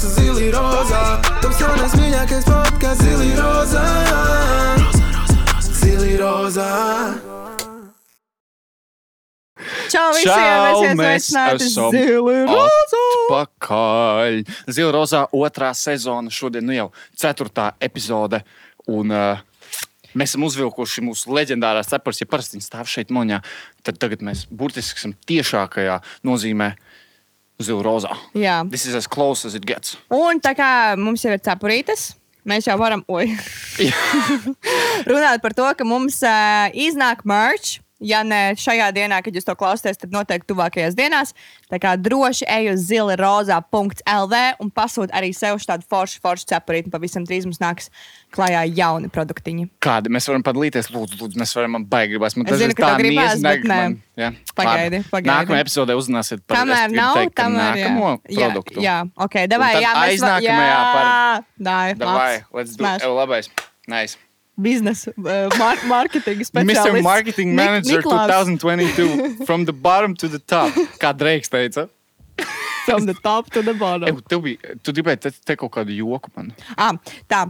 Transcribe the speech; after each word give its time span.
raksta 0.00 0.22
zili 0.22 0.48
rozā. 0.50 1.20
Tavs 1.42 1.60
jaunais 1.60 1.92
mīļākais 1.98 2.44
podkāsts 2.48 3.04
zili 3.04 3.34
rozā. 3.36 3.84
Zili 5.60 6.16
rozā. 6.16 6.68
Čau 9.90 10.06
visiem! 10.14 10.30
Čau, 10.30 10.80
Mēs 10.80 10.96
mēs 10.96 11.28
esam 11.28 11.60
esam 11.60 11.92
zili 11.92 12.38
rozā! 12.48 13.02
Pakaļ! 13.28 14.40
Zila 14.72 14.94
rozā 14.96 15.26
otrā 15.36 15.74
sezona, 15.76 16.32
šodien 16.32 16.64
nu 16.64 16.72
jau 16.72 16.88
ceturtā 17.12 17.74
epizode. 17.80 18.40
Un, 18.88 19.12
uh, 19.12 19.46
Mēs 20.10 20.32
esam 20.32 20.42
uzvilkuši 20.42 21.04
mūsu 21.06 21.30
leģendārās 21.30 21.86
cepures. 21.92 22.18
Ja 22.18 22.26
parasti 22.26 22.56
viņi 22.56 22.64
stāv 22.66 22.88
šeit 22.90 23.12
moņā, 23.14 23.44
tad 23.86 24.00
tagad 24.02 24.24
mēs 24.26 24.48
burtiski 24.50 24.98
esam 24.98 25.12
tiešākajā 25.28 26.00
nozīmē 26.26 26.72
zila 26.72 26.89
rozā. 27.68 28.16
Jā. 28.34 28.64
This 28.70 28.86
is 28.86 28.94
as 28.94 29.06
close 29.06 29.44
as 29.44 29.54
it 29.54 29.66
gets. 29.66 29.96
Un 30.10 30.40
tā 30.40 30.54
kā 30.56 30.96
mums 30.96 31.24
jau 31.24 31.32
ir 31.34 31.42
cepurītes, 31.44 32.14
mēs 32.48 32.66
jau 32.66 32.78
varam 32.80 33.04
runāt 35.10 35.42
par 35.42 35.52
to, 35.52 35.68
ka 35.76 35.84
mums 35.84 36.22
uh, 36.24 36.72
iznāk 36.72 37.24
merch. 37.24 37.80
Ja 38.00 38.22
ne 38.24 38.54
šajā 38.56 38.86
dienā, 38.96 39.18
kad 39.22 39.34
jūs 39.36 39.44
to 39.44 39.52
klausāties, 39.60 39.98
tad 40.00 40.14
noteikti 40.14 40.48
tuvākajās 40.54 40.94
dienās. 40.96 41.34
Tā 41.68 41.76
kā 41.82 41.90
droši 42.00 42.46
ej 42.48 42.70
uz 42.72 42.86
zilarozā.lv 42.88 44.34
un 44.64 44.70
pasūti 44.72 45.12
arī 45.12 45.34
sev 45.36 45.58
tādu 45.60 45.84
foršu, 45.84 46.20
foršu 46.24 46.48
cepurīti. 46.48 46.88
Pavisam 46.92 47.26
drīz 47.28 47.44
mums 47.44 47.60
nāks 47.60 47.90
klajā 48.32 48.62
jauni 48.72 49.10
produktiņi. 49.12 49.68
Kādi 49.84 50.08
mēs 50.12 50.30
varam 50.30 50.44
padalīties? 50.46 50.88
Lūdzu, 50.94 51.18
lūdzu 51.20 51.42
mēs 51.42 51.52
varam, 51.58 51.76
gribās. 51.84 52.36
Man 52.38 52.48
dažreiz 52.48 52.74
tā 52.78 52.94
gribās, 52.96 53.42
bet 53.42 53.68
nē. 53.68 53.76
man- 53.76 53.98
jā. 54.16 54.32
Pagaidi, 54.56 55.02
pagaidi. 55.10 55.28
Nākamajā 55.30 55.66
epizodē 55.66 55.96
uzzināsiet 56.00 56.40
par 56.46 56.56
Kamēr 56.62 56.90
nav, 56.96 57.14
teikt, 57.16 57.34
ka 57.34 57.42
tamēr 57.44 57.76
jā. 57.76 57.84
nākamo 57.84 58.10
jā, 58.28 58.48
produktu. 58.48 58.80
jā, 58.80 58.96
ok, 59.16 59.34
davai, 59.46 59.74
jā, 59.82 59.92
mēs 59.92 60.16
aiznākamajā 60.16 60.72
jā, 60.72 60.80
par- 60.96 61.44
Davai, 61.60 61.94
labs. 61.98 62.44
let's 62.52 62.76
do 62.76 62.84
it. 62.84 63.02
Labais. 63.02 63.50
Nice. 63.86 64.16
Biznesa 64.62 65.12
uh, 65.16 65.46
mar 65.58 65.78
marketinga 65.90 66.44
speciālists. 66.48 66.90
Mr. 66.90 67.02
Marketing 67.06 67.52
Nik- 67.56 67.60
Manager 67.64 68.02
Niklaus. 68.02 68.50
2022. 68.60 69.44
From 69.48 69.64
the 69.64 69.72
bottom 69.72 70.14
to 70.16 70.28
the 70.28 70.38
top. 70.38 70.72
Kā 71.02 71.14
Dreiks 71.16 71.48
teica. 71.52 71.88
From 72.86 73.04
the 73.06 73.14
top 73.22 73.50
to 73.54 73.60
the 73.62 73.74
bottom. 73.76 74.08
Ew, 74.08 74.22
tev 74.26 74.40
bija, 74.42 74.72
tu 74.82 74.92
gribēji 74.96 75.20
te, 75.26 75.30
te 75.46 75.54
kaut 75.60 75.70
kādu 75.74 75.92
joku 75.94 76.30
man. 76.34 76.48
Ah, 76.80 76.96
tā, 77.30 77.42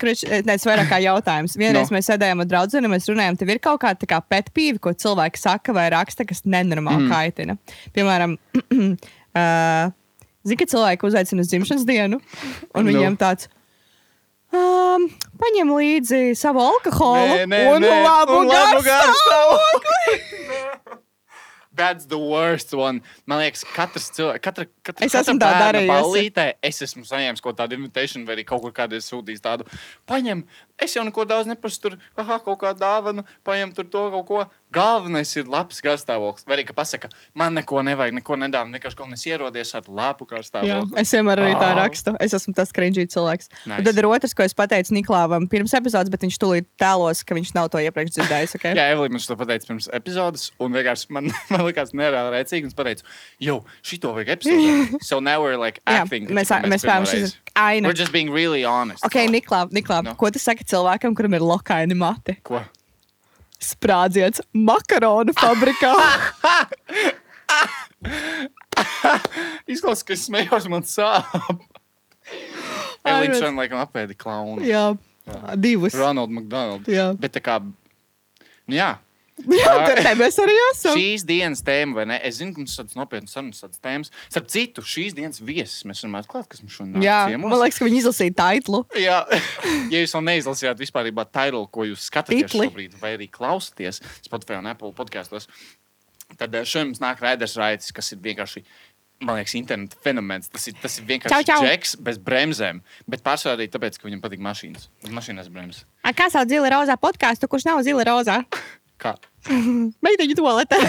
kruč, 0.00 0.22
tas 0.46 0.64
vairāk 0.64 0.88
kā 0.88 1.00
jautājums. 1.02 1.56
Vienreiz 1.60 1.90
No. 1.90 1.96
mēs 1.98 2.08
sēdējām 2.08 2.44
ar 2.44 2.48
draugu, 2.48 2.80
mēs 2.94 3.08
runājām, 3.10 3.36
tev 3.40 3.50
ir 3.52 3.60
kaut 3.64 3.82
kāda 3.82 3.98
tā 4.00 4.08
kā 4.14 4.20
pet 4.22 4.48
pīve, 4.54 4.78
ko 4.80 4.94
cilvēki 4.94 5.42
saka 5.42 5.74
vai 5.76 5.88
raksta, 5.92 6.24
kas 6.24 6.44
nenormāli 6.46 7.04
mm. 7.04 7.10
kaitina. 7.12 7.58
Piemēram, 7.98 8.38
uh, 9.42 9.90
zini, 10.46 10.60
ka 10.62 10.70
cilvēki 10.72 11.10
uzaicina 11.10 11.44
uz 11.44 11.50
dzimšanas 11.52 11.84
dienu, 11.88 12.22
un 12.72 12.86
No. 12.86 12.88
viņiem 12.88 13.18
tāds. 13.20 13.50
Um, 14.48 15.04
paņem 15.40 15.68
līdzi 15.76 16.20
savu 16.38 16.62
alkoholu 16.64 17.34
Nē, 17.34 17.42
nē, 17.52 17.58
un 17.74 17.84
nē. 17.84 17.90
labu 18.06 18.38
Un 18.40 18.48
labu 18.48 18.80
garstāvokli. 18.86 20.14
That's 21.78 22.06
the 22.10 22.18
worst 22.18 22.72
one. 22.74 23.02
Man 23.28 23.38
liekas, 23.44 23.62
katrs 23.76 24.08
cilvēks, 24.16 24.42
katra, 24.42 24.64
katra, 24.88 25.06
Es 25.08 25.14
esmu 25.20 25.36
tā 25.38 25.48
bērna 25.52 25.64
darījusi. 25.66 25.92
ballītē, 25.94 26.46
es 26.70 26.82
esmu 26.88 27.04
saņēmis 27.08 27.44
kaut 27.44 27.58
kādu 27.60 27.78
invitāciju, 27.78 28.24
vai 28.28 28.36
arī 28.38 28.46
kaut 28.48 28.62
kur 28.66 28.72
kādreiz 28.76 29.08
sūtījis 29.12 29.44
tādu. 29.44 29.66
Paņem, 30.08 30.44
es 30.82 30.94
jau 30.96 31.04
neko 31.06 31.24
daudz 31.28 31.48
neprasu, 31.50 31.80
tur 31.86 31.98
aha, 32.18 32.38
kaut 32.44 32.60
kādu 32.62 32.80
dāvanu, 32.82 33.24
paņem 33.46 33.74
tur 33.76 33.86
to 33.92 34.06
kaut 34.16 34.26
ko. 34.28 34.46
Galvenais 34.68 35.30
ir 35.40 35.46
labs 35.48 35.78
garstāvoklis. 35.80 36.44
Vai 36.44 36.58
arī, 36.58 36.64
ka 36.68 36.74
pasaka, 36.76 37.08
man 37.32 37.54
neko 37.56 37.80
nevajag, 37.86 38.12
neko 38.18 38.36
nedāvā, 38.36 38.68
vienkārši 38.74 38.98
kaut 38.98 39.08
kas 39.14 39.22
ierodies 39.24 39.70
ar 39.78 39.86
labu 39.88 40.26
Jā, 40.28 40.34
garstāvokli. 40.34 40.92
es 41.00 41.12
vienmēr 41.16 41.40
arī 41.40 41.54
tā 41.56 41.70
rakstu. 41.78 42.12
Es 42.20 42.34
esmu 42.36 42.52
tas 42.54 42.68
cringy 42.76 43.06
cilvēks. 43.08 43.48
Nice. 43.48 43.64
Nice. 43.70 43.86
Tad 43.88 43.96
ir 44.02 44.08
otrs, 44.10 44.34
ko 44.36 44.44
es 44.44 44.52
pateicu 44.52 44.92
Niklāvam 44.92 45.48
pirms 45.48 45.72
epizodes, 45.72 46.12
bet 46.12 46.20
viņš 46.26 46.36
tūlīt 46.44 46.68
tēlos, 46.76 47.24
ka 47.24 47.32
viņš 47.38 47.54
nav 47.56 47.70
to 47.72 47.80
iepriekš 47.80 48.18
dzirdējis. 48.18 48.54
Okay? 48.60 48.76
Jā, 48.78 48.90
Evelīna 48.92 49.16
man 49.16 49.24
to 49.24 49.38
pateica 49.40 49.70
pirms 49.72 49.88
epizodes, 49.96 50.50
un 50.60 50.76
vienkārši 50.76 51.10
man, 51.16 51.32
man 51.54 51.64
likās 51.64 51.96
nereāli 51.96 52.36
rēcīgi. 52.36 52.68
un 52.68 52.68
Es 52.68 52.76
pateicu, 52.76 53.08
jo, 53.40 53.62
šito 53.80 54.12
vajag 54.12 54.34
epizodē. 54.36 54.77
So 55.02 55.18
now 55.20 55.40
we're 55.42 55.56
like 55.56 55.80
Jā, 55.86 56.02
acting. 56.04 56.26
ka, 56.28 56.34
mēs, 56.34 56.50
mēs 56.70 56.84
spējam 56.84 57.06
šis 57.10 57.36
aina. 57.56 57.88
We're 57.88 57.96
just 57.98 58.12
being 58.12 58.30
really 58.30 58.64
honest. 58.64 59.04
Ok, 59.04 59.16
Niklā, 59.32 59.66
Niklā 59.72 60.02
No. 60.04 60.14
ko 60.14 60.30
tu 60.30 60.38
saki 60.38 60.64
cilvēkam, 60.64 61.14
kuram 61.18 61.34
ir 61.34 61.40
lokaini 61.44 61.96
mati? 61.98 62.36
Ko? 62.42 62.60
Sprādziens 63.58 64.40
makaronu 64.54 65.34
fabrikā. 65.34 65.94
Izklausās, 69.68 70.04
ka 70.06 70.14
es 70.14 70.24
smējos, 70.28 70.68
man 70.70 70.84
sāp. 70.86 71.24
Elīna 73.08 73.34
šodien 73.38 73.58
laikam 73.58 73.80
apēdi 73.82 74.14
klaunu. 74.18 74.62
Jā, 74.66 74.92
divus. 75.58 75.96
Ronald 75.98 76.30
McDonald. 76.32 76.88
Jā. 76.90 77.10
Bet 77.18 77.34
tā 77.36 77.42
kā, 77.44 77.58
nu 77.64 78.76
jā, 78.76 78.94
Jā, 79.46 79.72
tur 79.86 80.00
mēs 80.18 80.38
arī 80.42 80.54
esam. 80.72 80.96
šīs 80.98 81.24
dienas 81.28 81.62
tēma, 81.66 81.94
vai 82.00 82.04
ne? 82.10 82.18
Es 82.26 82.40
zinu, 82.40 82.52
ka 82.56 82.62
mums 82.62 82.74
ir 82.74 82.80
tādas 82.82 82.98
nopietnas 82.98 83.34
sarunas, 83.36 83.60
tādas 83.62 83.82
tēmas. 83.84 84.10
Starp 84.28 84.48
citu, 84.50 84.82
šīs 84.82 85.14
dienas 85.16 85.42
viesis 85.44 85.86
mēs 85.88 86.02
varam 86.04 86.18
atklāt, 86.20 86.48
kas 86.50 86.62
mums 86.64 86.74
šodien 86.74 86.96
nāk 86.98 87.06
Jā, 87.06 87.18
ciemos. 87.30 87.52
man 87.52 87.62
liekas, 87.62 87.78
ka 87.78 87.88
viņi 87.88 88.00
izlasīja 88.02 88.36
taitlu. 88.42 88.82
Jā, 88.98 89.20
ja 89.94 90.02
jūs 90.02 90.16
vēl 90.18 90.26
neizlasījāt 90.32 90.82
vispār 90.82 91.10
titulu, 91.12 91.64
ko 91.70 91.86
jūs 91.88 92.08
skatāties 92.10 92.48
Titli. 92.50 92.68
šobrīd, 92.68 92.98
vai 93.02 93.14
arī 93.16 93.30
klausāties 93.30 94.02
Spotify 94.26 94.58
un 94.58 94.70
Apple 94.72 94.92
podkastos, 94.96 95.48
tad 96.36 96.54
eh, 96.54 96.66
šodien 96.68 96.92
mums 96.92 97.02
nāk 97.04 97.22
Raiders 97.24 97.56
Raits, 97.60 97.92
kas 97.94 98.12
ir 98.12 98.22
vienkārši. 98.24 98.64
Man 99.18 99.34
liekas, 99.34 99.56
interneta 99.58 99.98
fenomens. 99.98 100.46
Tas 100.46 100.68
ir, 100.70 100.76
tas 100.78 100.94
ir 101.00 101.06
vienkārši 101.08 101.48
džeks 101.50 101.96
bez 102.06 102.20
bremzēm. 102.22 102.78
Bet 103.10 103.24
pārsvarā 103.26 103.56
arī 103.56 103.66
tāpēc, 103.72 103.96
ka 103.98 104.06
viņam 104.06 104.20
patīk 104.22 104.44
mašīnas. 104.46 104.84
Uz 105.08 105.10
mašīnas 105.16 105.48
bremzes. 105.50 105.88
A, 106.06 106.12
Kā 106.14 106.28
sauc 106.30 106.46
zila 106.46 106.70
rozā 106.76 106.94
podkāstu, 107.02 107.48
kurš 107.50 107.66
nav 107.66 107.82
zila 107.82 108.06
rozā? 108.06 108.36
Kā? 109.02 109.16
Meitiņu 110.04 110.36
toaletē. 110.38 110.78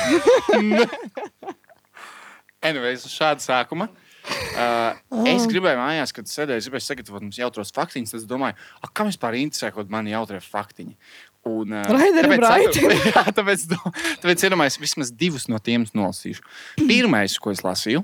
Anyways, 2.69 3.05
šāda 3.07 3.43
sākuma. 3.43 3.87
Uh, 4.29 4.97
es 5.31 5.45
gribēju 5.49 5.79
mājās, 5.79 6.11
kad 6.13 6.27
sēdēju, 6.29 6.65
gribēju 6.67 6.85
sagatavot 6.85 7.23
mums 7.23 7.39
jautros 7.39 7.71
faktiņus. 7.73 8.13
Tad 8.13 8.21
es 8.21 8.27
domāju, 8.29 8.57
kam 8.97 9.09
vispār 9.09 9.37
interesē 9.39 9.71
kaut 9.73 9.89
mani 9.93 10.13
jautrie 10.13 10.41
faktiņi. 10.43 10.97
Un, 11.49 11.71
uh, 11.71 11.87
tāpēc, 11.87 12.43
Raitim. 12.43 12.93
jā, 13.13 13.23
tāpēc, 13.37 13.65
tāpēc 14.19 14.45
iedomājos, 14.45 14.79
vismaz 14.81 15.13
divus 15.15 15.47
no 15.49 15.61
tiem 15.63 15.87
nolasīšu. 15.95 16.43
Pirmais, 16.83 17.37
ko 17.41 17.55
es 17.55 17.63
lasīju, 17.65 18.03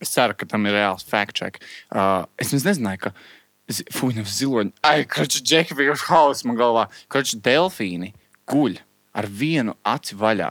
es 0.00 0.14
ceru, 0.16 0.36
ka 0.38 0.48
tam 0.48 0.64
ir 0.70 0.78
reāls 0.78 1.04
fact 1.06 1.36
check. 1.38 1.60
Uh, 1.92 2.24
es 2.40 2.54
nezināju, 2.56 3.08
ka. 3.08 3.16
Nevis 3.64 4.34
ziloņi. 4.36 4.74
Ai, 4.84 5.06
kračs, 5.08 5.40
džeki, 5.40 5.72
bija 5.78 5.94
hauss 6.10 6.44
man 6.44 6.58
galvā. 6.58 6.82
Kračs, 7.08 7.38
delfīni 7.40 8.10
guļ 8.50 8.74
ar 9.14 9.30
vienu 9.30 9.76
aci 9.86 10.18
vaļā. 10.18 10.50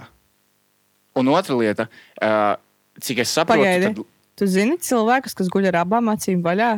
Un 1.20 1.30
otra 1.30 1.56
lieta, 1.60 1.88
uh, 2.24 2.56
cik 3.04 3.22
es 3.22 3.36
saprotu, 3.36 3.62
Pagaidi. 3.62 3.92
tad 3.92 4.10
Tu 4.34 4.48
zini 4.50 4.80
cilvēkus, 4.82 5.36
kas 5.38 5.50
guļ 5.54 5.70
ar 5.70 5.84
abām 5.84 6.10
acīm 6.10 6.42
vaļā? 6.46 6.74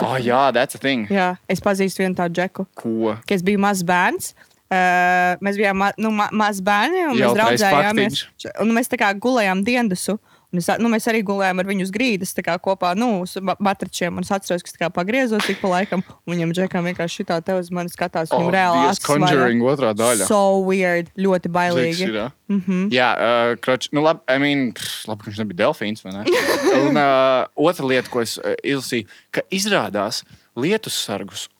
Oh, 0.00 0.16
jā, 0.16 0.46
that's 0.56 0.78
a 0.78 0.80
thing. 0.80 1.10
Jā, 1.12 1.34
es 1.52 1.60
pazīstu 1.60 2.00
vienu 2.00 2.16
tādu 2.16 2.38
džeku. 2.38 2.64
Ko? 2.78 3.16
kad 3.26 3.34
es 3.36 3.44
biju 3.44 3.60
mazs 3.60 3.84
bērns. 3.84 4.32
Uh, 4.66 5.36
mēs 5.44 5.58
bijām 5.60 5.76
ma 5.78 5.92
nu, 6.00 6.10
ma 6.10 6.26
mazi 6.34 6.64
bērni, 6.66 7.04
un 7.06 7.12
mēs 7.14 7.22
Jautrais 7.22 7.60
draudzējāmies. 7.60 8.22
Un 8.64 8.72
mēs 8.74 8.90
tā 8.90 8.98
kā 8.98 9.12
gulējām 9.14 9.60
diendusu. 9.66 10.16
Un 10.56 10.62
es, 10.62 10.68
nu, 10.80 10.88
mēs 10.92 11.04
arī 11.10 11.20
gulējām 11.26 11.60
ar 11.60 11.68
viņu 11.68 11.84
uz 11.84 11.90
grīdas 11.92 12.32
tā 12.32 12.42
kā 12.46 12.54
kopā 12.62 12.94
nu, 12.96 13.22
uz 13.26 13.34
ma- 13.44 13.56
matračiem. 13.60 14.16
Un 14.16 14.24
es 14.24 14.32
atceros, 14.32 14.64
ka 14.64 14.86
kā 14.86 14.88
pagriezos 14.94 15.44
ik 15.52 15.60
pa 15.60 15.74
laikam. 15.74 16.04
Un 16.24 16.32
viņam 16.32 16.54
džekam 16.56 16.88
vienkārši 16.88 17.20
šitā 17.20 17.36
te 17.44 17.56
uz 17.58 17.68
mani 17.74 17.92
skatās. 17.92 18.32
Viņam 18.32 18.54
reāli 18.54 18.78
Dievs, 18.80 18.96
acis 18.96 19.10
vaļā. 19.10 19.26
Conjuring 19.26 19.66
otrā 19.68 19.90
daļa. 19.98 20.28
So 20.30 20.40
weird, 20.64 21.10
ļoti 21.20 21.52
bailīgi. 21.52 22.08
ir, 22.08 22.16
jā, 22.22 22.28
mm 22.48 22.62
-hmm. 22.62 22.86
jā 22.96 23.10
uh, 23.12 23.52
kroč, 23.60 23.90
nu, 23.92 24.04
labi, 24.06 24.24
I 24.32 24.40
mean, 24.40 24.72
pff, 24.72 25.04
labi, 25.10 25.26
ka 25.26 25.30
viņš 25.30 25.42
nebija 25.44 25.60
delfīns. 25.66 26.04
vai 26.06 26.16
ne? 26.16 26.24
Un 26.86 26.96
uh, 26.96 27.44
otra 27.68 27.84
lieta, 27.84 28.08
ko 28.08 28.24
es 28.24 28.38
uh, 28.38 28.56
izlasīju, 28.64 29.10
ka 29.30 29.44
izrādās 29.50 30.24
lietus 30.56 30.96
sargus 30.96 31.50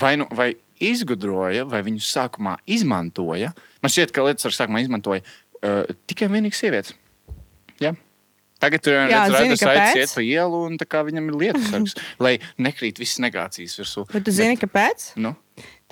vai, 0.00 0.16
nu, 0.20 0.28
vai 0.34 0.52
izgudroja, 0.84 1.64
vai 1.64 1.80
viņus 1.86 2.10
sākumā 2.12 2.58
izmantoja. 2.66 3.54
Man 3.82 3.92
šķiet, 3.92 4.12
ka 4.12 4.26
lietus 4.26 4.44
sargus 4.44 4.60
sākumā 4.60 4.82
izmantoja 4.84 5.22
uh, 5.24 5.84
tikai 6.10 6.28
vienīgi 6.32 6.58
sievietes. 6.58 6.94
Jā. 7.82 7.94
Tagad 8.64 8.84
tur 8.84 8.96
ir 8.96 9.12
Jā, 9.12 9.22
zini, 9.28 9.38
redzams, 9.38 9.62
ka 9.62 9.76
viņš 9.76 10.02
iet 10.02 10.16
pa 10.16 10.24
ielu, 10.24 10.60
un 10.70 10.76
tā 10.80 10.88
kā 10.88 11.04
viņam 11.06 11.30
ir 11.30 11.40
lietus 11.44 11.70
sargs, 11.70 11.96
lai 12.24 12.36
nekrīt 12.56 13.00
visas 13.02 13.20
negācijas 13.24 13.76
virsū. 13.80 14.06
Bet 14.12 14.26
tu 14.26 14.34
zini, 14.34 14.56
kāpēc? 14.60 15.12
Nu, 15.20 15.36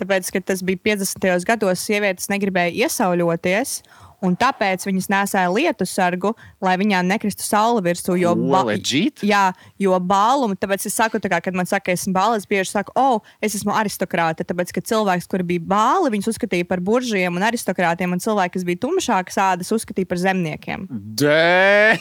Tāpēc, 0.01 0.31
ka 0.35 0.41
tas 0.51 0.63
bija 0.67 0.81
50. 0.97 1.45
gados, 1.47 1.83
sievietes 1.85 2.31
negribēja 2.33 2.73
iesauļoties. 2.87 3.83
Un 4.25 4.37
tāpēc 4.39 4.87
viņas 4.87 5.09
nesāja 5.13 5.51
lietu 5.53 5.87
sargu, 5.89 6.33
lai 6.63 6.77
viņām 6.81 7.09
nekristu 7.11 7.45
saule 7.45 7.83
virsū. 7.85 8.17
Jo, 8.21 8.35
legit? 8.69 9.23
jā, 9.27 9.45
jo 9.81 9.99
bālumu, 9.99 10.57
tāpēc 10.59 10.87
es 10.89 10.97
saku, 10.97 11.21
tā 11.23 11.31
kā, 11.33 11.43
kad 11.45 11.57
man 11.59 11.69
saka, 11.69 11.91
ka 11.91 11.97
esmu 11.97 12.15
bālis, 12.17 12.47
bieži 12.49 12.71
saku, 12.71 12.95
oh, 12.99 13.21
es 13.43 13.57
esmu 13.59 13.75
aristokrāte. 13.75 14.47
Tāpēc, 14.47 14.73
ka 14.77 14.85
cilvēks, 14.93 15.29
kur 15.31 15.45
bija 15.47 15.65
bāli, 15.75 16.13
viņus 16.15 16.33
uzskatīja 16.35 16.69
par 16.71 16.83
buržiem 16.85 17.39
un 17.39 17.47
aristokrātiem, 17.49 18.15
un 18.15 18.23
cilvēki, 18.23 18.57
kas 18.57 18.67
bija 18.69 18.83
tumšākas 18.87 19.41
ādas, 19.43 19.73
uzskatīja 19.75 20.11
par 20.11 20.23
zemniekiem. 20.23 20.87
Dē, 21.23 21.99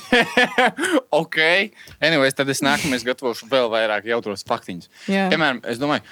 ok. 1.21 1.39
Anyways, 2.03 2.37
tad 2.37 2.51
es 2.53 2.63
nākamais 2.65 3.05
gatavošu 3.07 3.49
vēl 3.51 3.71
vairāk 3.73 4.11
jautros 4.11 4.45
faktiņus. 4.47 4.91
Jā. 5.11 5.29
Piemēram, 5.33 5.63
es 5.71 5.81
domāju, 5.81 6.05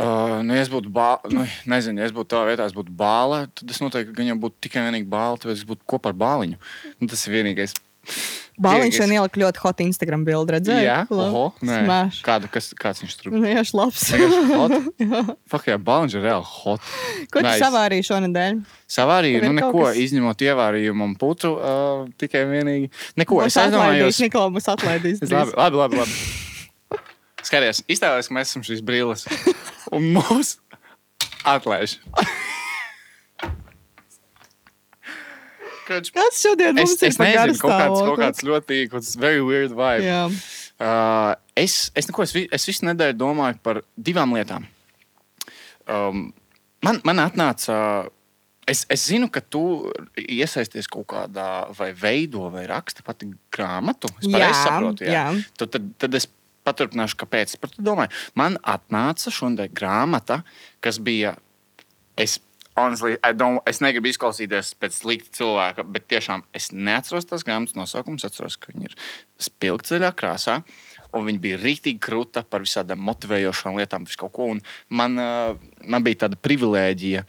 uh, 0.00 0.40
nu, 0.46 0.56
ja 0.56 0.64
es 0.64 0.72
būtu 0.72 0.90
bāla, 0.94 1.30
nu, 1.34 1.44
nezinu, 1.70 2.02
ja 2.02 2.08
es 2.08 2.16
būtu 2.16 2.32
tā 2.32 2.42
vietā, 2.48 2.66
es 2.70 2.76
būtu 2.76 2.94
bāla, 2.96 3.44
tad 3.54 3.70
es 3.70 3.80
noteikti 3.84 4.26
jau 4.30 4.40
būtu 4.40 4.66
tikai 4.66 4.88
vienīgi 4.88 5.08
bāla, 5.10 5.38
tad 5.40 5.54
es 5.54 5.62
būtu 5.68 5.86
kopā 5.88 6.14
ar 6.14 6.20
bāliņu. 6.20 6.60
Nu, 6.98 7.10
tas 7.10 7.26
ir 7.28 7.38
vienīgais. 7.38 7.76
Bāliņš 8.60 8.96
šodien 8.98 9.14
ielika 9.16 9.40
ļoti 9.40 9.60
hot 9.62 9.78
Instagram 9.80 10.24
bildi, 10.26 10.52
redzēji? 10.52 10.84
Jā, 10.84 10.98
oho, 11.14 11.44
nē. 11.64 11.78
Smash. 11.86 12.18
Kādu, 12.26 12.48
kas, 12.52 12.68
kāds 12.76 13.00
viņš 13.00 13.14
tur 13.16 13.32
Nu, 13.32 13.40
Jā, 13.48 13.62
labs. 13.76 14.02
Vienkārši 14.12 14.58
hot. 14.58 14.74
Fuck, 15.52 15.70
jā, 15.70 15.78
bāliņš 15.80 16.16
ir 16.18 16.26
reāli 16.26 16.48
hot. 16.48 16.90
Ko 17.32 17.40
tu 17.40 17.46
Nice. 17.46 17.62
savārīji 17.62 18.06
šonadēļ? 18.10 18.60
Savārīju, 18.96 19.40
nu 19.46 19.54
neko, 19.62 19.86
kas? 19.86 20.02
izņemot 20.04 20.44
ievārījumu 20.44 21.08
un 21.08 21.16
putu, 21.20 21.54
uh, 21.56 22.04
tikai 22.20 22.44
vienīgi. 22.52 22.92
Neko, 23.22 23.40
es 23.46 23.56
Būs 23.56 23.62
atlaidīs, 23.64 24.20
aizdomājos. 24.20 24.22
Nikola. 24.26 24.52
Es 25.20 25.24
drīz. 25.24 25.56
Labi, 25.56 25.56
labi, 25.62 25.80
labi. 25.80 26.04
labi. 26.04 27.00
Skaties, 27.40 27.80
iztēlojies, 27.88 28.28
ka 28.28 28.36
mēs 28.36 28.52
esam 28.52 28.66
šīs 28.66 28.84
brilles. 28.84 29.24
Un 29.96 30.10
mūs 30.14 30.56
atlaiž. 31.48 31.98
Kač, 35.90 36.12
Kāds 36.14 36.38
šodien 36.38 36.78
Es, 36.78 36.92
mums 36.92 37.02
ir 37.02 37.08
es 37.08 37.18
nezinu, 37.18 37.56
kaut 37.58 37.72
kāds, 37.74 38.02
kaut 38.06 38.20
kāds 38.20 38.44
ļoti 38.46 38.76
kaut 38.90 39.00
kāds 39.00 39.16
very 39.18 39.42
weird 39.42 39.74
vibe. 39.74 40.06
Jā. 40.06 40.20
Uh, 40.80 41.32
es, 41.58 41.88
es, 41.98 42.06
neko, 42.08 42.24
es, 42.24 42.36
es 42.46 42.68
visu 42.70 42.86
nedēļu 42.86 43.18
domāju 43.18 43.58
par 43.64 43.82
divām 43.98 44.36
lietām. 44.36 44.68
Um, 45.90 46.30
man, 46.86 47.02
man 47.04 47.26
atnāca. 47.26 47.76
Es, 48.70 48.84
es 48.92 49.02
zinu, 49.10 49.26
ka 49.34 49.42
tu 49.42 49.90
iesaisties 50.14 50.86
kaut 50.86 51.08
kādā 51.10 51.66
vai 51.74 51.90
veido 51.96 52.46
vai 52.54 52.68
raksta 52.70 53.02
pati 53.02 53.26
grāmatu. 53.50 54.12
Es 54.20 54.28
pareizi 54.30 54.52
Jā, 54.54 54.60
saprotu, 54.62 55.08
jā. 55.08 55.16
jā. 55.16 55.24
Tu, 55.58 55.66
tad, 55.74 55.88
tad 55.98 56.14
es 56.14 56.28
paturpināšu, 56.70 57.18
kāpēc. 57.24 57.58
Par 57.60 57.70
to 57.74 57.82
domāju. 57.82 58.14
Man 58.38 58.56
atnāca 58.64 59.32
šodien 59.34 59.68
grāmata, 59.74 60.42
kas 60.80 60.98
bija. 61.02 61.36
Es, 62.16 62.38
honestly, 62.76 63.16
I 63.24 63.32
don't- 63.32 63.60
es 63.66 63.80
negribu 63.80 64.08
izklausīties 64.08 64.74
pēc 64.80 64.92
slikta 65.02 65.30
cilvēka, 65.40 65.84
bet 65.92 66.06
tiešām 66.08 66.42
es 66.54 66.70
neatceros 66.72 67.26
tās 67.26 67.42
grāmatas 67.44 67.74
nosaukumus. 67.76 68.24
Es 68.24 68.30
atceros, 68.32 68.56
ka 68.60 68.72
viņi 68.72 68.84
ir 68.90 68.94
spilgtceļā 69.40 70.12
krāsā. 70.14 70.62
Un 71.12 71.24
viņa 71.26 71.40
bija 71.42 71.58
rīktīgi 71.58 71.98
krūta 71.98 72.44
par 72.46 72.60
visādām 72.62 73.00
motivējošām 73.02 73.74
lietām, 73.80 74.04
visu 74.06 74.16
kaut 74.22 74.32
ko. 74.36 74.46
Un 74.54 74.60
Man, 74.90 75.18
uh, 75.18 75.56
man 75.84 76.04
bija 76.06 76.26
tāda 76.28 76.36
privilēģija 76.38 77.24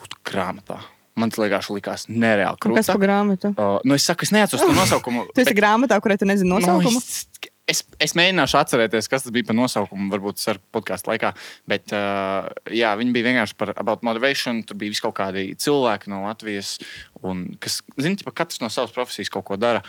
būt 0.00 0.14
grāmatā. 0.24 0.78
Man 1.16 1.30
tas 1.32 1.38
liekas, 1.40 1.68
likās 1.72 2.06
nereāli 2.12 2.56
Un 2.66 2.74
Kas 2.76 2.86
par 2.92 2.96
grāmatu? 3.00 3.50
Uh, 3.56 3.78
nu, 3.84 3.94
es 3.96 4.04
saku, 4.04 4.24
es 4.24 4.32
neatceros 4.32 4.64
to 4.64 4.72
nosaukumu. 4.76 5.26
Tu 5.34 5.40
esi 5.44 5.52
bet- 5.54 5.56
grāmatā, 5.62 6.00
kurai 6.00 6.18
tu 6.20 6.24
nezini 6.28 6.48
nosaukumu? 6.50 6.92
Nu, 6.92 6.98
es, 6.98 7.26
es, 7.70 7.82
es 8.02 8.14
mēģināšu 8.18 8.58
atcerēties, 8.60 9.08
kas 9.10 9.26
tas 9.26 9.34
bija 9.34 9.48
par 9.48 9.58
nosaukumu, 9.58 10.08
varbūt 10.12 10.42
ar 10.52 10.60
podkāstu 10.74 11.10
laikā. 11.12 11.32
Bet 11.70 11.94
uh, 11.96 12.48
jā, 12.72 12.92
viņi 12.98 13.14
bija 13.14 13.28
vienkārši 13.30 13.56
par 13.58 13.74
about 13.76 14.04
motivation. 14.06 14.62
Tur 14.66 14.78
bija 14.80 15.06
kaut 15.06 15.16
kādi 15.18 15.48
cilvēki 15.62 16.12
no 16.12 16.24
Latvijas, 16.26 16.76
un, 17.22 17.48
kas, 17.62 17.80
zini, 17.98 18.20
ka 18.26 18.34
katrs 18.44 18.62
no 18.62 18.70
savas 18.72 18.94
profesijas 18.96 19.32
kaut 19.32 19.48
ko 19.50 19.58
dara. 19.60 19.82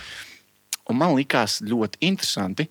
Un 0.88 1.00
man 1.02 1.16
likās 1.18 1.60
ļoti 1.68 2.02
interesanti, 2.08 2.68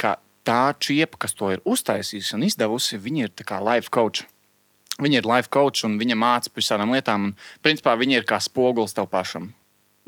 ka 0.00 0.18
tā 0.46 0.74
čiepa, 0.82 1.20
kas 1.24 1.36
to 1.38 1.52
ir 1.54 1.64
uztaisījusi 1.68 2.36
un 2.36 2.44
izdevusi, 2.48 3.00
viņa 3.00 3.28
ir 3.28 3.46
kā 3.46 3.60
life 3.64 3.92
coach. 3.94 4.26
Viņa 5.00 5.22
ir 5.22 5.28
life 5.28 5.48
coach 5.52 5.86
un 5.86 5.96
viņa 6.00 6.16
māca 6.18 6.52
par 6.52 6.60
visādām 6.60 6.92
lietām. 6.92 7.30
Un, 7.30 7.36
principā 7.64 7.94
viņa 7.96 8.20
ir 8.20 8.28
kā 8.28 8.40
spogulis 8.42 8.96
tev 8.96 9.08
pašam. 9.12 9.52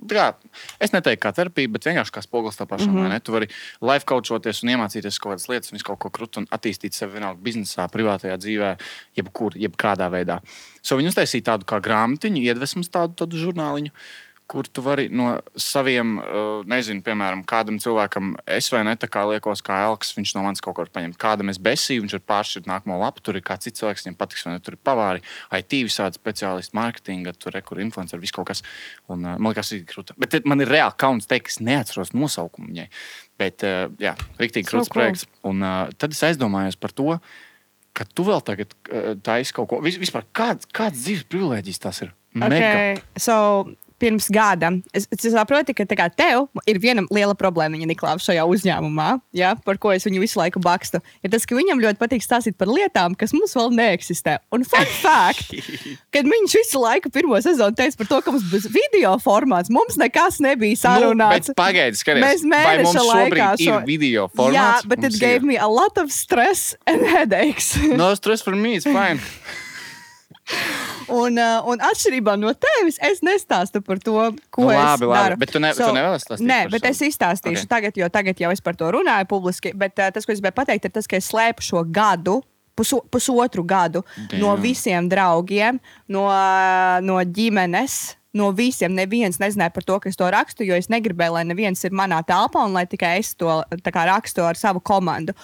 Tā 0.03 0.17
Kā, 0.19 0.51
es 0.83 0.93
neteiktu, 0.95 1.21
kā 1.23 1.33
terapija, 1.37 1.71
bet 1.73 1.87
vienkārši 1.87 2.15
kā 2.15 2.23
spogulis 2.25 2.59
tev 2.59 2.69
pašam. 2.71 2.95
Mm 2.95 3.07
-hmm. 3.07 3.21
Tu 3.23 3.33
vari 3.33 3.49
life 3.81 4.05
coachoties 4.07 4.63
un 4.63 4.71
iemācīties 4.71 5.19
kaut 5.19 5.33
kādas 5.33 5.49
lietas, 5.49 5.73
un 5.73 5.79
kaut 5.79 5.99
ko 5.99 6.11
krūt 6.11 6.39
un 6.39 6.47
attīstīt 6.47 6.93
sevi 6.93 7.13
vienalga 7.13 7.41
biznesā, 7.43 7.89
privātajā 7.89 8.37
dzīvē, 8.37 8.77
jebkur, 9.17 9.53
jebkādā 9.55 10.11
veidā. 10.11 10.41
So 10.83 10.97
viņi 10.97 11.09
uztaisīja 11.09 11.43
tādu 11.43 11.65
kā 11.65 11.81
grāmatiņu, 11.81 12.43
iedvesmas 12.43 12.89
tādu, 12.89 13.15
tādu 13.15 13.37
žurnāliņu. 13.37 13.91
Kur 14.53 14.67
tu 14.69 14.83
vari 14.85 15.07
no 15.09 15.39
saviem, 15.57 16.19
uh, 16.21 16.61
nezinu, 16.69 17.01
piemēram, 17.07 17.41
kādam 17.49 17.79
cilvēkam, 17.81 18.35
es 18.53 18.67
vai 18.73 18.83
ne 18.85 18.93
tā 19.01 19.09
kā 19.09 19.23
liekos, 19.31 19.63
kā 19.65 19.79
Elks, 19.87 20.11
viņš 20.19 20.35
no 20.37 20.43
manis 20.45 20.61
kaut 20.65 20.77
ko 20.77 20.85
var 20.85 20.91
paņemt. 20.93 21.17
Kādam 21.21 21.49
es 21.49 21.61
besīju, 21.63 22.05
viņš 22.05 22.17
ir 22.19 22.25
pāršķirt 22.29 22.69
nākamo 22.69 22.99
lapu, 23.01 23.25
tur 23.25 23.39
ir 23.41 23.45
kāds 23.47 23.65
cits 23.65 23.81
cilvēks, 23.81 24.05
viņam 24.05 24.19
patiks, 24.21 24.45
vai 24.45 24.53
ne, 24.53 24.61
tur 24.61 24.77
ir 24.77 24.83
pavāri, 24.85 25.25
IT 25.57 25.79
visādi 25.89 26.21
speciālisti, 26.21 26.77
mārketinga, 26.77 27.33
tur 27.41 27.57
ir 27.57 27.65
kur 27.65 27.81
influenceri, 27.81 28.21
viss 28.21 28.37
kaut 28.37 28.51
kas. 28.53 28.61
Un, 29.09 29.25
uh, 29.25 29.39
man 29.39 29.55
liekas, 29.55 29.73
tas 29.73 29.79
ir 29.79 29.87
krūti. 29.89 30.19
Bet 30.21 30.35
te- 30.37 30.43
man 30.45 30.61
ir 30.61 30.69
reāli 30.69 30.99
kauns 31.01 31.31
teikt, 31.31 31.55
es 31.55 31.63
neatceros 31.65 32.13
nosaukumu 32.13 32.69
viņai. 32.75 32.89
Bet, 33.41 33.65
jā, 33.99 34.13
rīktīgi 34.39 34.69
So 34.69 34.77
krūts 34.77 34.91
cool. 34.93 35.01
projekts. 35.01 35.25
Un 35.49 35.65
tad 35.99 36.13
es 36.13 36.21
aizdomājos 36.29 36.77
par 36.79 36.93
to, 36.95 37.17
ka 37.97 38.05
tu 38.05 38.27
vēl 38.29 38.45
tagad 38.45 38.77
taisi 39.25 39.55
kaut 39.57 39.71
ko. 39.73 39.81
Vis, 39.83 39.97
vispār, 39.99 40.29
kāds, 40.37 40.69
kāds 40.71 41.01
dzīves 41.01 41.25
privilēģis 41.33 41.81
tas 41.83 42.03
ir? 42.05 42.13
Mega. 42.39 42.57
Okay. 42.57 43.03
So, 43.21 43.35
pirms 44.03 44.27
gada 44.35 44.73
es, 44.97 45.07
es 45.15 45.29
saprotu, 45.33 45.75
ka 45.79 45.87
kā 45.87 46.09
tev 46.11 46.49
ir 46.69 46.81
viena 46.83 47.05
liela 47.15 47.37
problēma 47.39 47.79
Niklāva 47.83 48.19
šajā 48.23 48.43
uzņēmumā, 48.51 49.09
ja, 49.37 49.55
par 49.67 49.79
ko 49.83 49.93
es 49.95 50.05
viņu 50.09 50.21
visu 50.23 50.41
laiku 50.41 50.61
bakstu. 50.63 51.01
Ir 51.25 51.33
tas, 51.33 51.47
ka 51.49 51.57
viņam 51.59 51.81
ļoti 51.83 52.01
patīk 52.01 52.25
stāstīt 52.25 52.57
par 52.61 52.71
lietām, 52.73 53.15
kas 53.19 53.33
mums 53.37 53.55
vēl 53.59 53.73
neeksistē. 53.79 54.39
Un 54.55 54.67
fun 54.69 54.87
fact, 55.05 55.55
kad 56.15 56.29
viņš 56.29 56.57
visu 56.61 56.83
laiku 56.83 57.13
pirmo 57.15 57.39
sezonu 57.45 57.77
teica 57.79 58.01
par 58.03 58.11
to, 58.13 58.21
ka 58.27 58.35
mums 58.35 58.47
būs 58.53 58.69
video 58.75 59.15
formāts, 59.23 59.71
mums 59.73 59.99
nekas 60.01 60.41
nebija 60.45 60.79
sarunāts. 60.83 61.53
Nu, 61.53 61.55
bet 61.55 61.61
pagaidi, 61.63 61.99
skaties, 62.03 62.23
Mēs 62.27 62.47
mēneša 62.49 63.07
laikā 63.09 63.51
ir 63.59 63.67
šo- 63.71 63.81
video 63.89 64.27
Jā, 64.27 64.35
formāts? 64.39 64.89
but 64.89 65.05
it 65.05 65.19
gave 65.21 65.43
ir. 65.43 65.49
me 65.55 65.57
a 65.57 65.69
lot 65.71 65.99
of 65.99 66.11
stress 66.13 66.75
and 66.87 67.03
headaches. 67.07 67.75
No 67.97 68.15
stress 68.15 68.43
for 68.43 68.55
me, 68.57 68.75
it's 68.77 68.87
fine. 68.89 69.21
Un, 71.13 71.37
uh, 71.39 71.61
un 71.69 71.81
atšķirībā 71.83 72.35
no 72.41 72.51
tevis, 72.57 72.97
es 73.05 73.21
nestāstu 73.27 73.83
par 73.85 73.99
to, 74.03 74.15
ko 74.55 74.63
Nu, 74.65 74.71
es 74.73 74.79
labi, 74.79 75.07
labi, 75.07 75.19
daru. 75.19 75.37
bet 75.43 75.51
tu 75.53 75.61
ne- 75.61 75.73
tu 75.75 75.89
nevēlies 75.95 76.25
stāstīt 76.27 76.47
Nē, 76.49 76.61
bet 76.71 76.83
savu? 76.83 76.91
es 76.91 77.01
izstāstīšu 77.09 77.63
Ok. 77.65 77.67
okay. 77.67 77.71
tagad, 77.75 77.97
jo 78.01 78.09
tagad 78.09 78.41
jau 78.41 78.51
es 78.55 78.61
par 78.61 78.75
to 78.79 78.89
runāju 78.95 79.29
publiski. 79.31 79.73
Bet 79.77 79.99
uh, 79.99 80.11
tas, 80.15 80.25
ko 80.27 80.33
es 80.33 80.41
gribēju 80.41 80.57
pateikt, 80.57 80.85
ir 80.89 80.91
tas, 80.95 81.07
ka 81.07 81.17
es 81.17 81.29
slēpu 81.31 81.63
šo 81.63 81.85
gadu. 81.91 82.41
Puso, 82.75 83.03
pusotru 83.13 83.67
gadu 83.69 84.01
Damn. 84.31 84.41
no 84.41 84.55
visiem 84.57 85.07
draugiem, 85.11 85.77
no, 86.09 86.23
uh, 86.33 87.01
no 87.05 87.19
ģimenes, 87.21 88.17
no 88.33 88.49
visiem. 88.57 88.95
Neviens 88.97 89.37
nezināja 89.37 89.75
par 89.75 89.85
to, 89.85 89.99
ka 90.01 90.09
es 90.09 90.17
to 90.17 90.25
rakstu, 90.33 90.65
jo 90.65 90.75
es 90.75 90.89
negribēju, 90.89 91.35
lai 91.37 91.45
neviens 91.45 91.85
ir 91.85 91.91
manā 91.93 92.23
telpā 92.25 92.65
un 92.65 92.73
lai 92.73 92.87
tikai 92.89 93.19
es 93.19 93.35
to 93.35 93.45
kā, 93.69 94.07
rakstu 94.09 94.41
ar 94.49 94.57
savu 94.57 94.81
komandu. 94.81 95.35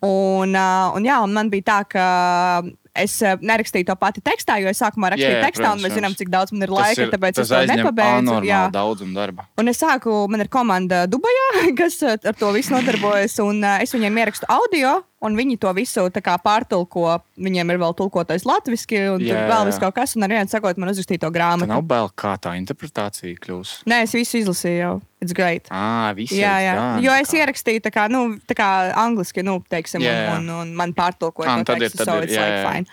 Un, 0.00 0.56
uh, 0.56 0.88
un, 0.96 1.04
jā, 1.04 1.18
un 1.22 1.34
man 1.36 1.50
bija 1.52 1.62
tā, 1.68 1.78
ka 1.92 2.62
es 2.94 3.14
uh, 3.22 3.36
nerakstīju 3.40 3.86
to 3.88 3.96
pati 4.00 4.22
tekstā, 4.24 4.58
jo 4.62 4.70
es 4.70 4.80
sākumā 4.82 5.12
rakstīju 5.14 5.34
Jā, 5.34 5.40
jā, 5.40 5.44
tekstā, 5.46 5.68
un 5.68 5.78
protams, 5.78 5.84
mēs 5.86 5.96
zinām, 5.98 6.16
cik 6.18 6.32
daudz 6.32 6.54
man 6.54 6.66
ir 6.66 6.72
laika, 6.74 7.06
tāpēc 7.12 7.38
tas 7.38 7.46
es 7.46 7.52
to 7.54 7.74
nepabeidzu. 7.74 8.38
Jā. 8.48 8.62
daudzumu 8.74 9.14
darba. 9.16 9.46
Un 9.60 9.70
es 9.72 9.78
sāku, 9.80 10.14
man 10.30 10.44
ir 10.44 10.50
komanda 10.52 11.04
Dubajā, 11.10 11.48
kas 11.80 12.00
uh, 12.02 12.16
ar 12.16 12.36
to 12.38 12.50
visu 12.56 12.74
nodarbojas, 12.74 13.38
un 13.44 13.62
uh, 13.64 13.78
es 13.84 13.94
viņiem 13.94 14.20
ierakstu 14.24 14.48
audio, 14.50 15.00
un 15.20 15.36
viņi 15.36 15.58
to 15.60 15.72
visu 15.76 16.06
tā 16.14 16.36
pārtulko. 16.40 17.20
Viņiem 17.40 17.70
ir 17.72 17.78
vēl 17.80 17.94
tulkotais 17.96 18.44
latviešu, 18.48 19.16
un 19.16 19.24
Jā, 19.24 19.34
tur 19.36 19.52
vēl 19.52 19.68
viss 19.70 19.80
kaut 19.82 19.94
kas, 19.96 20.16
un 20.16 20.26
ar 20.26 20.34
vienu 20.34 20.50
sakot, 20.50 20.80
man 20.80 20.92
uzrakstīja 20.92 21.24
to 21.24 21.30
Tā 21.30 21.34
grāmatu. 21.36 21.70
nav 21.70 21.84
bail, 21.88 22.10
kā 22.16 22.34
tā 22.40 22.56
interpretācija 22.58 23.38
kļūs. 23.40 23.80
Nē, 23.88 24.02
es 24.08 24.16
visu 24.16 24.40
izlasīju 24.42 24.80
jau. 24.80 24.96
It's 25.20 25.34
great. 25.36 25.66
Ah, 25.70 26.12
viss 26.16 26.32
Jā, 26.32 26.54
jā. 26.64 26.74
gan, 26.78 27.02
Jo 27.04 27.12
es 27.20 27.32
ierakstīju 27.36 27.82
tā 27.84 27.90
kā, 27.92 28.06
nu, 28.08 28.38
tā 28.48 28.54
kā 28.56 28.68
angliski, 28.96 29.42
nu, 29.44 29.58
teiksim, 29.68 30.00
Jā, 30.00 30.14
jā. 30.16 30.36
un, 30.38 30.48
un, 30.48 30.60
un 30.62 30.70
man 30.78 30.94
pārtulkoja 30.96 31.58
Ah, 31.58 31.62
to 31.62 31.74
ir- 31.76 31.84
tekstu, 31.84 32.06
so 32.08 32.16
ir, 32.16 32.24
it's 32.24 32.32
jā, 32.38 32.40
like 32.46 32.60
jā. 32.62 32.70
fine. 32.72 32.86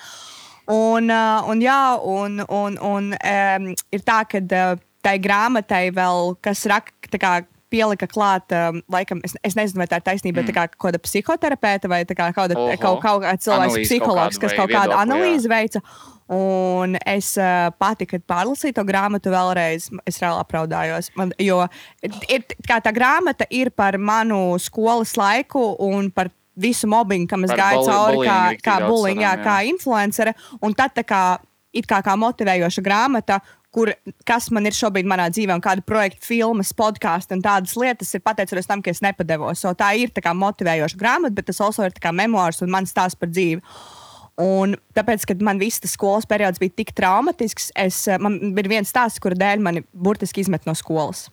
Un, 0.67 1.07
un, 1.47 1.61
jā, 1.63 1.79
un, 2.03 2.41
un, 2.51 2.77
un 2.83 3.13
um, 3.15 3.69
ir 3.95 4.03
tā, 4.03 4.17
ka 4.27 4.41
tai 5.07 5.15
grāmatai 5.23 5.85
vēl 5.95 6.33
kas 6.43 6.65
raksta, 6.67 7.17
pielika 7.73 8.07
klāt, 8.09 8.53
um, 8.55 8.81
laikam, 8.91 9.21
es, 9.27 9.35
es 9.45 9.57
nezinu, 9.57 9.81
vai 9.81 9.87
tā 9.91 9.99
ir 10.01 10.05
taisnība, 10.05 10.41
mm. 10.41 10.49
tā 10.49 10.55
kā 10.55 10.67
kaut 10.73 10.89
kāda 10.89 11.01
psihoterapeita 11.03 11.91
vai 11.91 12.03
kā 12.07 12.29
kaut, 12.35 12.53
Oho. 12.55 12.77
kaut, 12.81 13.01
kaut 13.03 13.25
kāds 13.25 13.47
cilvēks, 13.47 13.73
Analīze 13.73 13.81
kaut 13.81 13.89
psihologs, 13.89 14.37
kādu 14.37 14.45
kas 14.45 14.55
kaut 14.57 14.71
kādu 14.71 14.93
viedokli, 14.93 14.97
jā. 14.97 15.07
analīzi 15.07 15.51
veica. 15.51 15.83
Un 16.37 16.97
es 17.07 17.29
uh, 17.39 17.69
pati, 17.79 18.03
kad 18.09 18.23
pārlasīju 18.27 18.75
to 18.75 18.83
grāmatu 18.87 19.31
vēlreiz, 19.31 19.87
es 20.07 20.17
reāli 20.19 20.41
apraudājos. 20.43 21.07
Man, 21.15 21.31
jo 21.39 21.61
ir, 22.03 22.43
tā 22.67 22.91
grāmata 22.95 23.47
ir 23.55 23.71
par 23.71 23.95
manu 23.95 24.57
skolas 24.59 25.15
laiku 25.19 25.69
un 25.87 26.11
par 26.11 26.33
visu 26.57 26.89
mobbingu, 26.89 27.29
kam 27.31 27.45
es 27.45 27.53
Par 27.53 27.61
gāju 27.61 27.85
cauri, 27.87 28.23
kā, 28.27 28.39
kā 28.63 28.79
jā. 29.37 29.43
kā 29.45 29.55
influencere. 29.69 30.33
Un 30.65 30.75
tad 30.75 30.97
tā 30.97 31.05
kā, 31.07 31.21
it 31.71 31.87
kā, 31.87 32.01
kā 32.03 32.17
motivējoša 32.19 32.83
grāmata, 32.83 33.39
kur, 33.77 33.91
kas 34.25 34.49
man 34.53 34.65
ir 34.65 34.73
šobrīd 34.73 35.05
manā 35.09 35.27
dzīvē, 35.29 35.53
un 35.53 35.61
kāda 35.61 35.83
projekta, 35.85 36.25
filmas, 36.25 36.73
podkāstu 36.77 37.37
un 37.37 37.43
tādas 37.45 37.75
lietas 37.77 38.15
ir 38.17 38.23
pateicoties 38.25 38.69
tam, 38.69 38.81
ka 38.81 38.89
es 38.89 39.03
nepadevos. 39.05 39.61
So, 39.61 39.75
tā 39.77 39.91
ir 40.01 40.09
tā 40.15 40.23
kā 40.25 40.33
motivējoša 40.33 40.97
grāmata, 40.97 41.37
bet 41.37 41.49
tas 41.51 41.61
also 41.61 41.85
ir 41.85 41.93
kā 42.01 42.13
memoārs 42.15 42.63
un 42.65 42.73
mans 42.73 42.93
stāsts 42.93 43.19
par 43.19 43.29
dzīvi. 43.29 43.61
Un 44.41 44.75
tāpēc, 44.97 45.23
kad 45.29 45.45
man 45.45 45.61
viss 45.61 45.81
tas 45.81 45.93
skolas 45.97 46.25
periods 46.29 46.61
bija 46.61 46.75
tik 46.81 46.93
traumatisks, 46.97 47.71
es, 47.77 48.03
eh, 48.07 48.17
man 48.21 48.37
bija 48.57 48.77
viens 48.77 48.93
stāsts, 48.93 49.21
kura 49.21 49.37
dēļ 49.37 49.61
mani 49.65 49.85
burtiski 49.93 50.41
izmet 50.45 50.65
no 50.69 50.73
skolas. 50.77 51.27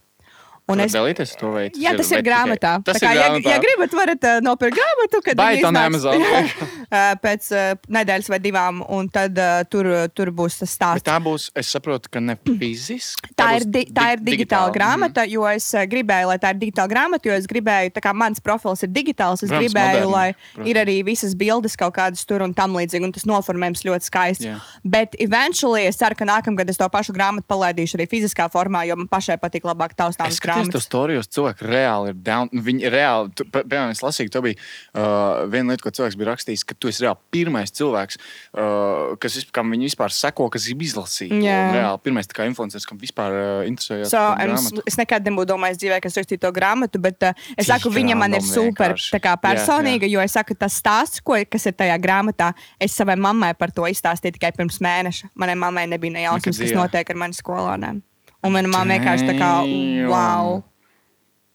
Un 0.72 0.80
es, 0.80 0.94
dalīties 0.96 1.34
to 1.36 1.50
veidu? 1.52 1.76
Jā, 1.76 1.90
tas 1.92 2.08
ir 2.14 2.22
grāmatā. 2.24 2.70
Tas 2.86 2.96
Tā 2.96 3.00
kā, 3.04 3.10
ir 3.12 3.18
ja, 3.20 3.24
grāmatā. 3.28 3.50
ja 3.52 3.58
gribat, 3.60 3.92
varat 3.98 4.22
uh, 4.24 4.38
nopirkt 4.40 4.78
grāmatu, 4.78 5.18
kad 5.26 5.36
on 5.44 5.58
iznāks, 5.58 5.88
Amazon. 5.90 6.22
uh, 6.24 7.10
pēc 7.24 7.48
uh, 7.52 7.74
nedēļas 7.92 8.30
vai 8.32 8.38
divām, 8.40 8.78
un 8.88 9.10
tad 9.12 9.36
uh, 9.36 9.60
tur, 9.68 9.84
tur 10.16 10.30
būs 10.32 10.56
tas 10.62 10.70
Bet 10.70 10.72
stāsts. 10.78 11.04
tā 11.04 11.18
būs, 11.20 11.50
es 11.60 11.68
saprotu, 11.68 12.08
ka 12.16 12.22
ne 12.24 12.38
fiziski. 12.40 13.28
Tā 13.36 13.50
ir, 13.58 13.66
būs 13.66 13.70
di 13.76 13.82
tā 13.92 14.06
ir 14.14 14.22
di- 14.22 14.32
digitāla 14.38 14.70
digitāli. 14.70 14.76
grāmata, 14.78 15.26
jo 15.28 15.44
es 15.52 15.68
gribēju, 15.92 16.30
lai 16.32 16.38
tā 16.40 16.54
ir 16.54 16.60
digitāla 16.62 16.88
grāmata, 16.94 17.28
jo 17.28 17.36
es 17.36 17.46
gribēju, 17.50 17.92
tā 17.98 18.04
kā 18.08 18.14
mans 18.16 18.40
profils 18.40 18.82
ir 18.86 18.92
digitāls, 18.96 19.44
es 19.44 19.50
Protams, 19.52 19.68
gribēju, 19.68 20.08
moderni, 20.08 20.12
lai 20.16 20.32
protams. 20.32 20.70
ir 20.72 20.80
arī 20.80 20.96
visas 21.04 21.36
bildes 21.36 21.76
kaut 21.76 21.92
kādas 22.00 22.24
tur 22.24 22.40
un 22.46 22.54
tam 22.56 22.72
līdzīgi, 22.80 23.04
un 23.04 23.12
tas 23.12 23.28
noformējums 23.28 23.84
ļoti 23.84 24.08
skaists. 24.08 24.48
Jā. 24.48 24.56
Bet 24.82 25.14
eventually 25.20 25.84
es 25.92 26.00
ceru, 26.00 26.16
ka 26.16 26.24
nākamgad 26.24 26.72
es 26.72 26.80
to 26.80 26.88
pašu 26.88 27.12
grāmatu 27.12 27.44
palaidīšu 27.52 28.00
arī 28.00 28.08
fiziskā 28.08 28.48
formā, 28.48 28.86
jo 28.88 28.96
man 28.96 29.12
pašai 29.12 29.36
patīk 29.44 29.68
labāk 29.68 29.92
Es 29.94 30.00
taustāmas 30.00 30.40
grāmatas. 30.62 30.86
storijos 30.86 31.28
cilvēki 31.34 31.68
reāli 31.68 32.12
ir 32.12 32.18
down. 32.26 32.48
Viņi 32.52 32.90
reāli, 32.94 33.34
tu- 33.34 33.44
pi- 33.44 33.62
piemēram, 33.64 33.90
es 33.94 34.02
lasīju, 34.04 34.30
ka 34.32 34.40
bija 34.44 34.56
uh, 34.94 35.44
viena 35.50 35.74
lieta, 35.74 35.82
ko 35.82 35.90
cilvēks 35.90 36.16
bija 36.20 36.30
rakstījis, 36.32 36.64
ka 36.68 36.74
tu 36.78 36.88
esi 36.88 37.04
reāli 37.04 37.18
pirmais 37.34 37.70
cilvēks, 37.74 38.18
uh, 38.54 39.16
kas 39.20 39.40
kam 39.54 39.70
viņi 39.74 39.90
vispār 39.90 40.12
seko, 40.14 40.48
kas 40.52 40.68
izlasīt. 40.70 41.32
Jā. 41.32 41.58
Un 41.68 41.74
Reāli 41.78 42.00
pirmais 42.04 42.28
kā 42.30 42.46
influenceris, 42.48 42.86
kam 42.86 42.98
vispār 43.00 43.34
uh, 43.34 43.66
interesējas. 43.68 44.10
So, 44.14 44.22
es, 44.38 44.70
es 44.94 44.98
nekad 45.00 45.24
nebūtu 45.26 45.52
domājis 45.54 45.78
dzīvē, 45.82 46.00
ka 46.04 46.08
es 46.12 46.18
rakstīju 46.20 46.42
to 46.44 46.52
grāmatu, 46.56 47.00
bet 47.02 47.22
uh, 47.22 47.32
es 47.56 47.66
saku, 47.70 47.90
viņa 47.94 48.16
man 48.18 48.34
ir 48.38 48.42
super 48.46 48.94
kā, 48.96 49.34
personīga, 49.40 50.08
jo 50.10 50.20
es 50.24 50.32
saku, 50.36 50.54
tas 50.58 50.76
stāsts, 50.80 51.22
ko, 51.24 51.38
kas 51.50 51.66
ir 51.66 51.76
tajā 51.78 51.98
grāmatā, 52.02 52.52
es 52.80 52.92
savai 52.96 53.16
mammai 53.16 53.54
par 53.58 53.72
to 53.74 53.86
izstāstīju 53.90 54.36
tikai 54.38 54.52
pirms 54.56 54.80
mēneša. 54.84 55.30
Manai 55.34 55.54
mammai 55.58 55.86
nebija 55.90 56.12
ne 56.12 56.26
jausmas, 56.28 56.58
kas 56.60 56.74
notiek 56.76 57.10
ar 57.10 57.16
mani 57.16 57.34
skolāniem. 57.38 58.02
Un 58.44 58.52
mana 58.52 58.68
mamma 58.68 58.96
vienkārši 58.98 59.26
tā 59.28 59.34
kā, 59.38 59.50
Damn. 59.64 60.08
wow. 60.12 60.62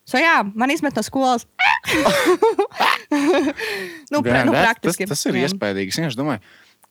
So, 0.10 0.17
jā, 0.17 0.39
man 0.58 0.72
izmet 0.74 0.96
no 0.98 1.03
skolas. 1.05 1.46
nu, 4.13 4.22
pra, 4.25 4.41
nu, 4.48 4.53
tas, 4.55 4.63
praktiski. 4.63 5.05
tas 5.10 5.22
ir 5.29 5.38
iespaidīgi. 5.43 5.93
Es 6.08 6.17
domāju, 6.17 6.41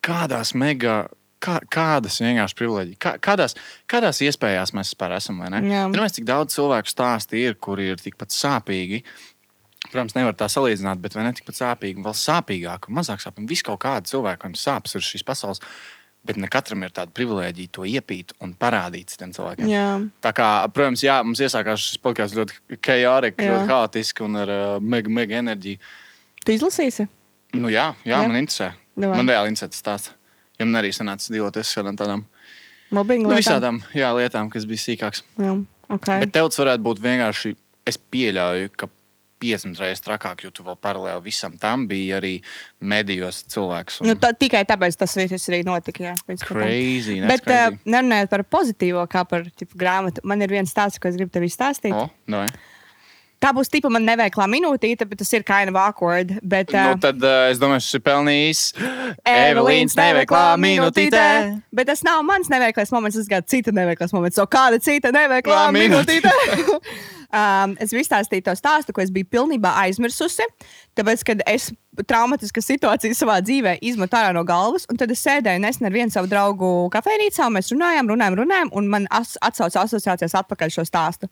kādās 0.04 0.54
mega. 0.58 1.06
Kā, 1.38 1.60
kādas 1.70 2.16
vienkārši 2.18 2.56
privileģijas, 2.58 2.98
kā, 2.98 3.12
kādās, 3.22 3.52
kādās 3.86 4.18
iespējās 4.26 4.72
mēs 4.74 4.88
vispār 4.90 5.12
esam? 5.14 5.36
Pirmais, 5.38 6.16
cik 6.16 6.24
daudz 6.26 6.56
cilvēku 6.56 6.90
stāsti 6.90 7.44
ir, 7.46 7.54
kuri 7.62 7.92
ir 7.92 8.00
tikpat 8.02 8.34
sāpīgi. 8.34 9.04
Protams, 9.84 10.16
nevar 10.16 10.34
tā 10.34 10.48
salīdzināt, 10.50 10.98
bet 10.98 11.14
vai 11.14 11.28
ne 11.28 11.30
tikpat 11.38 11.60
sāpīgi, 11.60 12.02
vēl 12.02 12.16
sāpīgāk, 12.18 12.90
mazāk 12.90 13.22
sāpīgi. 13.22 13.46
Vis 13.54 13.62
kaut 13.68 13.78
kāda 13.86 14.10
cilvēkam 14.10 14.58
sāpes 14.58 14.98
ir 14.98 15.06
šīs 15.06 15.22
pasaules, 15.28 15.62
bet 16.28 16.36
ne 16.40 16.48
katram 16.52 16.84
ir 16.84 16.92
tāda 16.94 17.12
privilēģija 17.16 17.72
to 17.72 17.86
iepīt 17.88 18.34
un 18.44 18.52
parādīt 18.60 19.14
citiem 19.14 19.32
cilvēkiem. 19.36 19.70
Jā. 19.72 19.86
Tā 20.24 20.32
kā, 20.36 20.48
protams, 20.74 21.02
jā, 21.06 21.18
mums 21.24 21.40
iesākās 21.44 21.86
šis 21.86 22.02
podkāsts 22.04 22.36
ļoti 22.36 22.78
chaotiski, 22.84 23.46
Jā. 23.46 23.54
ļoti 23.54 23.72
haotiski 23.72 24.26
un 24.26 24.42
ar 24.42 24.52
uh, 24.52 24.66
mega, 24.84 25.12
mega 25.20 25.38
enerģiju. 25.40 25.80
Tu 26.44 26.56
izlasīsi? 26.58 27.08
Nu, 27.56 27.72
jā, 27.72 27.90
jā, 28.04 28.18
Jā. 28.18 28.26
man 28.28 28.42
interesē. 28.42 28.74
Davai. 28.98 29.22
Man 29.22 29.32
reāli 29.32 29.54
interesē 29.54 29.70
tas 29.72 29.80
stāsts. 29.80 30.14
Ja 30.58 30.66
man 30.66 30.80
arī 30.80 30.90
sanāca 30.92 31.30
dzīvoties 31.30 31.72
ar 31.78 31.92
tādām 31.94 32.26
Mobbingu 32.94 33.28
nu, 33.28 33.36
visādām 33.36 33.82
jā, 33.96 34.08
lietām, 34.16 34.48
kas 34.52 34.64
bija 34.68 34.82
sīkākas. 34.82 35.22
Jā, 35.38 35.54
okay. 35.92 36.22
Bet 36.24 36.32
tev 36.34 36.48
tas 36.50 36.60
varētu 36.62 36.84
būt 36.86 37.02
vienkārši, 37.04 37.52
es 37.88 37.98
pieļauju, 38.10 38.72
ka 38.80 38.88
50 39.42 39.82
reizes 39.82 40.04
trakāk, 40.04 40.44
jo 40.44 40.52
tu 40.54 40.64
vēl 40.66 40.78
paralēli 40.82 41.24
visam 41.28 41.56
tam 41.60 41.86
biji 41.90 42.14
arī 42.16 42.32
medijos 42.80 43.42
cilvēks. 43.52 44.00
un 44.02 44.12
Nu, 44.12 44.16
tā, 44.20 44.32
tikai 44.36 44.64
tāpēc 44.68 44.98
tas 44.98 45.16
viss 45.18 45.50
arī 45.50 45.62
notika. 45.66 46.10
Jā. 46.10 46.14
Crazy, 46.44 47.20
Bet 47.24 47.44
uh, 47.46 47.68
crazy. 47.68 47.82
nerunājot 47.86 48.32
par 48.32 48.46
pozitīvo, 48.58 49.04
kā 49.10 49.24
par 49.28 49.46
tipu, 49.54 49.78
grāmatu, 49.78 50.24
man 50.24 50.42
ir 50.42 50.52
viens 50.58 50.72
stāsts, 50.72 51.00
ko 51.00 51.10
es 51.10 51.18
gribu 51.18 51.34
tev 51.34 51.46
izstāstīt. 51.48 51.94
O, 51.94 52.08
no, 52.30 52.44
Tā 53.38 53.52
būs 53.54 53.68
tipa 53.70 53.86
man 53.86 54.02
neveiklā 54.02 54.48
minūtīte, 54.50 55.06
bet 55.06 55.20
tas 55.20 55.28
ir 55.36 55.44
kind 55.46 55.70
of 55.70 55.76
awkward. 55.78 56.32
Bet, 56.42 56.72
uh, 56.74 56.88
nu, 56.90 57.02
tad 57.02 57.22
uh, 57.22 57.44
es 57.52 57.60
domāju, 57.62 57.84
šis 57.86 57.98
ir 58.00 58.02
pelnījis 58.08 58.62
Evelīnas 59.30 59.94
neveiklā 59.94 60.40
minūtīte. 60.58 61.20
Bet 61.70 61.86
tas 61.92 62.02
nav 62.06 62.24
mans 62.26 62.50
neveiklais 62.50 62.90
moments, 62.90 63.20
tas 63.20 63.30
ir 63.30 63.46
cita 63.46 63.74
neveiklais 63.76 64.14
moments. 64.16 64.40
So 64.40 64.48
kāda 64.50 64.82
cita 64.82 65.14
neveiklā 65.14 65.54
Klā 65.54 65.70
minūtīte? 65.76 66.34
um, 67.32 67.74
es 67.82 67.92
visu 67.94 68.08
stāstīju 68.08 68.46
to 68.48 68.54
stāstu, 68.58 68.94
ko 68.94 69.02
es 69.04 69.12
biju 69.14 69.28
pilnībā 69.30 69.74
aizmirsusi. 69.84 70.46
Tāpēc, 70.98 71.24
kad 71.28 71.44
es 71.50 71.70
traumatisku 72.08 72.62
situāciju 72.62 73.16
savā 73.16 73.38
dzīvē 73.42 73.76
izmetu 73.86 74.18
ārā 74.18 74.30
no 74.36 74.44
galvas, 74.46 74.86
un 74.90 74.98
tad 75.00 75.10
es 75.10 75.22
sēdēju 75.24 75.62
nesen 75.62 75.88
ar 75.88 75.94
vienu 75.94 76.14
savu 76.14 76.30
draugu 76.30 76.68
kafejnīcā, 76.94 77.48
un 77.48 77.56
mēs 77.56 77.72
runājām, 77.74 78.10
runājām, 78.12 78.38
runājām, 78.42 78.70
un 78.78 78.90
man 78.92 79.08
as 79.14 79.34
atsauca 79.44 79.82
asociācijas 79.84 80.36
atpakaļ 80.42 80.74
šo 80.74 80.86
stāstu. 80.88 81.30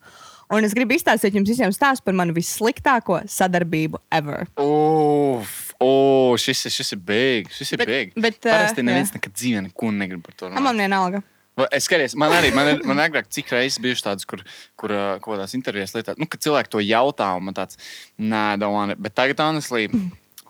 Un 0.55 0.67
es 0.67 0.75
gribu 0.79 0.95
izstāstīt 0.95 1.35
jums 1.35 1.51
visiem 1.51 1.73
stāstu 1.75 2.07
par 2.07 2.17
manu 2.19 2.35
vissliktāko 2.37 3.21
sadarbību 3.31 4.03
ever. 4.15 4.47
Uf, 4.63 5.55
oh, 5.83 6.35
šis, 6.39 6.67
šis 6.75 6.95
ir 6.95 7.03
big. 7.03 7.51
Šis 7.55 7.75
ir 7.75 7.83
uh, 7.83 8.37
Parasti 8.47 8.87
neviens 8.87 9.11
jā. 9.11 9.19
nekad 9.19 9.35
dzīvē 9.35 9.65
neko 9.71 9.95
negrib 9.95 10.23
par 10.27 10.39
to. 10.39 10.51
A, 10.51 10.55
Man 10.61 10.73
runāt. 10.73 10.85
vienalga. 10.87 11.25
Es 11.73 11.87
skatos, 11.89 12.13
man 12.21 12.35
arī 12.37 12.51
man 12.53 12.69
ir, 12.69 12.83
man 12.85 12.99
agrāk 13.01 13.31
cik 13.33 13.49
reizes 13.55 13.81
bijušas 13.81 14.05
tādas, 14.05 14.29
kur, 14.29 14.43
kur 14.77 14.93
kaut 14.93 15.31
kādās 15.31 15.57
intervijās 15.57 15.95
lietā, 15.97 16.13
nu, 16.21 16.29
kad 16.29 16.43
cilvēki 16.45 16.73
to 16.75 16.83
jautā, 16.85 17.31
un 17.39 17.47
man 17.49 17.57
tāds, 17.57 17.81
nē, 18.21 18.59
domāju, 18.61 18.99
bet 19.01 19.15
tagad, 19.17 19.41
honestly, 19.41 19.87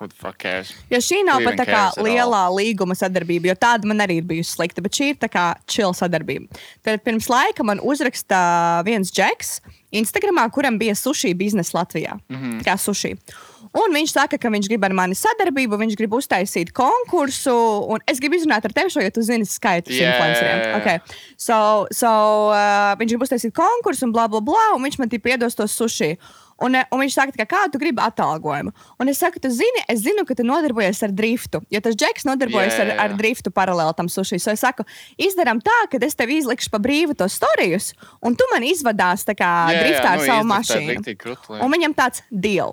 what 0.01 0.11
the 0.11 0.19
fuck 0.19 0.39
cares? 0.43 0.73
Jo 0.91 0.99
šī 0.99 1.21
nav 1.27 1.45
pat 1.47 1.61
tā 1.61 1.67
kā 1.69 1.83
lielā 2.03 2.43
līguma 2.57 2.97
sadarbība, 2.99 3.53
jo 3.53 3.57
tāda 3.59 3.89
man 3.89 4.03
arī 4.03 4.19
ir 4.21 4.27
bijusi 4.29 4.57
slikta, 4.57 4.83
bet 4.85 4.99
šī 4.99 5.13
ir 5.13 5.21
tā 5.23 5.31
kā 5.31 5.47
chill 5.71 5.95
sadarbība. 5.97 6.51
Tad 6.87 7.05
pirms 7.07 7.31
laika 7.33 7.67
man 7.67 7.83
uzraksta 7.83 8.83
viens 8.87 9.13
džeks 9.15 9.61
Instagramā, 9.97 10.49
kuram 10.53 10.79
bija 10.81 10.97
sushi 10.99 11.33
biznesa 11.39 11.79
Latvijā. 11.79 12.19
Mm. 12.29 12.37
-hmm. 12.37 12.63
Kā 12.67 12.77
sushi. 12.77 13.15
Un 13.77 13.93
viņš 13.93 14.15
saka, 14.15 14.39
ka 14.41 14.51
viņš 14.53 14.71
grib 14.71 14.87
ar 14.89 14.95
mani 14.97 15.17
sadarbību, 15.19 15.77
viņš 15.81 15.99
grib 15.99 16.17
uztaisīt 16.17 16.73
konkursu. 16.77 17.57
un 17.93 18.01
Es 18.09 18.23
gribu 18.23 18.39
izrunāt 18.39 18.65
ar 18.65 18.73
tevi 18.73 18.93
šo, 18.93 19.03
jo 19.05 19.13
tu 19.13 19.25
zini 19.27 19.45
skaitus 19.49 19.97
Jā, 19.97 20.15
influenceriem. 20.15 20.81
Okay. 20.81 21.03
So, 21.37 21.85
so, 21.93 22.09
uh, 22.55 22.97
viņš 23.01 23.15
grib 23.15 23.27
uztaisīt 23.27 23.55
konkursu 23.57 24.09
un 24.09 24.17
bla, 24.17 24.29
bla, 24.33 24.41
bla, 24.41 24.73
un 24.77 24.85
viņš 24.87 24.99
man 25.03 25.13
tie 25.13 25.21
piedos 25.21 25.59
to 25.59 25.69
sushi. 25.69 26.15
Un, 26.57 26.73
eh, 26.73 26.87
un 26.89 27.03
viņš 27.03 27.13
saka, 27.13 27.37
ka 27.37 27.45
kā 27.45 27.63
tu 27.69 27.77
gribi 27.77 28.01
atalgojumu. 28.01 28.73
Un 29.01 29.11
es 29.13 29.19
saku, 29.21 29.41
tu 29.43 29.51
zini, 29.53 29.83
es 29.93 30.01
zinu, 30.07 30.25
ka 30.25 30.33
tu 30.35 30.47
nodarbojies 30.47 31.03
ar 31.05 31.13
driftu. 31.13 31.61
Jo 31.69 31.83
tas 31.85 31.99
džeks 31.99 32.25
nodarbojas 32.25 32.79
Jā, 32.79 32.87
ar, 32.87 32.93
ar 33.05 33.17
driftu 33.19 33.53
paralēli 33.53 33.97
tam 33.99 34.09
sushi. 34.09 34.41
So 34.41 34.55
es 34.57 34.65
saku, 34.65 34.87
izdarām 35.21 35.61
tā, 35.61 35.77
ka 35.93 36.01
es 36.01 36.17
tev 36.17 36.33
izlikšu 36.33 36.73
pa 36.73 36.81
brīvu 36.81 37.17
tos 37.19 37.37
storijus, 37.37 37.93
un 38.25 38.39
tu 38.39 38.49
man 38.55 38.65
izvadās 38.65 39.29
kā 39.29 39.37
Jā, 39.37 39.77
jā, 39.77 39.85
driftā 39.85 40.15
ar 40.15 40.19
nu, 40.23 40.27
savu 40.31 40.49
mašīnu. 40.55 41.61
Un 41.61 41.77
viņam 41.77 41.97
tāds 41.99 42.25
deal. 42.33 42.73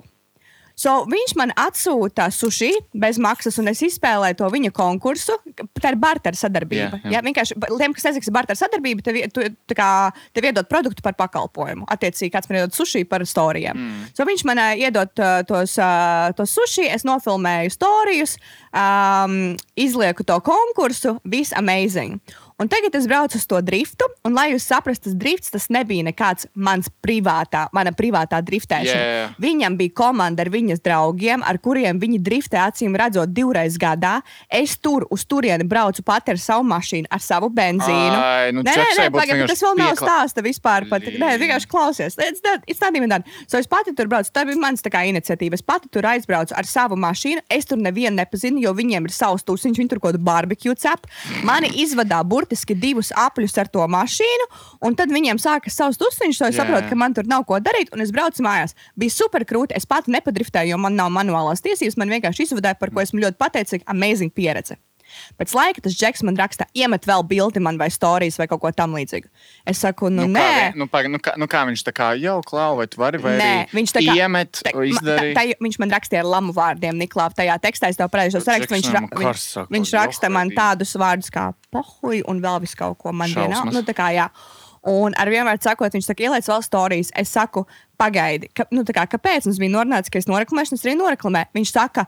So, 0.80 1.04
viņš 1.10 1.36
man 1.38 1.52
atsūta 1.60 2.28
sushi 2.34 2.72
bez 2.98 3.20
maksas, 3.22 3.60
un 3.62 3.70
es 3.70 3.82
izspēlēju 3.86 4.40
to 4.40 4.50
viņa 4.54 4.72
konkursu. 4.74 5.36
Tā 5.78 5.94
ir 5.94 6.00
barter 6.02 6.38
sadarbība. 6.38 6.98
Jā, 6.98 7.02
jā. 7.06 7.12
Jā, 7.14 7.22
vienkārši 7.28 7.58
tiem, 7.62 7.94
kas 7.94 8.08
nezina, 8.08 8.24
kas 8.24 8.32
ir 8.32 8.36
barter 8.36 8.58
sadarbība, 8.58 9.06
tev, 9.06 9.20
tu, 9.36 9.46
kā, 9.78 9.90
tev 10.34 10.48
iedod 10.50 10.70
produktu 10.72 11.06
par 11.06 11.18
pakalpojumu. 11.20 11.86
Attiecīgi, 11.94 12.32
kāds 12.34 12.50
man 12.50 12.62
iedod 12.62 12.78
sushi 12.78 13.04
par 13.10 13.26
storijiem. 13.30 13.78
Mm. 13.78 14.08
So, 14.18 14.26
viņš 14.30 14.46
man 14.50 14.64
ā, 14.64 14.68
iedod 14.82 15.14
ā, 15.22 15.34
tos, 15.50 15.78
ā, 15.78 15.92
tos 16.38 16.56
sushi, 16.58 16.88
es 16.90 17.06
nofilmēju 17.08 17.74
storijus, 17.74 18.38
um, 18.74 19.54
izlieku 19.78 20.26
to 20.26 20.40
konkursu, 20.46 21.20
viss 21.30 21.54
amazing. 21.60 22.18
Un 22.62 22.70
tagad 22.72 22.96
es 22.96 23.08
braucu 23.10 23.38
uz 23.40 23.46
to 23.50 23.60
driftu, 23.66 24.08
un, 24.24 24.36
lai 24.38 24.52
jūs 24.54 24.68
saprastu, 24.70 25.10
tas 25.10 25.16
drifts 25.20 25.52
tas 25.54 25.70
nebija 25.74 26.06
nekāds 26.06 26.48
mans 26.54 26.90
privātā, 27.04 27.66
mana 27.76 27.92
privātā 27.96 28.40
driftēšana. 28.46 29.04
Jā. 29.04 29.26
Viņam 29.42 29.78
bija 29.80 29.94
komanda 29.98 30.46
ar 30.46 30.52
viņas 30.54 30.84
draugiem, 30.86 31.44
ar 31.44 31.58
kuriem 31.64 32.00
viņi 32.02 32.22
driftē 32.24 32.62
acīm 32.68 32.96
redzot 33.00 33.34
divreiz 33.34 33.78
gadā. 33.82 34.20
Es 34.50 34.78
tur 34.78 35.08
uz 35.12 35.26
turieni 35.26 35.66
braucu 35.68 36.04
pati 36.06 36.34
ar 36.36 36.42
savu 36.42 36.66
mašīnu, 36.70 37.10
ar 37.12 37.24
savu 37.24 37.50
benzīnu. 37.54 38.20
Ai, 38.20 38.52
nu, 38.56 38.64
nē, 38.66 38.76
nē, 38.78 38.88
nē, 39.00 39.08
pagaid, 39.14 39.46
tas 39.50 39.64
vēl 39.66 39.78
nav 39.80 39.94
piekla- 39.94 40.08
stāsta 40.08 40.46
vispār. 40.46 40.88
Pat, 40.90 41.02
nē, 41.04 41.34
vienkārši 41.42 41.70
klausies. 41.72 42.18
It's 42.20 42.44
not, 42.46 42.64
it's 42.68 42.80
done. 42.80 43.24
So 43.48 43.58
es 43.58 43.68
pati 43.68 43.94
tur 43.98 44.08
braucu. 44.08 44.32
Tā 44.34 44.46
bija 44.48 44.60
mans 44.60 44.82
kā 44.84 45.04
iniciatīva. 45.10 45.58
Es 45.58 45.66
pati 45.66 45.90
tur 45.92 46.06
aizbraucu 46.06 46.54
ar 46.56 46.68
savu 46.70 46.96
mašīnu. 46.96 47.42
Es 47.50 47.66
tur 47.66 47.78
nevienu 47.82 48.16
nepazinu, 48.20 48.62
jo 48.62 48.74
viņiem 48.78 49.10
ir 49.10 49.14
savs 49.16 49.44
tūsiņš, 49.48 49.80
viņi 49.82 49.90
tur 49.90 50.00
kaut 50.04 50.14
kādu 50.14 50.24
barbecue 50.24 50.76
cep. 50.80 51.08
Mani 51.48 51.70
izvadā 51.84 52.22
burtiski 52.44 52.76
divus 52.76 53.12
apļus 53.16 53.56
ar 53.62 53.72
to 53.72 53.88
mašīnu, 53.88 54.50
un 54.84 54.98
tad 55.00 55.14
viņiem 55.14 55.40
sākas 55.40 55.78
savs 55.80 56.00
tūsiņš. 56.02 56.38
So 56.38 56.50
es 56.50 56.58
Jā, 56.58 56.64
saprotu, 56.64 56.92
ka 56.92 57.00
man 57.00 57.16
tur 57.16 57.28
nav 57.30 57.48
ko 57.48 57.60
darīt, 57.64 57.94
un 57.96 58.04
es 58.04 58.12
braucu 58.12 58.44
mājās. 58.44 58.76
Bija 59.00 59.16
super 59.16 59.48
krūti. 59.48 59.76
Es 59.78 59.88
pati 59.90 60.12
nepadriftēju, 60.14 60.76
jo 60.76 60.82
man 60.82 60.98
nav 61.00 61.12
manuālās 61.16 61.64
tiesības. 61.64 61.98
Man 61.98 62.12
vienkārši 62.14 62.50
izvadīja, 62.50 62.80
par 62.80 62.92
ko 62.94 63.04
esmu 63.04 63.24
ļoti 63.24 63.40
pateicīga. 63.40 63.88
Amazing 63.94 64.34
pieredze. 64.36 64.78
Pēc 65.40 65.54
laika 65.56 65.82
tas 65.82 65.94
džeks 65.98 66.24
man 66.24 66.36
raksta, 66.40 66.66
iemet 66.76 67.06
vēl 67.06 67.24
bildi 67.28 67.62
man 67.62 67.78
vai 67.78 67.88
stāstījis 67.90 68.38
vai 68.40 68.48
kaut 68.48 68.62
ko 68.62 68.72
tamlīdzīgu. 68.72 69.28
Es 69.66 69.78
saku, 69.84 70.10
nu, 70.10 70.28
Nu, 70.28 70.34
nē. 70.40 70.44
kā, 70.44 70.72
vi- 70.74 70.80
nu, 70.80 70.88
paga, 70.88 71.08
nu, 71.10 71.18
kā, 71.20 71.36
nu, 71.38 71.48
kā 71.48 71.66
viņš 71.68 71.84
tā 71.84 71.94
kā 71.94 72.12
jau 72.22 72.42
klau, 72.44 72.78
vai 72.78 72.88
tu 72.88 72.98
vari, 73.02 73.18
vai 73.18 73.38
Nē, 73.38 73.70
viņš 73.72 73.92
tā 73.94 74.02
kā 74.06 74.16
iemet, 74.16 74.62
ma- 74.74 74.82
izdarīja. 74.82 75.34
ta- 75.36 75.42
ta- 75.42 75.60
Viņš 75.64 75.80
man 75.80 75.90
rakstīja 75.92 76.20
ar 76.20 76.26
lamu 76.26 76.54
vārdiem, 76.54 76.94
Niklāp, 77.00 77.34
tajā 77.36 77.60
tekstā. 77.60 77.90
Es 77.90 77.98
tev 77.98 78.10
pareizi 78.10 78.40
sarakstu. 78.42 78.74
Viņš, 78.76 78.92
ra 78.94 79.00
viņš, 79.02 79.68
viņš 79.70 79.92
raksta 79.94 80.30
man 80.32 80.50
tādus 80.52 80.96
vārdus 80.96 81.30
kā 81.32 81.54
pohuj 81.72 82.24
un 82.28 82.42
vēl 82.42 82.60
visu 82.62 82.76
kaut 82.78 82.98
ko 82.98 83.12
man 83.12 83.30
vienā. 83.30 83.54
Šausmas. 83.64 83.74
Nu, 83.74 83.82
tā 83.84 83.94
kā, 83.94 84.12
jā. 84.14 84.30
Un 84.86 85.14
ar 85.16 85.28
vienmēr 85.28 85.62
sakot, 85.64 85.92
viņš 85.96 86.04
saka, 86.10 86.24
ieliec 86.24 86.44
vēl 86.46 86.60
stāstījis. 86.62 87.12
Es 87.16 87.30
saku, 87.30 87.66
pagaidi, 87.98 88.50
ka, 88.54 88.66
nu, 88.72 88.84
tā 88.84 88.92
kā, 88.92 89.08
kāpēc 89.08 89.46
mums 89.46 89.58
bija 89.58 89.72
norunāts, 89.72 90.12
ka 90.12 90.20
es 90.20 90.26
noreklamēšu, 90.26 90.74
un 90.74 90.78
es 90.78 90.84
arī 90.84 90.96
noreklamēju. 91.00 91.48
Viņš 91.56 91.72
saka, 91.72 92.06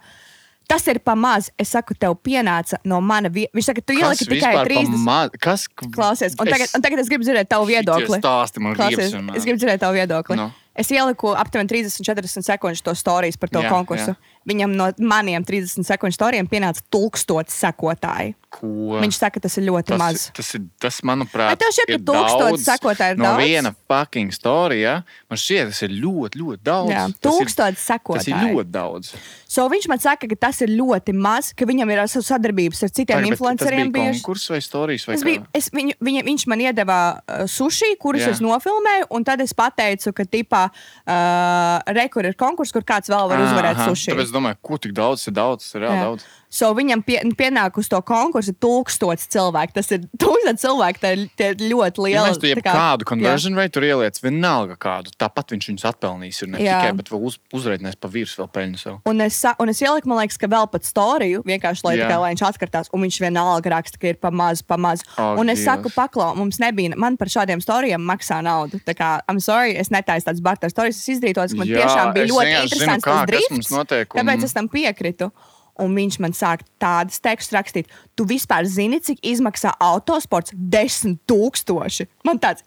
tas 0.68 0.86
ir 0.92 1.00
pamaz. 1.06 1.50
Es 1.62 1.72
saku, 1.76 1.96
tev 2.00 2.18
pienāca 2.26 2.80
no 2.88 3.00
mana 3.02 3.30
vieta. 3.32 3.54
Viņš 3.58 3.70
saka, 3.72 3.84
tu 3.86 3.96
ieliki 3.98 4.28
tikai 4.30 4.54
30. 4.66 5.00
Ma... 5.06 5.18
Kas? 5.42 5.68
Klausies, 5.82 6.38
un 6.42 6.50
tagad, 6.52 6.70
un 6.76 6.86
tagad 6.86 7.02
es 7.04 7.10
gribu 7.12 7.28
dzirdēt 7.28 7.50
tavu 7.52 7.68
viedokli. 7.70 8.20
Stāsti 8.22 8.64
man 8.64 8.78
Klausies, 8.78 9.14
gribas. 9.14 9.40
es 9.40 9.48
gribu 9.48 9.62
dzirdēt 9.62 9.84
tavu 9.86 9.98
viedokli. 10.00 10.40
Nu. 10.40 10.52
Es 10.76 10.90
ieliku 10.92 11.32
aptuveni 11.40 11.72
30-40 11.72 12.44
sekundžu 12.44 12.84
to 12.84 12.92
stāstu 13.00 13.40
par 13.40 13.50
to 13.54 13.62
Jā, 13.64 13.70
konkursu. 13.72 14.12
jā. 14.12 14.35
Viņam 14.46 14.76
no 14.78 14.92
maniem 15.02 15.42
30 15.46 15.88
sekundžu 15.88 16.20
stāstiem 16.20 16.46
pienāca 16.50 16.84
tūkstoši 16.94 17.50
sekotāji. 17.56 18.36
Ko? 18.56 19.00
Viņš 19.02 19.18
saka, 19.20 19.42
tas 19.44 19.58
ir 19.60 19.66
ļoti 19.68 19.90
tas, 19.90 20.00
maz. 20.00 20.26
tas, 20.38 20.50
ir, 20.56 20.62
tas, 20.80 21.00
manuprāt, 21.04 21.50
Vai 21.50 21.58
tev 21.60 21.74
šķiet, 21.76 21.90
ka 21.92 22.14
daudz 22.40 22.62
sekotāji 22.64 23.16
ir 23.16 23.18
no 23.20 23.26
daudz? 23.34 23.42
viena 23.44 23.72
fucking 23.90 24.32
storija. 24.32 24.94
Man 25.28 25.42
šķiet, 25.42 25.74
tas 25.74 25.82
ir 25.84 25.96
ļoti, 25.98 26.40
ļoti 26.40 26.62
daudz. 26.64 26.94
Jā, 26.94 27.02
tūkstoši 27.26 27.56
Tas 27.58 27.74
ir 27.74 27.82
sekotāji. 27.82 28.54
ļoti 28.54 28.72
daudz. 28.72 29.10
So 29.56 29.66
viņš 29.72 29.88
man 29.92 30.00
saka, 30.04 30.30
ka 30.32 30.38
tas 30.48 30.62
ir 30.64 30.72
ļoti 30.72 31.16
maz, 31.18 31.50
ka 31.58 31.68
viņam 31.68 31.92
ir 31.92 32.04
sadarbības 32.08 32.86
ar 32.88 32.94
citiem 32.96 33.18
Tagad, 33.20 33.34
influenceriem. 33.34 33.90
Tas 33.90 33.94
bija 33.98 34.12
bieži. 34.14 34.22
konkurss 34.24 34.50
vai 34.54 34.62
storijas? 34.64 35.08
Vai 35.10 35.18
biju, 35.26 35.44
es 35.60 35.70
viņu, 35.76 35.98
viņa, 36.00 36.24
viņš 36.30 36.48
man 36.54 36.64
iedeva 36.64 37.00
uh, 37.18 37.44
sushi, 37.52 37.92
kurus 38.00 38.24
Jā. 38.24 38.32
es 38.38 38.44
nofilmēju, 38.46 39.10
un 39.10 39.28
tad 39.28 39.44
es 39.44 39.52
pateicu, 39.58 40.14
ka, 40.16 40.24
tipā, 40.24 40.64
uh, 40.72 41.94
re, 41.96 42.08
kur 42.14 42.24
ir 42.28 42.36
konkurss, 42.40 42.72
kur 42.76 42.84
kāds 42.88 43.12
vēl 43.12 43.30
var 43.32 43.44
uzvarēt 43.46 43.80
Aha, 43.84 43.90
sushi. 43.92 44.12
Domāju, 44.36 44.60
ko 44.68 44.80
tik 44.82 44.96
daudz, 44.98 45.24
ir 45.30 45.36
daudz, 45.38 45.68
ir 45.76 45.86
reāli 45.86 46.00
Jā. 46.02 46.08
daudz. 46.10 46.26
So 46.56 46.70
viņam 46.78 47.02
pie, 47.04 47.18
pienāk 47.36 47.76
uz 47.82 47.90
to 47.92 48.00
konkursu 48.08 48.54
tūkstots 48.64 49.26
cilvēku. 49.34 49.74
Tas 49.76 49.90
ir 49.92 50.06
tūkstots 50.22 50.62
cilvēku, 50.64 51.02
tā 51.04 51.10
ir, 51.18 51.24
tie 51.36 51.50
ir 51.52 51.58
ļoti 51.74 52.00
Ja 52.00 52.06
liela. 52.06 52.28
mēs 52.30 52.40
tur 52.40 52.48
jebkādu 52.54 53.08
conversion 53.10 53.58
rate 53.60 53.74
tur 53.76 53.84
ieliec, 53.84 54.20
vienalga 54.24 54.78
kādu, 54.80 55.12
tāpat 55.20 55.52
viņš 55.52 55.68
viņus 55.72 55.86
atpelnīs. 55.92 56.40
Ir 56.46 56.52
ne 56.54 56.62
Jā. 56.64 56.78
tikai, 56.80 56.94
bet 57.02 57.12
vēl 57.12 57.26
uz, 57.28 57.36
uzreidinās 57.52 57.98
pa 58.00 58.08
virsmu 58.14 58.46
vēl 58.46 58.52
peļņu 58.56 58.80
sev. 58.80 59.00
Un 59.12 59.20
es, 59.26 59.42
un 59.60 59.74
es 59.74 59.82
ieliku, 59.84 60.08
man 60.08 60.22
liekas, 60.24 60.38
ka 60.40 60.48
vēl 60.48 60.70
pat 60.72 60.88
storiju, 60.88 61.44
vienkārši 61.44 61.84
lai, 61.90 61.96
tikai, 62.00 62.20
lai 62.24 62.32
viņš 62.36 62.46
atkartās, 62.48 62.90
un 62.96 63.04
viņš 63.04 63.20
vienalga 63.26 63.74
raksta, 63.76 64.00
ka 64.00 64.14
ir 64.14 64.22
pa 64.24 64.32
maz, 64.32 64.62
pa 64.64 64.78
maz. 64.80 65.04
Ak, 65.18 65.36
un 65.42 65.50
es 65.52 65.60
Dievs. 65.60 65.66
saku, 65.68 65.92
paklau, 65.96 66.30
mums 66.40 66.62
nebija, 66.64 66.96
man 66.96 67.18
par 67.20 67.28
šādiem 67.28 67.60
storijiem 67.60 68.00
maksā 68.00 68.40
naudu. 68.46 68.80
Tā 68.88 68.96
kā, 68.96 69.20
I'm 69.28 69.42
sorry, 69.44 69.76
es 69.76 69.92
netaisu 69.92 70.30
tādas 70.30 70.40
barteru 70.46 70.72
storijas, 70.72 71.02
es 71.04 71.12
izdarīju 71.18 71.36
to, 71.42 71.58
man 71.60 71.68
Jā, 71.68 71.84
tiešām 71.84 72.14
bija 72.16 72.32
ļoti 72.32 72.48
zinu, 72.48 72.64
interesants 72.70 73.04
kā, 73.04 73.20
tas 73.20 73.28
drifts. 73.34 73.72
notiek, 73.76 74.08
un- 74.16 74.22
Tāpēc 74.24 74.44
es 74.48 74.54
tam 74.56 74.70
piekritu. 74.72 75.32
Un 75.80 75.96
viņš 75.98 76.20
man 76.24 76.32
sāk 76.32 76.64
tādas 76.80 77.20
tekstus 77.20 77.56
rakstīt. 77.56 77.92
Tu 78.16 78.24
vispār 78.30 78.64
zini, 78.70 79.02
cik 79.04 79.20
izmaksā 79.28 79.74
autosports? 79.84 80.54
Desmit 80.56 81.20
tūkstoši. 81.28 82.08
Man 82.24 82.40
tāds, 82.40 82.64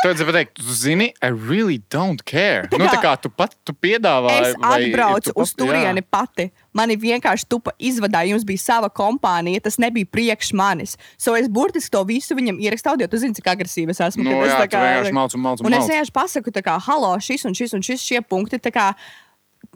Tad 0.00 0.16
es 0.16 0.24
pateicu, 0.24 0.62
tu 0.62 0.72
zini, 0.72 1.10
I 1.20 1.28
really 1.28 1.82
don't 1.92 2.22
care. 2.24 2.64
Tā 2.70 2.78
Nu, 2.78 2.86
tā 2.86 2.96
kā- 2.96 3.02
kā 3.02 3.20
tu 3.20 3.28
pat 3.28 3.54
tu 3.64 3.74
piedāvāji. 3.74 4.40
Es 4.40 4.54
atbraucu 4.56 5.32
tu 5.32 5.40
uz 5.42 5.52
turieni 5.52 6.00
jā. 6.00 6.06
pati. 6.10 6.50
Mani 6.72 6.96
vienkārši 6.96 7.44
tupa 7.48 7.72
izvadīja. 7.78 8.30
Jums 8.32 8.46
bija 8.46 8.58
sava 8.58 8.88
kompānija, 8.88 9.60
tas 9.60 9.76
nebija 9.76 10.06
priekš 10.06 10.54
manis. 10.54 10.96
So 11.18 11.34
es 11.34 11.48
burtiski 11.48 11.90
to 11.90 12.04
visu 12.04 12.34
viņam 12.34 12.60
ierakstu 12.62 12.88
audio. 12.94 13.06
Tu 13.06 13.18
zini, 13.18 13.34
cik 13.34 13.44
agresīvi 13.44 13.90
es 13.90 14.00
esmu. 14.00 14.24
Nu, 14.24 14.40
es 14.42 14.52
jā, 14.52 14.60
tā 14.62 14.70
tu 14.70 14.76
vienkārši 14.78 15.12
malc 15.12 15.34
un 15.34 15.40
malc 15.40 15.60
un 15.60 15.66
Un 15.66 15.72
es 15.74 15.88
vienkārši 15.88 16.12
pasaku, 16.12 16.50
tā 16.50 16.62
kā, 16.62 16.80
halo, 16.80 17.18
šis 17.18 17.44
un 17.44 17.52
šis 17.52 17.74
un 17.74 17.82
šis 17.82 18.00
šie 18.00 18.22
punkti. 18.22 18.56
Kā, 18.70 18.94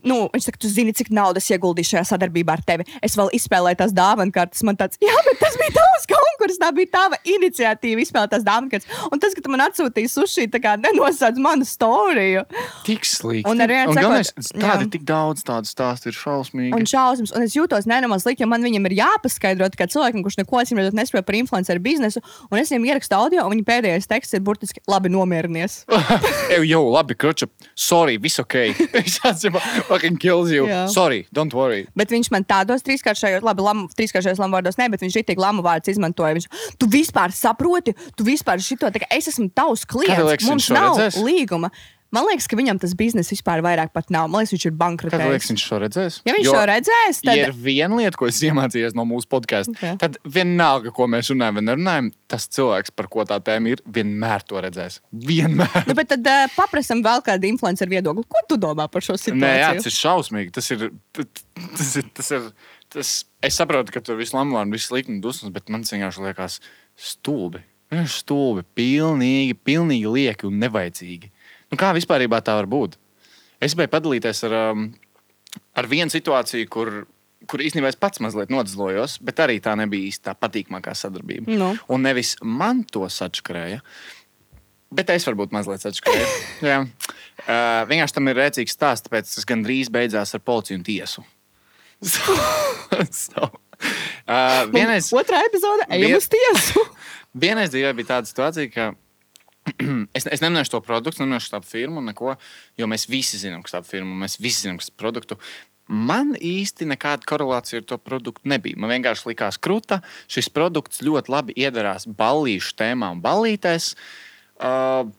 Nu, 0.04 0.26
viņš 0.34 0.48
saka, 0.50 0.60
tu 0.60 0.70
zini, 0.70 0.94
cik 0.96 1.10
naudas 1.14 1.48
ieguldīju 1.52 1.94
šajā 1.94 2.04
sadarbībā 2.12 2.58
ar 2.58 2.64
tevi. 2.66 2.86
Es 3.04 3.16
vēl 3.18 3.32
izspēlēju 3.38 3.80
tās 3.80 3.94
dāvanu 3.96 4.34
kartes. 4.34 4.64
Man 4.66 4.78
tāds, 4.80 5.00
jā, 5.02 5.14
bet 5.28 5.40
tas 5.40 5.56
bija 5.60 5.76
tavs 5.78 6.08
konkurss, 6.44 6.60
tā 6.60 6.70
bija 6.74 6.90
tava 6.92 7.18
iniciatīva 7.24 8.04
izspēlēt 8.04 8.34
tās 8.34 8.44
kartes. 8.44 8.88
Un 9.10 9.20
tas, 9.22 9.34
ka 9.34 9.42
tu 9.44 9.52
man 9.52 9.64
atsūtīji 9.64 10.10
sushi, 10.10 10.46
tā 10.52 10.60
kā 10.62 10.74
nenosauc 10.80 11.38
manu 11.42 11.66
storiju. 11.68 12.44
Tik 12.86 13.06
slikti. 13.08 13.48
Un 13.50 13.62
ar 13.64 13.72
vienu 13.72 13.92
un 13.92 13.96
sakot, 13.96 14.08
galvenais, 14.08 14.32
tādi 14.52 14.86
jā. 14.86 14.90
tik 14.94 15.06
daudz 15.08 15.44
tādu 15.46 15.70
stāstu 15.70 16.10
ir 16.10 16.18
šausmīgi. 16.18 16.72
Un 16.76 16.88
šausmas, 16.88 17.32
un 17.34 17.46
es 17.46 17.56
jūtos 17.56 17.88
nenormāli 17.90 18.24
slikti, 18.24 18.44
jo 18.44 18.50
man 18.50 18.64
viņam 18.64 18.88
ir 18.90 18.96
jāpaskaidro, 19.00 19.70
kā 19.78 19.88
cilvēkam, 19.90 20.24
kurš 20.26 20.38
neko 20.42 20.60
acīm 20.60 20.80
redzot 20.80 20.98
nesaprot 20.98 21.26
par 21.28 21.38
influenceru 21.38 21.82
biznesu, 21.84 22.22
un 22.50 22.60
es 22.60 22.72
viņam 22.72 22.88
ierakstu 22.90 23.18
audio, 23.18 23.46
un 23.46 23.56
viņa 23.56 23.68
pēdējais 23.70 24.10
teksts 24.10 24.36
ir 24.38 24.44
burtiski 24.44 24.82
labi 24.90 25.12
nomierinies. 25.12 25.82
Ej, 26.54 26.66
jau, 26.68 26.84
labi, 26.92 27.16
kroča. 27.18 27.48
Sorry, 27.78 28.18
viss 28.22 28.42
ok. 28.42 28.58
Viņš 28.94 29.18
atzīmē, 29.30 29.62
fucking 29.88 30.20
kills 30.20 30.52
you. 30.54 30.68
Jā. 30.70 30.84
Sorry, 30.92 31.24
don't 31.34 31.54
worry. 31.56 31.84
Bet 31.98 32.12
viņš 32.14 32.30
man 32.34 32.46
tādos 32.48 32.84
trīskāršajos, 32.86 33.44
labi, 33.46 33.64
lamu, 33.64 33.88
trīskāršajos 33.96 34.40
lamu 34.42 34.58
vārdos 34.58 34.78
ne, 34.80 34.88
bet 34.92 35.02
viņš 35.04 35.18
ir 35.20 35.26
tik 35.26 35.40
lamu 35.42 35.64
vārds 35.64 35.90
izmantoja. 35.90 36.33
Viņš, 36.38 36.50
tu 36.80 36.90
vispār 36.92 37.34
saproti, 37.34 37.96
tu 38.18 38.26
vispār 38.28 38.62
šito, 38.62 38.90
tā 38.94 39.02
kā 39.04 39.10
es 39.14 39.30
esmu 39.32 39.50
tavs 39.54 39.86
klients, 39.88 40.24
liekas, 40.30 40.48
mums 40.50 40.70
nav 40.74 40.96
redzēs? 40.98 41.20
līguma. 41.24 41.72
Man 42.14 42.28
liekas, 42.28 42.44
ka 42.46 42.54
viņam 42.54 42.78
tas 42.78 42.92
bizness 42.94 43.32
vispār 43.32 43.58
vairāk 43.64 43.88
pat 43.90 44.06
nav. 44.14 44.28
Man 44.30 44.44
liekas, 44.44 44.52
viņš 44.54 44.64
ir 44.68 44.70
Kāda 44.70 44.86
liekas, 44.86 45.08
bankrotējis. 45.10 45.48
viņš 45.50 45.62
šo 45.66 45.78
redzēs? 45.82 46.18
Ja 46.28 46.34
viņš 46.36 46.46
Jo, 46.46 46.52
to 46.54 46.60
redzēs, 46.70 47.18
tad 47.26 47.34
Ja 47.40 47.48
ir 47.48 47.54
viena 47.64 47.96
lieta, 47.98 48.14
ko 48.20 48.28
es 48.30 48.38
iemācījos 48.46 48.94
no 48.94 49.02
mūsu 49.10 49.26
podkāsta, 49.32 49.74
Ok. 49.74 49.96
tad 49.98 50.18
vienalga, 50.22 50.92
ko 50.94 51.08
mēs 51.10 51.32
runājam, 51.32 51.58
vai 51.58 51.64
nerunājam, 51.66 52.12
tas 52.30 52.46
cilvēks, 52.54 52.94
par 52.94 53.08
ko 53.10 53.24
tā 53.26 53.40
tēma 53.42 53.72
ir, 53.74 53.82
vienmēr 53.90 54.46
to 54.46 54.62
redzēs. 54.62 55.00
Vienmēr. 55.10 55.88
Nu, 55.90 55.96
bet 55.98 56.12
tad 56.14 56.22
uh, 56.30 56.44
paprasam 56.54 57.02
vēl 57.02 57.18
kādu 57.26 57.50
influenceru 57.50 57.96
viedokli. 57.96 58.22
Ko 58.30 58.44
tu 58.46 58.60
domā 58.62 58.86
par 58.86 59.02
šo 59.02 59.18
situāciju? 59.18 59.42
Nē, 59.42 59.50
jā, 59.64 59.72
tas 59.80 59.90
ir 59.90 59.96
šausmīgi. 59.98 60.54
Tas 60.54 60.70
ir. 60.70 60.86
Tas 61.74 61.96
ir, 61.98 62.06
tas 62.14 62.30
ir 62.30 62.46
tas, 62.94 63.12
es 63.44 63.58
saprotu, 63.58 63.92
ka 63.94 64.02
tur 64.04 64.18
viss 64.20 64.34
lamā 64.34 64.64
un 64.64 64.74
viss 64.74 64.92
un 64.92 65.20
dusmas, 65.22 65.52
bet 65.54 65.70
man 65.72 65.84
vienkārši 65.86 66.24
liekas 66.24 66.60
stulbi. 66.96 67.62
Vienkārši 67.92 68.20
stulbi, 68.22 68.64
pilnīgi, 68.74 69.54
pilnīgi 69.54 70.10
lieki 70.10 70.48
un 70.48 70.58
nevajadzīgi. 70.62 71.30
Nu, 71.70 71.78
kā 71.80 71.92
vispār 71.96 72.26
tā 72.42 72.56
var 72.56 72.70
būt? 72.70 72.98
Es 73.60 73.74
gribēju 73.74 73.92
padalīties 73.92 74.44
ar, 74.48 74.56
um, 74.72 74.88
ar 75.74 75.88
vienu 75.90 76.12
situāciju, 76.12 76.68
kur, 76.68 76.92
kur 77.50 77.62
īstenībā 77.62 77.92
es 77.92 78.00
pats 78.00 78.20
mazliet 78.20 78.52
nodzlojos, 78.52 79.18
bet 79.24 79.40
arī 79.40 79.60
tā 79.62 79.76
nebija 79.78 80.10
īsti 80.10 80.28
tā 80.28 80.34
patīkamākā 80.38 80.94
sadarbība. 80.96 81.48
Nu. 81.54 81.72
Un 81.88 82.04
nevis 82.04 82.36
man 82.42 82.84
to 82.90 83.08
sačakarēja, 83.08 83.80
Bet 84.94 85.10
es 85.10 85.24
varbūt 85.26 85.54
mazliet 85.54 85.84
atšķirēju. 85.88 86.26
Jā. 86.70 86.82
Uh, 86.84 87.82
vienkārši 87.90 88.14
tam 88.14 88.30
ir 88.30 88.38
rēcīgs 88.38 88.76
stāsts, 88.76 89.08
tāpēc 89.08 89.30
tas 89.32 89.48
gandrīz 89.48 89.90
beidzās 89.92 90.36
ar 90.36 90.42
policiju 90.44 90.78
un 90.78 90.84
tiesu. 90.86 91.24
so, 92.14 92.36
so, 93.10 93.48
uh, 93.48 94.64
vienreiz, 94.72 95.10
Otrā 95.16 95.44
epizode- 95.48 95.86
ejam 95.90 96.14
Vien- 96.14 96.18
uz 96.20 96.28
tiesu. 96.32 96.84
vienreiz 97.44 97.72
dzīvē 97.74 97.92
bija 97.98 98.14
tāda 98.14 98.30
situācija, 98.30 98.70
ka 98.74 98.90
es, 100.16 100.26
es 100.26 100.42
nemanīšu 100.44 100.76
to 100.76 100.82
produktu, 100.84 101.24
nemanīšu 101.24 101.54
tādu 101.56 101.68
firmu, 101.70 102.02
neko, 102.04 102.34
jo 102.80 102.88
mēs 102.90 103.08
visi 103.10 103.40
zinām, 103.40 103.62
kas 103.64 103.78
tā 103.78 103.84
firma, 103.86 104.16
mēs 104.24 104.38
visi 104.42 104.66
zinām, 104.66 104.80
kas 104.80 104.90
tas 104.90 104.98
produktu. 105.00 105.38
Man 105.88 106.32
īsti 106.38 106.86
nekāda 106.88 107.26
korelācija 107.28 107.82
ar 107.82 107.88
to 107.90 107.98
produktu 108.00 108.48
nebija. 108.48 108.78
Man 108.80 108.88
vienkārši 108.94 109.28
likās 109.28 109.58
krūta. 109.60 109.98
Šis 110.32 110.48
produkts 110.48 111.02
ļoti 111.04 111.28
labi 111.28 111.56
iedarās 111.60 112.06
ballīšu 112.08 112.72
tēmā 112.80 113.10
un 113.12 113.20
ballītēs. 113.24 113.90
Uh, 114.54 115.10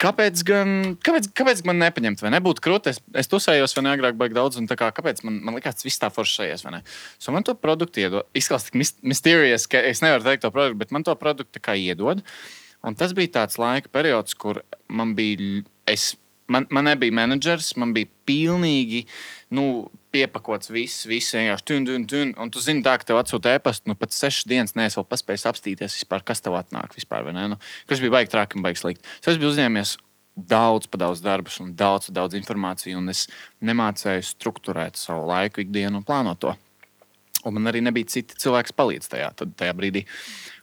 Kāpēc 0.00 0.42
gan, 0.48 0.70
kāpēc, 1.04 1.26
kāpēc 1.36 1.58
man 1.68 1.76
nepaņemt, 1.82 2.22
vai 2.24 2.30
nebūtu 2.32 2.62
krūti? 2.64 2.94
Es, 2.94 3.00
es 3.20 3.28
tusējos, 3.28 3.74
vai 3.76 3.84
ne 3.84 3.90
agrāk, 3.92 4.16
baigi 4.20 4.36
daudz, 4.38 4.56
un 4.56 4.68
kā, 4.70 4.88
kāpēc 4.96 5.20
man, 5.26 5.36
man 5.44 5.58
likās, 5.58 5.76
tas 5.76 5.84
viss 5.84 6.00
tā 6.00 6.08
foršējies, 6.14 6.64
vai 6.64 6.78
ne? 6.78 6.80
So 7.20 7.34
man 7.34 7.44
to 7.44 7.52
produktu 7.58 8.06
iedod. 8.06 8.30
Izklausās 8.36 8.70
tik 8.70 8.80
mysterious, 9.04 9.68
ka 9.68 9.82
es 9.90 10.00
nevaru 10.04 10.24
teikt 10.24 10.46
to 10.46 10.52
produktu, 10.54 10.80
bet 10.80 10.94
man 10.96 11.04
to 11.04 11.16
produktu 11.20 11.60
kā 11.60 11.76
iedod. 11.76 12.24
Un 12.80 12.96
tas 12.96 13.12
bija 13.16 13.34
tāds 13.42 13.60
laika 13.60 13.92
periods, 13.92 14.32
kur 14.40 14.62
man 14.88 15.12
bija, 15.18 15.60
es, 15.90 16.14
man, 16.48 16.64
man 16.72 16.88
nebija 16.88 17.18
menedžers, 17.20 17.74
man 17.76 17.92
bija 17.96 18.08
pilnīgi 18.30 19.04
nu, 19.52 19.66
piepakots 20.14 20.70
viss, 20.72 21.06
viss 21.08 21.34
vienkārši 21.36 21.66
tun, 21.70 21.88
tun, 21.88 22.04
tun. 22.10 22.34
Un 22.40 22.52
tu 22.52 22.62
zini, 22.62 22.82
tā, 22.86 22.96
ka 23.00 23.08
tev 23.08 23.20
atsūta 23.20 23.54
e-pasta, 23.56 23.88
nu 23.90 23.96
pat 23.98 24.14
sešas 24.14 24.48
dienas 24.50 24.76
neesi 24.78 24.98
vēl 24.98 25.08
paspējis 25.10 25.48
apstīties, 25.50 25.98
vispār, 26.02 26.24
kas 26.26 26.44
tev 26.44 26.58
atnāk. 26.58 26.94
Vispār, 26.98 27.30
nu, 27.36 27.58
kas 27.90 28.02
bija 28.02 28.18
baigi 28.18 28.32
traki 28.34 28.58
un 28.58 28.66
baigi 28.66 28.82
slikti. 28.82 29.06
Es 29.22 29.38
biju 29.40 29.52
uzņēmies 29.54 29.96
daudz, 30.36 30.88
daudz 30.90 31.22
darbus 31.24 31.60
un 31.62 31.74
daudz, 31.76 32.10
daudz 32.14 32.36
informāciju, 32.38 32.98
un 33.00 33.12
es 33.12 33.26
nemācēju 33.64 34.26
struktūrēt 34.26 34.98
savu 35.00 35.28
laiku, 35.30 35.64
ikdienu 35.64 36.00
un 36.00 36.06
plānot 36.06 36.42
to. 36.42 36.54
Un 37.46 37.56
man 37.56 37.70
arī 37.70 37.80
nebija 37.80 38.10
citi 38.12 38.36
cilvēki, 38.36 38.68
kas 38.68 38.76
palīdz 38.76 39.08
tajā, 39.14 39.30
tad, 39.36 39.54
tajā 39.56 39.72
brīdī. 39.76 40.04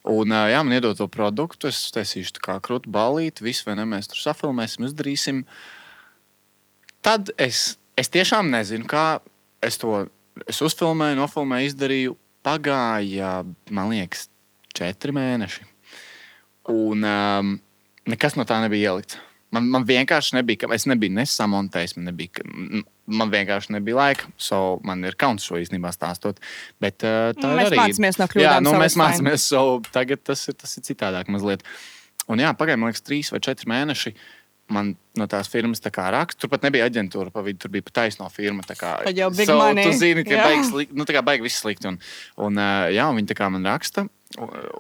Un, 0.08 0.30
jā, 0.30 0.60
man 0.62 0.76
iedod 0.78 0.98
to 1.00 1.08
produktu, 1.10 1.72
es 1.72 1.80
taisīšu 1.96 2.38
tā 2.38 2.44
kā 2.46 2.58
krūti 2.64 2.92
balīti, 2.94 3.46
visu 3.48 3.66
vai 3.68 3.80
ne, 3.80 3.88
mēs 3.90 4.12
tur 4.12 4.22
safilmēsim, 4.22 4.86
izdarīsim. 4.86 5.42
Tad 7.06 7.34
es, 7.42 7.80
es 7.98 8.14
tiešām 8.14 8.52
nezinu, 8.54 8.86
kā 8.90 9.08
es 9.64 9.80
to 9.82 10.06
es 10.48 10.62
uzfilmēju, 10.62 11.20
nofilmēju, 11.22 11.72
izdarīju. 11.72 12.18
pagāja, 12.48 13.42
man 13.76 13.90
liekas, 13.92 14.30
četri 14.78 15.12
mēneši. 15.12 15.66
Un 16.72 17.04
um, 17.04 17.56
nekas 18.08 18.38
no 18.38 18.46
tā 18.48 18.62
nebija 18.64 18.94
ielikts. 18.94 19.18
Man, 19.56 19.68
man 19.72 19.86
vienkārši 19.88 20.36
nebija, 20.36 20.68
es 20.76 20.84
nebiju 20.88 21.16
nesamontējis, 21.16 21.96
man, 21.98 22.10
nebija, 22.10 22.44
man 23.08 23.30
vienkārši 23.32 23.74
nebija 23.78 23.96
laika. 23.96 24.32
So 24.40 24.78
man 24.88 25.04
ir 25.08 25.16
kauns 25.20 25.46
šo 25.48 25.60
īstenībā 25.60 25.92
stāstot. 25.96 26.42
Bet, 26.84 27.00
uh, 27.08 27.32
tā 27.36 27.52
Nu, 27.52 27.60
mēs 27.60 27.72
arī. 27.72 27.80
mācāmies 27.80 28.20
no 28.20 28.28
Jā, 28.28 28.32
kļūdām, 28.34 28.66
nu, 28.68 28.74
so 28.76 28.82
mēs 28.84 28.98
mācāmies. 29.00 29.46
So 29.48 29.62
tagad 29.96 30.24
tas 30.28 30.44
ir, 30.52 30.58
tas 30.60 30.76
ir 30.80 30.88
citādāk 30.88 31.32
mazliet. 31.32 31.64
Un 32.28 32.44
jā, 32.44 32.52
pagāja, 32.60 32.80
man 32.80 32.92
liekas, 32.92 33.06
trīs 33.08 33.32
vai 33.32 33.40
četri 33.44 33.72
mēneši. 33.72 34.14
Man 34.70 34.98
no 35.16 35.24
tās 35.32 35.48
firmas 35.48 35.80
tā 35.80 35.88
kā 35.96 36.10
raksta, 36.12 36.42
tur 36.42 36.50
pat 36.52 36.66
nebija 36.68 36.90
aģentūra, 36.90 37.32
pa 37.32 37.40
vidu 37.46 37.62
tur 37.64 37.72
bija 37.72 37.86
pat 37.88 37.94
taisno 38.02 38.28
firma. 38.30 38.64
tā 38.68 38.76
kā- 38.76 38.98
Tad 39.06 39.16
jau 39.16 39.30
big 39.32 39.48
so, 39.48 39.56
money. 39.58 39.84
Tu 39.88 39.94
zini, 39.96 40.24
ka 40.28 40.36
beigas, 40.44 40.72
slik- 40.74 40.92
nu, 40.92 41.06
tā 41.06 41.16
kā 41.16 41.24
beigas 41.24 41.44
viss 41.48 41.62
slikti. 41.64 41.88
Un, 41.88 42.00
un, 42.38 42.56
jā, 42.92 43.06
un 43.10 43.16
viņi 43.16 43.28
tā 43.32 43.38
kā 43.40 43.50
man 43.52 43.64
raksta. 43.64 44.10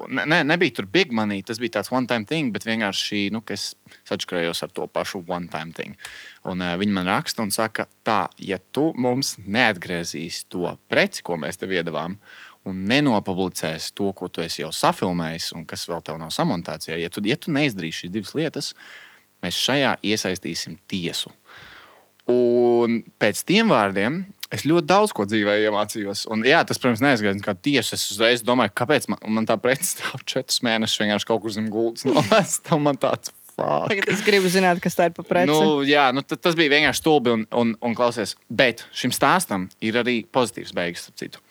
Ne, 0.09 0.25
ne, 0.25 0.41
nebija 0.43 0.75
tur 0.75 0.85
big 0.91 1.13
money, 1.15 1.41
tas 1.41 1.57
bija 1.57 1.77
tāds 1.79 1.89
one-time 1.89 2.25
thing, 2.27 2.51
bet 2.51 2.65
vienkārši 2.67 3.31
nu, 3.31 3.41
es 3.49 3.75
sačakarējos 4.05 4.61
ar 4.63 4.69
to 4.75 4.87
pašu 4.91 5.23
one-time 5.25 5.71
thing. 5.73 5.95
Un, 6.43 6.59
uh, 6.61 6.75
viņi 6.77 6.91
man 6.91 7.07
raksta 7.07 7.41
un 7.41 7.49
saka, 7.49 7.87
tā, 8.03 8.27
ja 8.43 8.59
tu 8.75 8.91
mums 8.93 9.37
neatgriezīs 9.47 10.43
to 10.51 10.77
preci, 10.91 11.23
ko 11.23 11.37
mēs 11.37 11.57
tev 11.57 11.69
iedavām, 11.71 12.17
un 12.67 12.83
nenopublicēsi 12.91 13.93
to, 13.95 14.11
ko 14.13 14.27
tu 14.27 14.41
esi 14.43 14.61
jau 14.65 14.69
safilmējis, 14.75 15.53
un 15.55 15.63
kas 15.65 15.87
vēl 15.87 16.03
tev 16.03 16.19
nav 16.19 16.29
samontēts, 16.35 16.91
ja 16.91 17.09
tu, 17.09 17.23
ja 17.23 17.37
tu 17.39 17.51
neizdarīsi 17.55 18.03
šīs 18.03 18.11
divas 18.11 18.33
lietas, 18.35 18.73
mēs 19.45 19.59
šajā 19.59 19.97
iesaistīsim 20.05 20.79
tiesu. 20.89 21.31
Un 22.27 23.01
pēc 23.21 23.43
tiem 23.47 23.71
vārdiem 23.71 24.25
es 24.51 24.65
ļoti 24.67 24.87
daudz 24.87 25.13
ko 25.15 25.25
dzīvē 25.27 25.57
iemācījos. 25.65 26.25
Un, 26.31 26.43
jā, 26.47 26.59
tas, 26.67 26.79
protams, 26.79 27.03
neaizgāja 27.03 27.39
kā 27.43 27.55
tiesa. 27.55 27.95
Es 27.95 28.05
uzreiz 28.11 28.43
domāju, 28.47 28.73
kāpēc 28.75 29.07
man, 29.11 29.21
man 29.39 29.47
tā 29.47 29.55
preci 29.61 29.93
stāv 29.93 30.23
četrus 30.27 30.61
mēnešus 30.67 31.03
vienkārši 31.03 31.29
kaut 31.29 31.43
kur 31.43 31.55
zem 31.55 31.69
gultas. 31.71 32.07
No, 32.07 32.79
man 32.87 32.99
tāds 32.99 33.31
fuck. 33.57 33.87
Tagad 33.91 34.11
es 34.13 34.23
gribu 34.25 34.51
zināt, 34.51 34.81
kas 34.83 34.95
tā 34.97 35.09
ir 35.09 35.15
par 35.17 35.27
preci. 35.27 35.49
Nu, 35.51 35.81
jā, 35.87 36.09
nu, 36.15 36.23
ta- 36.23 36.39
tas 36.39 36.55
bija 36.59 36.75
vienkārši 36.75 37.03
stulbi 37.03 37.33
un, 37.33 37.47
un, 37.57 37.73
un 37.81 37.97
klausies. 37.97 38.35
Bet 38.49 38.85
šim 38.95 39.15
stāstam 39.15 39.67
ir 39.83 39.99
arī 40.03 40.21
pozitīvs 40.27 40.75
beigas, 40.77 41.07
ap 41.11 41.19
citu. 41.19 41.43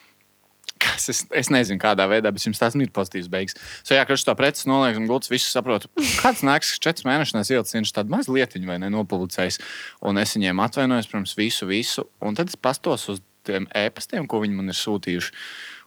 Kas 0.96 1.10
es, 1.12 1.22
es 1.36 1.52
nezinu, 1.52 1.78
kādā 1.82 2.06
veidā, 2.08 2.32
bet 2.32 2.46
jums 2.46 2.60
tas 2.60 2.76
ir 2.78 2.92
pozitīvs 2.94 3.28
beigas. 3.32 3.56
So, 3.82 3.92
jā, 3.96 4.06
kad 4.08 4.20
šo 4.20 4.34
preci 4.38 4.68
noliek 4.70 4.96
un 4.96 5.08
gultas, 5.10 5.30
visu 5.32 5.50
saprotu. 5.52 5.90
Kāds 6.22 6.40
nāks, 6.46 6.74
četras 6.80 7.04
mēnešus 7.08 7.52
ielicis 7.52 7.76
viņš 7.76 7.94
tādu 7.98 8.14
mazu 8.14 8.32
lietiņu 8.36 8.70
vai 8.70 8.80
nenopublicējis. 8.80 9.60
Un 10.08 10.22
es 10.22 10.32
viņiem 10.38 10.62
atvainojos, 10.64 11.10
protams, 11.12 11.36
visu, 11.36 11.68
visu. 11.68 12.06
Un 12.24 12.38
tad 12.38 12.52
es 12.52 12.56
pastos 12.56 13.08
uz 13.12 13.20
tiem 13.46 13.68
ēpastiem, 13.76 14.26
ko 14.30 14.40
viņi 14.42 14.58
man 14.58 14.72
ir 14.72 14.78
sūtījuši. 14.78 15.34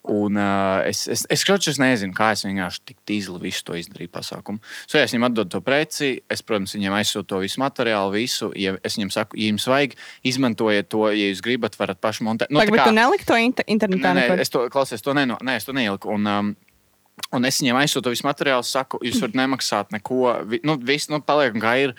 Un, 0.03 0.37
uh, 0.39 0.79
es, 0.87 1.07
es, 1.07 1.25
es, 1.29 1.43
es, 1.43 1.67
es 1.67 1.79
nezinu, 1.81 2.13
kā 2.15 2.31
es 2.31 2.45
vienkārši 2.47 2.83
tik 2.87 2.97
tīzli 3.07 3.41
visu 3.41 3.65
to 3.67 3.75
izdarīju 3.75 4.11
pasākumu. 4.13 4.61
So, 4.85 4.97
ja 4.97 5.03
es 5.03 5.11
viņiem 5.11 5.27
atdodu 5.27 5.51
to 5.57 5.61
preci, 5.65 6.11
es, 6.31 6.43
protams, 6.45 6.75
viņiem 6.77 6.95
aizsūtu 7.01 7.27
to 7.33 7.41
visu 7.43 7.59
materiālu, 7.59 8.13
visu. 8.15 8.49
Ja 8.55 8.77
es 8.79 8.95
viņiem 8.95 9.11
saku, 9.13 9.39
ja 9.41 9.51
jums 9.51 9.67
vajag, 9.67 9.97
izmantojiet 10.31 10.89
to, 10.93 11.03
ja 11.11 11.27
jūs 11.27 11.43
gribat, 11.43 11.75
varat 11.79 11.99
paši 11.99 12.25
montēt. 12.27 12.53
Nu, 12.53 12.63
bet 12.63 12.71
kā- 12.79 12.87
tu 12.87 12.95
neliki 12.95 13.27
to 13.27 13.37
inter 13.43 13.67
internetā? 13.67 14.15
Nē, 14.15 14.25
nē, 14.31 14.39
es 14.45 14.53
to 14.53 14.63
klausies, 14.71 15.03
to, 15.03 15.13
neno, 15.17 15.37
nē, 15.43 15.59
es 15.59 15.67
to 15.67 15.75
neieliku. 15.75 16.15
Un, 16.15 16.31
um, 16.31 16.55
un 17.35 17.45
es 17.51 17.59
viņiem 17.59 17.83
aizsūtu 17.83 18.15
visu 18.15 18.27
materiālu, 18.27 18.63
saku, 18.63 19.01
jūs 19.03 19.19
varat 19.19 19.35
nemaksāt 19.43 19.91
neko. 19.97 20.23
Vi, 20.47 20.63
nu, 20.63 20.79
viss, 20.79 21.11
nu, 21.11 21.19
paliek 21.19 21.59
kā 21.59 21.75
ir. 21.83 21.95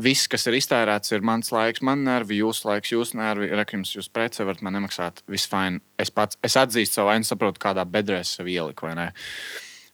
Viss, 0.00 0.24
kas 0.24 0.46
ir 0.48 0.56
iztērēts, 0.56 1.12
ir 1.12 1.24
mans 1.26 1.50
laiks, 1.52 1.82
man 1.84 2.00
nervi, 2.06 2.38
jūsu 2.40 2.64
laiks, 2.64 2.94
jūsu 2.94 3.18
nervi. 3.18 3.50
Rekums, 3.52 3.90
jūs 3.92 4.08
preci 4.08 4.40
varat 4.40 4.62
man 4.64 4.72
nemaksāt. 4.78 5.20
Viss 5.28 5.50
fine. 5.50 5.82
Es 6.00 6.08
pats 6.08 6.38
es 6.40 6.56
atzīstu 6.56 6.96
savu 6.96 7.10
vainu, 7.10 7.28
saprotu, 7.28 7.60
kādā 7.60 7.84
bedrē 7.84 8.22
es 8.24 8.32
sev 8.38 8.48
ieliku. 8.48 8.88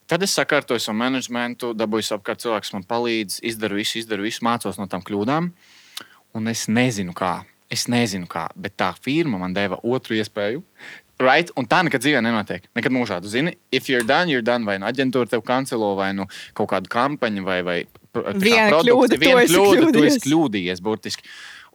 Tad 0.09 0.23
es 0.23 0.37
sakārtoju 0.39 0.81
savu 0.81 1.01
menedžmentu, 1.01 1.73
dabūju 1.75 2.15
apkārt 2.15 2.45
cilvēku, 2.45 2.69
kas 2.69 2.77
man 2.77 2.87
palīdz, 2.87 3.41
izdaru 3.51 3.81
visu, 3.81 3.99
izdaru 3.99 4.29
visu, 4.29 4.45
mācos 4.47 4.79
no 4.79 4.87
tām 4.87 5.03
kļūdām. 5.03 5.51
Un 6.39 6.53
es 6.55 6.69
nezinu, 6.71 7.17
kā. 7.19 7.41
Es 7.69 7.89
nezinu, 7.91 8.31
kā, 8.31 8.47
bet 8.57 8.79
tā 8.81 8.93
firma 8.97 9.37
man 9.43 9.53
deva 9.53 9.77
otru 9.85 10.17
iespēju. 10.17 10.63
Right? 11.19 11.51
Un 11.59 11.67
tā 11.67 11.81
nekad 11.83 12.05
dzīvē 12.05 12.21
nenotiek. 12.23 12.69
Nekad 12.79 12.95
mūžā. 12.95 13.19
Tu 13.23 13.31
zini, 13.33 13.57
if 13.75 13.89
you're 13.91 14.07
done, 14.07 14.31
you're 14.31 14.45
done. 14.45 14.63
Vai 14.69 14.77
nu 14.79 14.87
aģentūra 14.87 15.33
tev 15.33 15.43
kancelo, 15.47 15.97
vai 15.99 16.13
nu 16.15 16.29
kaut 16.55 16.71
kāda 16.71 16.91
kampaņa, 16.93 17.43
vai, 17.47 17.63
vai 17.67 17.79
Viena 18.17 18.81
kļūda, 18.81 19.19
viena 19.21 19.45
kļūda, 19.47 19.89
tu 19.95 20.05
esi 20.07 20.23
kļūdījies. 20.25 20.83
Burtiski. 20.85 21.27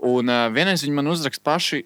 Un 0.03 0.31
uh, 0.31 0.47
vienreiz 0.53 0.83
viņi 0.83 0.95
man 0.97 1.11
uzrakst 1.11 1.43
paši. 1.45 1.83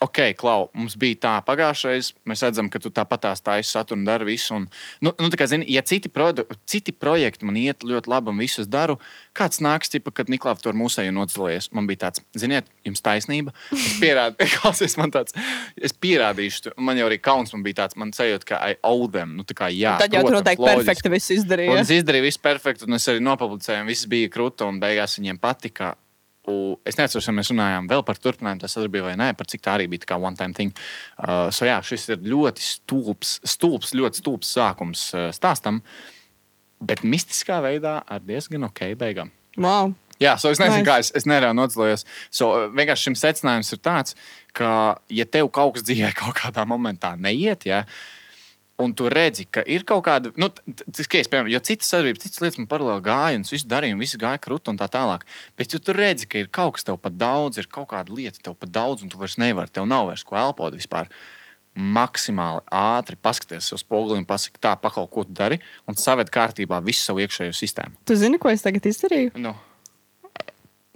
Ok, 0.00 0.18
Klau, 0.40 0.70
mums 0.72 0.94
bija 0.96 1.18
tā 1.20 1.30
pagājušais. 1.44 2.14
Mēs 2.28 2.40
redzam, 2.46 2.70
ka 2.72 2.80
tu 2.80 2.88
tāpat 2.88 3.26
taisīs 3.44 3.68
saturu 3.74 3.98
un 4.00 4.06
dari 4.08 4.24
visu. 4.30 4.54
Un, 4.56 4.62
nu, 5.04 5.12
nu, 5.20 5.28
kā, 5.36 5.44
zini, 5.50 5.66
ja 5.68 5.82
citi, 5.84 6.08
produ, 6.08 6.46
citi 6.64 6.94
projekti 6.96 7.44
man 7.44 7.58
iet 7.60 7.84
ļoti 7.84 8.08
labi 8.08 8.32
un 8.32 8.40
visus 8.40 8.70
daru, 8.72 8.96
kāds 9.36 9.60
nāks, 9.60 9.92
tipa, 9.92 10.14
kad 10.16 10.32
Niklaus 10.32 10.64
tur 10.64 10.78
mūsēju 10.80 11.12
nocēlējies. 11.18 11.68
Man 11.76 11.90
bija 11.90 12.06
tāds, 12.06 12.24
ziniet, 12.32 12.72
jums 12.88 13.04
taisnība. 13.04 13.52
Es 13.76 14.00
kāds 14.56 14.96
man 15.02 15.12
tāds, 15.12 15.36
es 15.76 15.92
pierādīšu, 15.92 16.72
man 16.80 16.96
jau 16.96 17.10
arī 17.10 17.20
kauns 17.20 17.52
man 17.52 17.68
bija 17.68 17.82
tāds, 17.82 18.00
man 18.00 18.16
sajūta, 18.16 18.54
ka 18.54 18.64
I 18.72 18.80
owe 18.80 19.10
them. 19.12 19.36
Nu, 19.36 19.44
tā 19.44 19.58
kā, 19.58 19.68
jā, 19.68 19.98
Tad 20.00 20.16
jau 20.16 20.24
tur 20.24 20.40
noteikti 20.40 20.64
perfekti 20.64 21.12
viss 21.12 21.28
Un 21.28 21.42
izdarīja. 21.42 21.80
es 21.84 21.92
izdarīju 22.00 22.30
visu 22.30 22.40
perfektu, 22.48 22.88
un 22.88 22.96
es 22.96 23.12
arī 23.12 23.20
nopublicēju, 23.28 23.84
un 23.84 23.92
viss 23.92 24.08
bija 24.08 24.32
krūta, 24.32 24.64
un 24.64 24.80
beigās 24.80 25.20
viņiem 25.20 25.44
patika. 25.44 25.98
Un 26.48 26.78
es 26.88 26.96
nezinu, 26.96 27.20
vai 27.26 27.34
mēs 27.36 27.50
runājām 27.52 27.88
vēl 27.90 28.02
par 28.06 28.18
turpinājumu, 28.20 28.62
tas 28.62 28.72
sadarbību 28.76 29.10
vai 29.10 29.16
nē, 29.20 29.32
par 29.36 29.48
cik 29.50 29.60
tā 29.64 29.74
arī 29.76 29.90
bija 29.92 30.06
tā 30.06 30.12
kā 30.12 30.16
one-time 30.20 30.56
thing. 30.56 30.84
Uh, 31.18 31.48
so 31.52 31.68
jā, 31.68 31.76
šis 31.84 32.08
ir 32.14 32.22
ļoti 32.32 32.64
stulbs, 32.64 33.34
stulbs 33.44 33.92
ļoti 33.98 34.22
stulbs 34.22 34.52
sākums 34.56 35.02
uh, 35.12 35.28
stāstam, 35.36 35.82
bet 36.80 37.04
mistiskā 37.04 37.60
veidā 37.64 37.98
ar 38.08 38.24
diezgan 38.24 38.64
ok 38.70 38.86
beigām. 39.00 39.34
Wow. 39.60 39.92
Jā, 40.20 40.34
so 40.40 40.50
es 40.52 40.60
nezinu, 40.60 40.82
Nice. 40.82 40.88
kā 40.88 40.96
es, 41.00 41.10
es 41.16 41.28
nereāli 41.28 41.56
nodalījos. 41.56 42.06
So, 42.32 42.50
uh, 42.52 42.72
vienkārši 42.76 43.08
šim 43.08 43.18
secinājums 43.20 43.72
ir 43.76 43.82
tāds, 43.84 44.16
ka, 44.56 44.72
ja 45.12 45.28
tev 45.28 45.52
kaut 45.52 45.76
kas 45.76 45.84
dzīvē 45.88 46.14
kaut 46.22 46.36
kādā 46.40 46.64
momentā 46.68 47.14
neiet, 47.20 47.68
ja, 47.68 47.84
un 48.80 48.94
tu 48.96 49.08
redzi, 49.12 49.46
ka 49.52 49.62
ir 49.68 49.84
kaut 49.88 50.02
kāda, 50.06 50.32
nu, 50.40 50.48
tas 50.50 51.04
ir 51.04 51.08
piemēram, 51.10 51.50
jo 51.52 51.60
citas 51.66 51.90
sadarbības, 51.92 52.24
citas 52.26 52.44
lietas 52.44 52.60
man 52.60 52.68
paralēli 52.70 53.04
gāja, 53.06 53.38
un 53.38 53.46
es 53.46 53.54
visu 53.54 53.68
darīju, 53.70 53.96
un 53.96 54.04
viss 54.04 54.18
gāja 54.20 54.40
krūti 54.42 54.72
un 54.72 54.80
tā 54.80 54.88
tālāk. 54.92 55.26
Bet, 55.60 55.74
ja 55.74 55.82
tu 55.82 55.94
redzi, 55.96 56.28
ka 56.30 56.40
ir 56.40 56.50
kaut 56.52 56.78
kas 56.78 56.88
tev 56.88 56.98
pat 57.02 57.16
daudz, 57.20 57.60
ir 57.60 57.68
kaut 57.70 57.90
kāda 57.92 58.14
lieta 58.16 58.42
tev 58.42 58.56
pat 58.60 58.72
daudz, 58.74 59.04
un 59.04 59.12
tu 59.12 59.20
vairs 59.20 59.38
nevari, 59.40 59.72
tev 59.72 59.88
nav 59.90 60.10
vairs 60.10 60.26
ko 60.26 60.38
elpot 60.40 60.76
vispār. 60.76 61.12
Maksimāli 61.80 62.64
ātri 62.74 63.14
paskaties 63.14 63.70
uz 63.76 63.84
spoguli 63.84 64.18
un 64.18 64.26
pasaki, 64.26 64.58
tā, 64.58 64.74
pakaut, 64.80 65.10
ko 65.12 65.22
tu 65.28 65.36
dari, 65.38 65.60
un 65.86 65.96
saved 65.96 66.32
kārtībā 66.34 66.82
visu 66.82 67.04
savu 67.06 67.22
iekšējo 67.22 67.54
sistēmu. 67.54 68.00
Tu 68.10 68.18
zini, 68.18 68.40
ko 68.42 68.50
es 68.50 68.66
tagad 68.66 68.88
izdarīju? 68.90 69.36
Nu, 69.38 69.54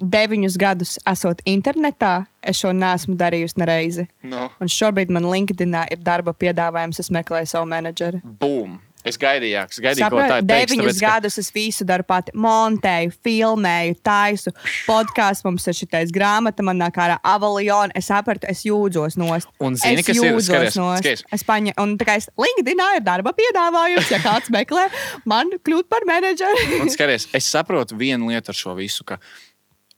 Deviņus 0.03 0.57
gadus 0.59 0.97
esot 1.07 1.39
internetā, 1.47 2.25
es 2.43 2.59
šo 2.59 2.73
neesmu 2.75 3.15
darījusi 3.19 3.61
nereizi. 3.63 4.09
nu. 4.27 4.49
Un 4.61 4.67
šobrīd 4.67 5.13
man 5.15 5.29
LinkedInā 5.31 5.87
ir 5.95 6.03
darba 6.03 6.35
piedāvājums, 6.35 6.99
es 6.99 7.13
meklēju 7.15 7.47
savu 7.47 7.71
menedžeru. 7.71 8.21
Boom! 8.25 8.81
Es 9.05 9.19
gaidīju, 9.21 9.67
es 9.69 9.81
gaidīju, 9.85 10.07
ko 10.09 10.17
Sapratu, 10.17 10.33
tā 10.33 10.37
ir. 10.41 10.47
deviņus 10.49 10.99
gadus 11.03 11.35
es 11.43 11.51
visu 11.53 11.85
daru 11.85 12.07
pati. 12.09 12.33
Montēju, 12.41 13.13
filmēju, 13.27 13.99
taisu. 14.01 14.53
Podkāsts 14.89 15.45
mums 15.45 15.69
ir 15.69 15.77
šitais 15.77 16.13
grāmata, 16.15 16.65
man 16.65 16.81
nāk 16.81 16.97
ārā 17.05 17.19
avaliona. 17.21 17.93
Es 18.01 18.09
sapratu, 18.09 18.49
es 18.49 18.65
jūdzos 18.65 19.19
nost. 19.21 19.53
Un 19.61 19.77
zini, 19.77 20.01
es 20.01 20.09
kas 20.09 20.23
ir? 20.25 20.41
Skaties, 20.49 20.79
nost. 20.81 21.05
skaties. 21.05 21.25
Es 21.37 21.45
paņēmu, 21.45 21.77
un 21.85 21.97
tā 22.01 22.09
kā 22.09 22.17
es 22.23 22.31
LinkedInā 22.41 22.95
ir 22.97 23.05
darba 23.05 23.35
piedāvājums, 23.37 24.09
ja 24.09 24.23
kāds 24.25 24.49
meklē, 24.57 24.89
man 25.29 25.53
kļūt 25.61 25.93
par 25.93 26.09
menedžeri. 26.09 26.81
Un 26.81 26.89
skaties, 26.89 27.29
es 27.37 27.53
saprotu 27.53 28.01
vienu 28.01 28.33
lietu 28.33 28.57
ar 28.57 28.63
šo 28.65 28.73
visu. 28.81 29.05
ka 29.05 29.21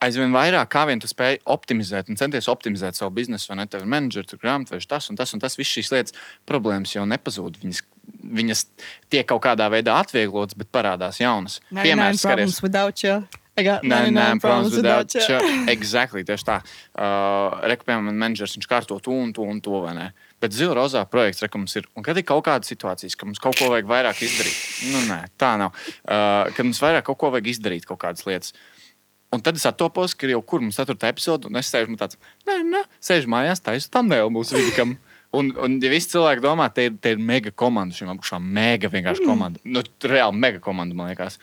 Aizvien 0.04 0.34
vairāk, 0.34 0.68
kā 0.72 0.82
vien 0.90 1.00
tu 1.00 1.08
spēj 1.08 1.38
optimizēt 1.48 2.10
un 2.12 2.18
centies 2.20 2.50
optimizēt 2.52 2.98
savu 2.98 3.14
biznesu, 3.16 3.48
vai 3.48 3.62
ne? 3.62 3.68
Tev 3.70 3.86
ir 3.86 3.88
menedžers, 3.94 4.28
tur 4.28 4.42
grāmatvežs, 4.42 4.88
tas 4.90 5.08
un 5.08 5.16
tas, 5.16 5.32
un 5.32 5.40
tas 5.40 5.56
visas 5.56 5.72
šīs 5.72 5.92
lietas, 5.94 6.18
problēmas 6.48 6.92
jau 6.92 7.06
nepazūd. 7.08 7.56
Viņas, 7.62 7.80
viņas 8.40 8.66
tiek 9.12 9.24
kaut 9.30 9.40
kādā 9.48 9.70
veidā 9.72 9.96
atvieglotas, 10.02 10.58
bet 10.60 10.68
parādās 10.74 11.22
jaunas. 11.22 11.62
Piemēram, 11.72 12.20
got 13.64 13.84
Nē, 13.88 14.12
99 14.12 14.12
nē, 14.12 14.40
problems 14.40 14.74
without 14.76 15.14
you. 15.16 15.36
Exactly, 15.72 16.24
tieši 16.28 16.44
tā. 16.44 16.58
Uh, 16.92 17.56
Rekomendējam, 17.72 18.10
man 18.10 18.18
menedžers 18.20 18.58
viņš 18.58 18.68
kārto 18.68 18.98
to 19.00 19.16
un 19.16 19.32
to 19.36 19.46
un 19.48 19.62
to, 19.64 19.78
vai 19.80 19.94
ne? 19.96 20.10
Bet 20.44 20.52
zila 20.52 20.76
rozā 20.76 21.06
projekts, 21.08 21.40
re, 21.40 21.48
ka 21.48 21.60
mums 21.60 21.72
ir, 21.80 21.88
un 21.96 22.04
kad 22.04 22.20
ir 22.20 22.26
kaut 22.28 22.44
kāda 22.44 22.68
situācija, 22.68 23.16
ka 23.16 23.28
mums 23.28 23.40
kaut 23.40 23.56
ko 23.56 23.70
vajag 23.72 23.88
vairāk 23.88 24.20
izdarīt, 24.26 24.58
nu 24.92 25.06
nē, 25.08 25.22
tā 25.40 25.54
nav. 25.62 25.72
Uh, 26.04 26.52
kad 26.52 26.68
mums 26.68 26.82
vairāk 26.84 27.08
kaut 27.08 27.20
ko 27.22 27.32
vajag 27.32 27.48
izdarīt, 27.54 27.88
kaut 27.88 28.02
kādas 28.04 28.28
lietas. 28.28 28.52
Un 29.36 29.42
tad 29.44 29.58
es 29.58 29.66
atopos, 29.68 30.14
ka 30.16 30.28
jau 30.30 30.40
kur 30.40 30.62
mums 30.64 30.78
ir 30.80 30.88
4. 30.88 31.10
epizode, 31.12 31.50
un 31.50 31.60
es 31.60 31.68
sēžu 31.68 31.98
tāds, 32.00 32.16
nē, 32.48 32.62
nē, 32.64 32.82
sēžu 33.04 33.28
mājās, 33.32 33.60
taisu 33.64 33.90
tam 33.92 34.08
vēl 34.12 34.32
mūsu 34.32 34.58
vidikam. 34.58 34.96
Un, 35.36 35.50
un 35.60 35.74
ja 35.82 35.90
visi 35.90 36.12
cilvēki 36.12 36.40
domā, 36.40 36.68
te 36.72 36.84
ir, 36.86 36.92
te 37.02 37.10
ir 37.12 37.18
mega 37.20 37.50
komanda, 37.52 37.92
šīm 37.92 38.12
apakšām 38.12 38.44
mega 38.56 38.88
vienkārši 38.88 39.26
komanda. 39.26 39.60
Nu, 39.68 39.82
reāli 40.06 40.38
mega 40.40 40.62
komanda, 40.64 40.96
man 40.96 41.10
liekas. 41.10 41.36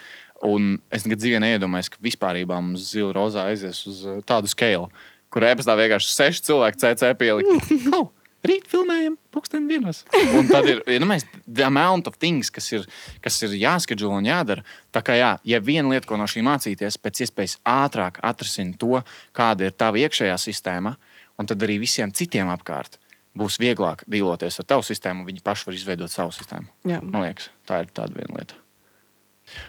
Un 0.47 0.79
es 0.89 1.03
nekad 1.05 1.21
dzīvē 1.21 1.41
neiedomājos, 1.43 1.91
ka 1.93 2.01
vispār 2.01 2.39
mums 2.47 2.87
zila 2.89 3.11
rozā 3.19 3.43
aizies 3.51 3.83
uz 3.91 3.99
uh, 4.07 4.23
tādu 4.25 4.49
skēlu, 4.49 4.87
kur 5.29 5.45
e-pastā 5.45 5.75
vienkārši 5.77 6.09
seši 6.15 6.45
cilvēki 6.47 6.81
CC 6.81 7.11
pielikt. 7.19 7.69
Rīt 8.43 8.65
filmējam, 8.67 9.13
pūksteni 9.31 9.71
vienos. 9.71 10.01
Un 10.35 10.49
tad 10.49 10.67
ir 10.67 10.81
ja, 10.91 10.99
nu, 10.99 11.07
the 11.47 11.63
amount 11.63 12.09
of 12.09 12.17
things, 12.19 12.49
kas 12.51 12.67
ir, 12.73 12.83
kas 13.23 13.37
ir 13.45 13.55
jāskedžula 13.55 14.19
un 14.19 14.27
jādara. 14.27 14.65
Tā 14.91 14.99
kā 15.05 15.15
jā, 15.15 15.29
ja 15.47 15.61
viena 15.63 15.93
lieta, 15.93 16.09
ko 16.09 16.19
no 16.19 16.27
šī 16.27 16.43
mācīties, 16.43 16.99
pēc 16.99 17.23
iespējas 17.23 17.55
ātrāk 17.63 18.19
atrisināt 18.19 18.75
to, 18.81 18.99
kāda 19.35 19.69
ir 19.69 19.77
tava 19.79 20.01
iekšējā 20.03 20.35
sistēma, 20.43 20.97
un 21.39 21.47
tad 21.47 21.63
arī 21.63 21.79
visiem 21.85 22.11
citiem 22.11 22.51
apkārt 22.51 22.99
būs 23.37 23.57
vieglāk 23.61 24.03
dīloties 24.09 24.59
ar 24.61 24.67
tavu 24.69 24.85
sistēmu, 24.85 25.23
un 25.23 25.29
viņi 25.31 25.41
paši 25.45 25.69
var 25.69 25.77
izveidot 25.77 26.13
savu 26.13 26.35
sistēmu. 26.35 26.69
Jā. 26.89 26.99
Man 27.01 27.25
liekas, 27.25 27.49
tā 27.69 27.81
ir 27.83 27.89
tāda 27.95 28.17
viena 28.17 28.37
lieta. 28.37 28.59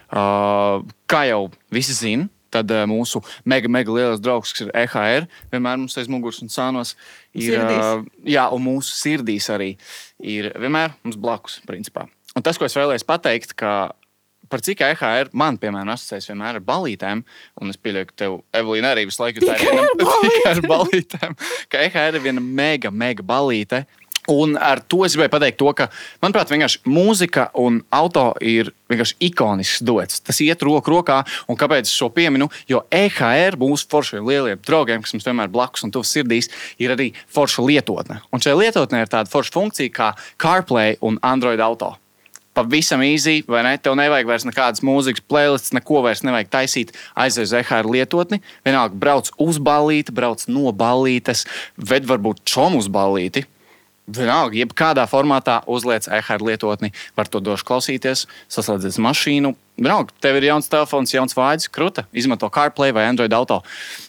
Uh, 0.09 0.85
kā 1.09 1.25
jau 1.29 1.47
visi 1.73 1.95
zina, 1.97 2.29
tad 2.53 2.71
uh, 2.71 2.83
mūsu 2.89 3.21
mega, 3.45 3.69
mega 3.71 3.91
lielais 3.95 4.21
draugs, 4.23 4.53
kas 4.55 4.65
ir 4.67 4.71
EHR, 4.85 5.27
vienmēr 5.51 5.77
mums 5.81 5.97
aiz 5.97 6.07
muguras 6.11 6.41
un 6.45 6.49
sānos, 6.53 6.95
ir. 7.33 7.57
Uh, 7.59 8.05
jā, 8.29 8.45
un 8.55 8.63
mūsu 8.67 8.95
sirdīs 8.95 9.49
arī 9.53 9.73
ir 10.19 10.51
vienmēr 10.59 10.93
mums 11.03 11.17
blakus, 11.19 11.59
principā. 11.67 12.07
Un 12.35 12.43
tas, 12.43 12.57
ko 12.59 12.65
es 12.67 12.75
vēlējos 12.75 13.05
pateikt, 13.07 13.53
ka 13.55 13.93
par 14.51 14.61
cik 14.61 14.83
EHR 14.85 15.31
man, 15.33 15.57
piemēram, 15.57 15.89
asociējas 15.95 16.27
vienmēr 16.29 16.59
ar 16.59 16.63
balītēm, 16.67 17.23
un 17.61 17.71
es 17.73 17.79
pieļauju, 17.81 18.09
ka 18.11 18.17
tev, 18.21 18.35
Evelīna, 18.53 18.91
arī 18.93 19.07
visu 19.09 19.23
laiku 19.23 19.41
tā 19.41 19.55
ir 19.57 19.63
viena- 19.65 19.87
tikai 20.03 20.41
ar 20.51 20.61
balītēm, 20.69 21.33
ka 21.71 21.81
EHR 21.87 22.19
ir 22.19 22.25
viena 22.27 22.43
mega, 22.45 22.91
mega 22.93 23.25
balīte. 23.25 23.85
Un 24.31 24.55
ar 24.57 24.81
to 24.81 25.03
es 25.05 25.13
gribēju 25.13 25.33
pateikt, 25.35 25.59
to, 25.61 25.71
ka, 25.77 25.89
manuprāt, 26.23 26.53
mūzika 26.89 27.49
un 27.61 27.81
auto 27.93 28.31
ir 28.41 28.71
vienkārši 28.89 29.17
ikonisks 29.27 29.83
dots. 29.85 30.21
Tas 30.25 30.39
iet 30.41 30.63
roku 30.65 30.93
rokā, 30.93 31.21
un 31.49 31.59
kāpēc 31.59 31.89
es 31.89 31.93
šo 31.93 32.09
pieminu? 32.13 32.49
Jo 32.69 32.83
EHR 32.93 33.57
mūsu 33.61 33.89
foršiem 33.91 34.25
lieliem 34.25 34.61
draugiem, 34.65 35.03
kas 35.05 35.13
mums 35.13 35.27
vienmēr 35.27 35.51
blakus 35.53 35.85
un 35.85 35.93
tuvs 35.93 36.13
sirdīs, 36.15 36.49
ir 36.81 36.95
arī 36.95 37.11
forša 37.33 37.65
lietotne. 37.65 38.21
Un 38.33 38.41
šajā 38.41 38.57
lietotnē 38.63 39.03
ir 39.05 39.13
tāda 39.13 39.31
forša 39.31 39.53
funkcija 39.53 39.93
kā 39.93 40.09
CarPlay 40.41 40.97
un 41.05 41.21
Android 41.25 41.61
auto. 41.61 41.95
Pavisam 42.55 43.01
īsi, 43.03 43.41
vai 43.51 43.65
ne? 43.65 43.73
Tev 43.83 43.97
nevajag 43.99 44.29
vairs 44.29 44.45
nekādas 44.47 44.79
mūzikas 44.85 45.25
playlists, 45.27 45.73
neko 45.75 45.99
vairs 46.05 46.21
nevajag 46.23 46.53
taisīt. 46.53 46.93
Aizies 47.19 47.49
uz 47.49 47.55
EHR 47.59 47.89
lietotni, 47.91 48.39
vienalga 48.63 48.95
brauc 48.95 49.27
uz 49.43 49.59
ballīti, 49.59 50.15
brauc 50.15 50.45
no 50.47 50.71
ballītes, 50.71 51.43
ved 51.75 52.07
varbūt 52.07 52.45
čomu 52.47 52.79
uz 52.79 52.87
ballīti. 52.87 53.43
Vienalga, 54.05 54.53
jebkādā 54.59 55.07
formātā 55.09 55.63
uzliec 55.65 56.05
EHR 56.05 56.43
lietotni, 56.45 56.91
var 57.17 57.25
to 57.25 57.39
došu 57.41 57.65
klausīties, 57.65 58.27
saslēdzies 58.53 58.99
mašīnu. 59.01 59.55
Vienalga, 59.81 60.13
tev 60.21 60.37
ir 60.37 60.45
jauns 60.51 60.69
telefons, 60.69 61.13
jauns 61.15 61.33
vārds, 61.33 61.65
krūta, 61.73 62.05
izmanto 62.13 62.45
CarPlay 62.53 62.93
vai 62.93 63.07
Android 63.09 63.33
auto. 63.33 63.63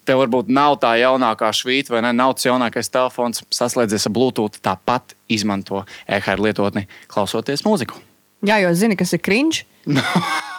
Tev 0.05 0.21
varbūt 0.21 0.53
nav 0.53 0.77
tā 0.85 0.93
jaunākā 1.01 1.49
švīta 1.57 1.97
vai 1.97 2.05
ne, 2.05 2.13
nav 2.13 2.37
tas 2.37 2.45
jaunākais 2.51 2.93
telefons, 2.93 3.41
saslēdzies 3.49 4.05
ar 4.11 4.15
Bluetooth, 4.19 4.61
tāpat 4.61 5.17
izmanto 5.33 5.87
EHR 6.05 6.45
lietotni, 6.45 6.85
klausoties 7.09 7.65
mūziku. 7.65 7.97
Jā, 8.45 8.61
jo 8.61 8.77
zini, 8.77 9.01
kas 9.01 9.17
ir 9.17 9.25
cringe. 9.25 9.65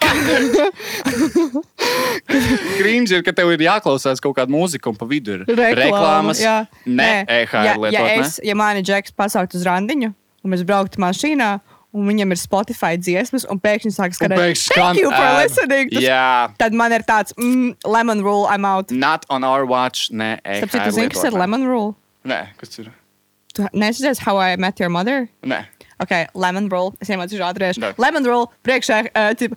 Grīņš 2.81 3.13
ir, 3.17 3.23
ka 3.25 3.33
tev 3.35 3.51
ir 3.55 3.63
jāklausās 3.67 4.21
kaut 4.23 4.35
kāda 4.37 4.53
mūzika, 4.53 4.91
un 4.91 4.97
pa 4.99 5.07
vidu 5.09 5.37
ir 5.37 5.45
reklāmas. 5.47 6.41
Jā, 6.43 6.59
Nē, 6.85 7.25
EHR 7.25 7.55
ja, 7.55 7.73
ja, 7.73 7.79
lietotne. 7.81 8.19
es, 8.25 8.37
ja 8.45 8.55
mani 8.57 8.83
džeks 8.85 9.15
pasaukt 9.17 9.57
uz 9.57 9.65
randiņu, 9.67 10.11
un 10.43 10.53
mēs 10.53 10.63
brauktu 10.67 11.01
mašīnā, 11.03 11.49
un 11.97 12.09
viņam 12.11 12.35
ir 12.35 12.41
Spotify 12.41 12.99
dziesmas, 12.99 13.47
un 13.49 13.61
pēkšņi 13.63 13.93
sākas 13.95 14.19
skanēt, 14.19 14.41
pēkšņi 14.43 14.75
Thank 14.75 15.01
you 15.01 15.09
for 15.13 15.29
listening. 15.39 15.93
Tas, 15.93 16.03
Jā. 16.03 16.27
Tad 16.59 16.77
man 16.77 16.95
ir 16.95 17.05
tāds, 17.07 17.33
mm, 17.39 17.77
lemon 17.87 18.21
rule, 18.25 18.45
I'm 18.51 18.67
out. 18.67 18.91
Not 18.91 19.25
on 19.33 19.47
our 19.47 19.65
watch, 19.65 20.11
EHR. 20.11 20.39
Tāpēc, 20.43 20.77
tu 20.77 20.97
zini, 20.99 21.11
kas 21.15 21.29
ir 21.29 21.37
lemon 21.37 21.65
rule? 21.69 21.95
Nē, 22.27 22.43
kas 22.59 22.79
ir? 22.83 22.91
Tu 23.57 23.65
nesadzies 23.73 24.21
How 24.21 24.37
I 24.37 24.55
Met 24.61 24.79
Your 24.79 24.91
Mother? 24.93 25.25
Nē. 25.41 25.63
Ok, 26.03 26.13
lemon 26.37 26.67
roll. 26.69 26.91
Es 27.01 27.09
iemācīšu. 27.09 27.41
Dara. 27.57 27.95
Lemon 27.97 28.27
roll 28.29 28.45
priekšā. 28.67 28.99
Uh, 29.09 29.31
tip, 29.33 29.55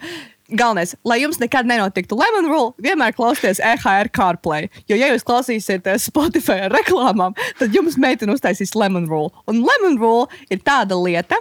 Galvenais, 0.51 0.95
lai 1.07 1.21
jums 1.23 1.39
nekad 1.41 1.69
nenotiktu 1.69 2.17
lemon 2.19 2.49
roll, 2.51 2.71
vienmēr 2.83 3.15
klausieties 3.15 3.61
EHR 3.63 4.11
CarPlay. 4.15 4.69
Jo, 4.91 4.99
ja 4.99 5.11
jūs 5.13 5.27
klausīsieties 5.27 6.09
Spotify 6.11 6.67
reklāmām, 6.73 7.37
tad 7.61 7.75
jums 7.77 7.99
meitene 8.01 8.35
uztaisīs 8.35 8.75
lemon 8.79 9.07
roll. 9.11 9.31
Un 9.51 9.63
lemon 9.67 9.99
roll 10.01 10.27
ir 10.51 10.63
tāda 10.67 10.99
lieta, 10.99 11.39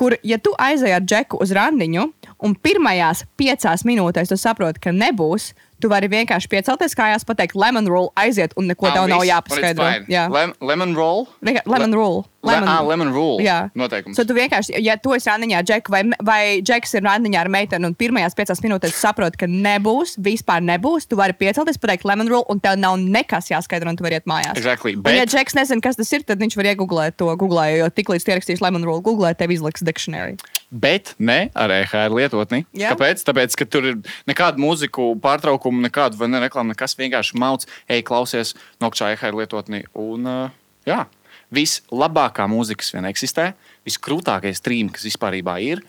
kur, 0.00 0.16
ja 0.26 0.40
tu 0.42 0.54
aizej 0.58 0.96
ar 0.96 1.04
džeku 1.04 1.40
uz 1.44 1.52
randiņu, 1.56 2.06
un 2.46 2.56
pirmajās 2.56 3.26
piecās 3.38 3.84
minūtēs 3.86 4.32
tu 4.32 4.38
saproti, 4.40 4.82
ka 4.82 4.94
nebūs, 4.96 5.52
tu 5.80 5.88
vari 5.92 6.08
vienkārši 6.12 6.48
piecelties 6.52 6.94
kājās, 6.98 7.24
pateikt 7.26 7.56
lemon 7.58 7.88
roll, 7.90 8.10
aiziet, 8.20 8.52
un 8.60 8.68
neko 8.70 8.90
tev 8.92 9.08
nav 9.10 9.24
jāpaskaidro. 9.26 9.88
Jā. 10.12 10.26
Lem, 10.32 10.52
lemon 10.60 10.94
roll? 10.96 11.26
Vienkār- 11.44 11.66
Lemon 11.70 11.94
rule. 11.94 12.24
Le, 12.42 12.54
ah, 12.56 12.80
lemon 12.80 13.10
rule. 13.12 13.42
Jā, 13.44 13.68
Noteikums. 13.76 14.16
So 14.16 14.24
tu 14.24 14.32
vienkārši, 14.32 14.72
ja 14.80 14.94
tu 14.96 15.12
esi 15.12 15.28
randiņā 15.28 15.58
ar 15.60 15.64
džeku, 15.68 15.92
vai, 15.92 16.00
vai 16.24 16.42
džeks 16.64 16.94
ir 16.96 17.02
randiņā 17.04 17.36
ar 17.42 17.50
meiteni, 17.52 17.84
un 17.84 17.94
pirmajās 17.94 18.32
piecās 18.38 18.62
minūtēs 18.64 18.96
saproti, 18.96 19.36
ka 19.42 19.48
nebūs, 19.50 20.14
vispār 20.24 20.64
nebūs, 20.64 21.04
tu 21.10 21.18
vari 21.20 21.36
piecelties, 21.36 21.76
pateikt 21.82 22.06
lemon 22.08 22.30
rule, 22.32 22.44
un 22.48 22.58
tev 22.64 22.78
nav 22.80 22.96
nekas 22.96 23.50
jāskaidro, 23.52 23.92
un 23.92 23.96
tu 24.00 24.06
vari 24.06 24.16
iet 24.16 24.24
mājās. 24.30 24.56
Exactly, 24.56 24.94
Un, 24.96 25.04
ja 25.12 25.26
bet- 25.26 25.34
džeks 25.34 25.54
nezina, 25.58 25.84
kas 25.84 25.96
tas 26.00 26.12
ir, 26.16 26.24
tad 26.24 26.40
viņš 26.40 26.56
var 26.56 26.70
iegūglēt 26.72 27.18
to 27.20 27.28
Google, 27.36 27.66
jo 27.76 27.90
tiklīdz 27.92 28.24
tu 28.24 28.32
ierakstīsi 28.32 28.64
lemon 28.64 28.88
rule 28.88 29.02
Google, 29.04 29.34
tev 29.34 29.52
izliks 29.52 29.84
dictionary. 29.84 30.38
Bet 30.70 31.16
ne 31.18 31.48
ar 31.58 31.72
EHR 31.74 32.12
lietotni. 32.14 32.62
Jā. 32.78 32.92
Kāpēc? 32.94 33.24
Tāpēc, 33.26 33.56
ka 33.58 33.66
tur 33.66 33.88
ir 33.90 33.96
nekāda 34.30 34.60
mūziku 34.62 35.12
pārtraukuma, 35.22 35.82
nekāda 35.88 36.28
ne 36.30 36.42
reklāma, 36.44 36.70
nekas 36.76 36.94
vienkārši 36.98 37.38
mauc, 37.42 37.66
ej, 37.90 38.04
klausies 38.06 38.54
nokšā 38.82 39.10
EHR 39.16 39.34
lietotni. 39.40 39.82
Un, 39.98 40.28
uh, 40.30 40.52
jā, 40.86 41.02
vislabākā 41.50 42.46
mūzika, 42.50 42.84
kas 42.84 42.94
vien 42.94 43.08
eksistē, 43.10 43.48
viskrūtākais 43.88 44.62
streams, 44.62 44.94
kas 44.94 45.08
vispār 45.10 45.40
ir. 45.40 45.82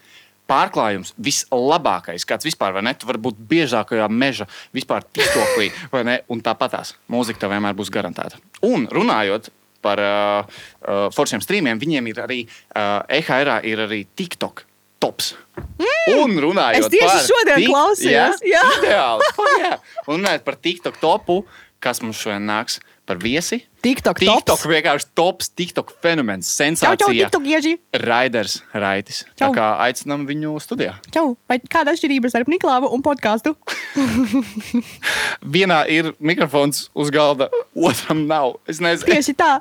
Pārklājums 0.49 1.13
vislabākais, 1.21 2.25
kāds 2.27 2.49
vispār 2.49 2.81
ir. 2.81 2.89
Tu 2.97 3.07
vari 3.07 3.21
būt 3.21 3.37
biežākajā 3.37 4.09
meža, 4.09 4.49
vispār 4.73 5.05
tistoklī, 5.13 5.69
vai 5.93 6.03
ne? 6.09 6.17
Un 6.27 6.41
tāpatās 6.41 6.95
mūzika 7.07 7.45
tev 7.45 7.53
vienmēr 7.53 7.77
būs 7.77 7.93
garantēta. 7.93 8.41
Un 8.65 8.89
runājot 8.89 9.53
par 9.81 10.01
uh, 10.01 10.41
uh, 10.41 11.05
foršiem 11.13 11.41
streamiem, 11.45 11.79
viņiem 11.79 12.09
ir 12.11 12.25
arī 12.25 12.41
uh, 12.49 13.05
EHR, 13.05 13.61
ir 13.69 13.85
arī 13.85 14.03
TikTok 14.17 14.65
tops. 15.01 15.33
Mm. 15.81 16.21
Un 16.21 16.37
runājot 16.45 16.85
Es 16.85 16.91
tieši 16.93 17.09
par 17.09 17.25
šodien 17.27 17.59
Tik- 17.63 17.73
klausījos, 17.73 18.45
jā. 18.47 18.63
Ideāli. 18.77 19.33
Oh, 19.41 19.51
jā. 19.65 19.73
Un 20.07 20.21
runājot 20.21 20.45
par 20.47 20.55
TikTok 20.61 21.01
topu, 21.01 21.41
kas 21.81 22.01
mums 22.05 22.21
šodien 22.21 22.45
nāks 22.47 22.77
par 23.09 23.17
viesi. 23.19 23.57
TikTok 23.81 24.19
TikTok 24.21 24.45
tops. 24.45 24.63
vienkārši 24.69 25.07
tops, 25.17 25.49
TikTok 25.57 25.89
fenomens, 26.05 26.45
Čau, 26.45 26.53
čau, 26.53 26.75
sensācija. 26.77 27.25
TikTok 27.25 27.47
ieži. 27.49 27.73
Raiders 27.97 28.59
Raitis. 28.77 29.23
Tā 29.33 29.47
Čau. 29.47 29.55
kā 29.57 29.65
aicinām 29.87 30.27
viņu 30.29 30.53
studijā. 30.61 30.93
Čau, 31.11 31.33
vai 31.49 31.57
kāda 31.59 31.95
atšķirība 31.97 32.29
starp 32.31 32.47
Niklāvu 32.53 32.91
un 32.93 33.01
podkāstu? 33.03 33.55
Vienā 35.57 35.81
ir 35.91 36.13
mikrofons 36.21 36.85
uz 36.93 37.09
galda, 37.13 37.49
otram 37.75 38.27
nav. 38.29 38.59
Es 38.69 38.79
nezinu, 38.83 39.11
Tieši 39.17 39.35
tā. 39.39 39.51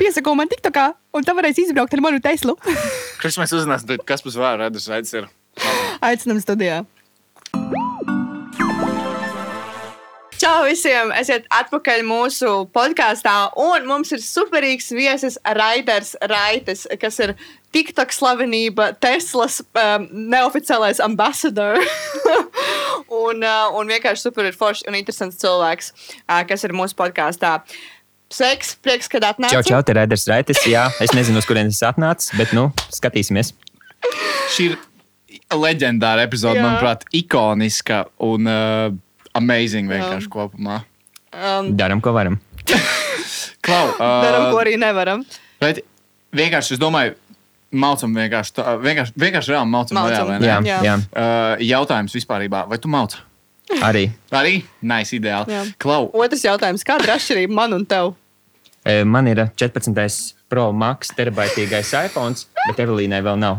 Piesako 0.00 0.34
man 0.38 0.50
TikTokā, 0.50 0.90
un 1.16 1.26
tā 1.26 1.34
varēs 1.38 1.62
izbraukt 1.64 1.96
ar 1.96 2.04
manu 2.04 2.22
Teslu. 2.24 2.58
kas 3.22 3.40
mēs 3.40 3.56
uzzināsim, 3.56 3.98
kas 4.08 4.24
mums 4.26 4.38
vēl 4.38 4.62
Raiders 4.64 4.88
Raitis 4.92 5.18
ir. 5.20 5.28
Aicinām 6.04 6.38
studijā. 6.42 6.84
Čau 10.38 10.60
visiem! 10.68 11.08
Esiet 11.18 11.48
atpakaļ 11.50 12.04
mūsu 12.06 12.50
podkāstā. 12.70 13.32
Un 13.58 13.88
mums 13.90 14.12
ir 14.14 14.20
superīgs 14.22 14.92
viesis 14.94 15.34
Raiders 15.42 16.12
Raitis, 16.30 16.84
kas 17.02 17.18
ir 17.24 17.32
TikTok 17.74 18.14
slavenība, 18.14 18.92
Teslas 19.02 19.58
um, 19.74 20.06
neoficiālais 20.30 21.02
ambasadors. 21.02 21.90
un, 23.24 23.42
uh, 23.42 23.74
un 23.74 23.90
vienkārši 23.90 24.28
super 24.28 24.46
ir 24.46 24.54
foršs 24.54 24.86
un 24.86 25.00
interesants 25.00 25.42
cilvēks, 25.42 25.90
uh, 26.22 26.44
kas 26.46 26.62
ir 26.64 26.76
mūsu 26.76 26.94
podkāstā. 27.02 27.58
Sveiks, 28.28 28.74
prieks, 28.84 29.08
kad 29.08 29.24
atnācāt. 29.24 29.56
Čau, 29.56 29.62
čau, 29.64 29.80
te 29.80 29.94
ir 29.94 30.02
Raiders 30.02 30.26
Raitis. 30.28 30.60
Jā, 30.68 30.88
es 31.00 31.14
nezinu, 31.16 31.40
uz 31.40 31.46
kurienes 31.48 31.78
tas 31.80 31.94
atnācis, 31.94 32.34
bet, 32.36 32.52
nu, 32.56 32.66
skatīsimies. 32.92 33.54
Šī 34.52 34.66
ir 34.72 34.74
leģendāra 35.56 36.26
epizode, 36.28 36.60
Jā. 36.60 36.66
manuprāt, 36.66 37.06
ikoniska 37.16 38.02
un 38.28 38.50
uh, 38.50 38.90
amazing 39.38 39.88
vienkārši 39.88 40.28
kopumā. 40.32 40.82
Um, 41.32 41.72
Darām, 41.78 42.02
ko 42.04 42.12
varam. 42.16 42.36
Klau, 43.64 43.94
uh, 43.94 44.04
Darām, 44.26 44.50
ko 44.52 44.60
arī 44.60 44.76
nevaram. 44.80 45.24
Bet 45.62 45.80
vienkārši 46.36 46.76
es 46.76 46.82
domāju, 46.82 47.16
Mācām 47.68 48.14
vienkārši 48.16 48.54
tā, 48.56 48.62
vienkārši, 48.80 49.12
vienkārši 49.20 49.52
reāli 49.52 49.68
mācām. 49.68 49.98
Maucam. 49.98 50.12
Reāli, 50.12 50.30
vai 50.30 50.38
ne? 50.40 50.48
Jā, 50.48 50.60
Jā. 50.64 50.78
jā. 50.86 50.94
Uh, 51.12 51.64
jautājums 51.68 52.14
vispār, 52.16 52.46
vai 52.48 52.78
tu 52.80 52.88
māci? 52.88 53.20
Arī. 53.84 54.06
Arī? 54.34 54.54
Nē, 54.82 55.02
nice, 55.02 55.16
ideāli. 55.18 55.52
Jā. 55.54 55.62
Klau, 55.82 56.08
Otrs 56.16 56.44
jautājums. 56.46 56.84
Kāda 56.86 57.08
ir 57.08 57.14
atšķirība 57.16 57.58
man 57.60 57.76
un 57.78 57.86
tev? 57.88 58.14
E, 58.86 59.02
Man 59.04 59.28
ir 59.28 59.44
14. 59.58 60.34
Pro 60.48 60.70
Max 60.72 61.10
terabaitīgais 61.12 61.90
iPhone, 62.06 62.38
bet 62.70 62.78
Evelīnai 62.80 63.20
vēl 63.26 63.36
nav. 63.42 63.58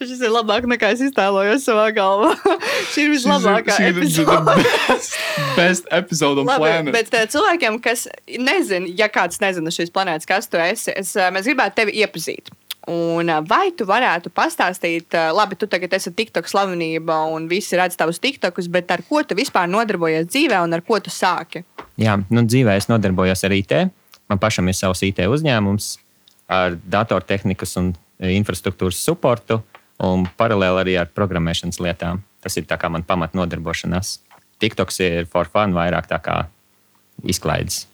Šis 0.00 0.22
ir 0.24 0.30
labāk 0.32 0.64
nekā 0.64 0.94
es 0.94 1.02
iztēlojos 1.04 1.66
savā 1.68 1.90
galvā. 1.92 2.30
Šī 2.94 3.02
ir 3.04 3.10
vislabākā 3.12 3.76
epizode. 3.90 4.54
Best, 4.88 5.18
best 5.58 5.90
episode 5.92 6.40
on 6.40 6.48
Labi, 6.48 6.62
planet. 6.64 6.94
bet 6.96 7.12
uh, 7.18 7.26
cilvēkiem, 7.28 7.76
kas 7.84 8.06
nezina, 8.32 8.88
ja 8.96 9.10
kāds 9.12 9.42
nezina 9.44 9.68
šīs 9.74 9.92
planētas, 9.92 10.28
kas 10.30 10.48
tu 10.48 10.56
esi, 10.62 10.94
es, 10.96 11.12
uh, 11.20 11.28
mēs 11.34 11.44
gribētu 11.50 11.82
tevi 11.82 11.98
iepazīt. 12.00 12.48
Un, 12.88 13.28
vai 13.44 13.74
tu 13.76 13.84
varētu 13.84 14.30
pastāstīt, 14.32 15.12
labi, 15.36 15.58
tu 15.60 15.68
tagad 15.68 15.92
esi 15.98 16.12
TikTok 16.16 16.48
slavenība 16.48 17.18
un 17.28 17.44
visi 17.50 17.76
redz 17.76 17.98
tavus 18.00 18.22
TikTokus, 18.22 18.70
bet 18.72 18.90
ar 18.94 19.02
ko 19.04 19.20
tu 19.20 19.36
vispār 19.36 19.68
nodarbojies 19.68 20.30
dzīvē 20.30 20.62
un 20.64 20.72
ar 20.72 20.80
ko 20.86 20.96
tu 21.04 21.12
sāki? 21.12 21.60
Jā, 22.00 22.16
nu, 22.32 22.46
dzīvē 22.48 22.78
es 22.80 22.88
nodarbojos 22.88 23.44
ar 23.44 23.56
IT. 23.56 23.74
Man 24.32 24.40
pašam 24.40 24.70
ir 24.70 24.78
savs 24.78 25.04
IT 25.04 25.20
uzņēmums 25.28 25.90
ar 26.50 26.78
datortehnikas 26.90 27.76
un 27.78 27.92
infrastruktūras 28.20 28.98
supportu, 29.04 29.60
un 30.00 30.24
paralēli 30.40 30.84
arī 30.84 30.96
ar 31.02 31.12
programmēšanas 31.12 31.80
lietām. 31.84 32.24
Tas 32.40 32.56
ir 32.56 32.64
kā 32.64 32.88
man 32.88 33.04
pamat 33.04 33.36
nodarbošanās. 33.36 34.18
TikToks 34.60 35.00
ir 35.04 35.28
for 35.28 35.48
fun, 35.52 35.76
vairāk 35.76 36.08
tā 36.08 36.20
kā 36.24 36.40
izklaides. 37.28 37.84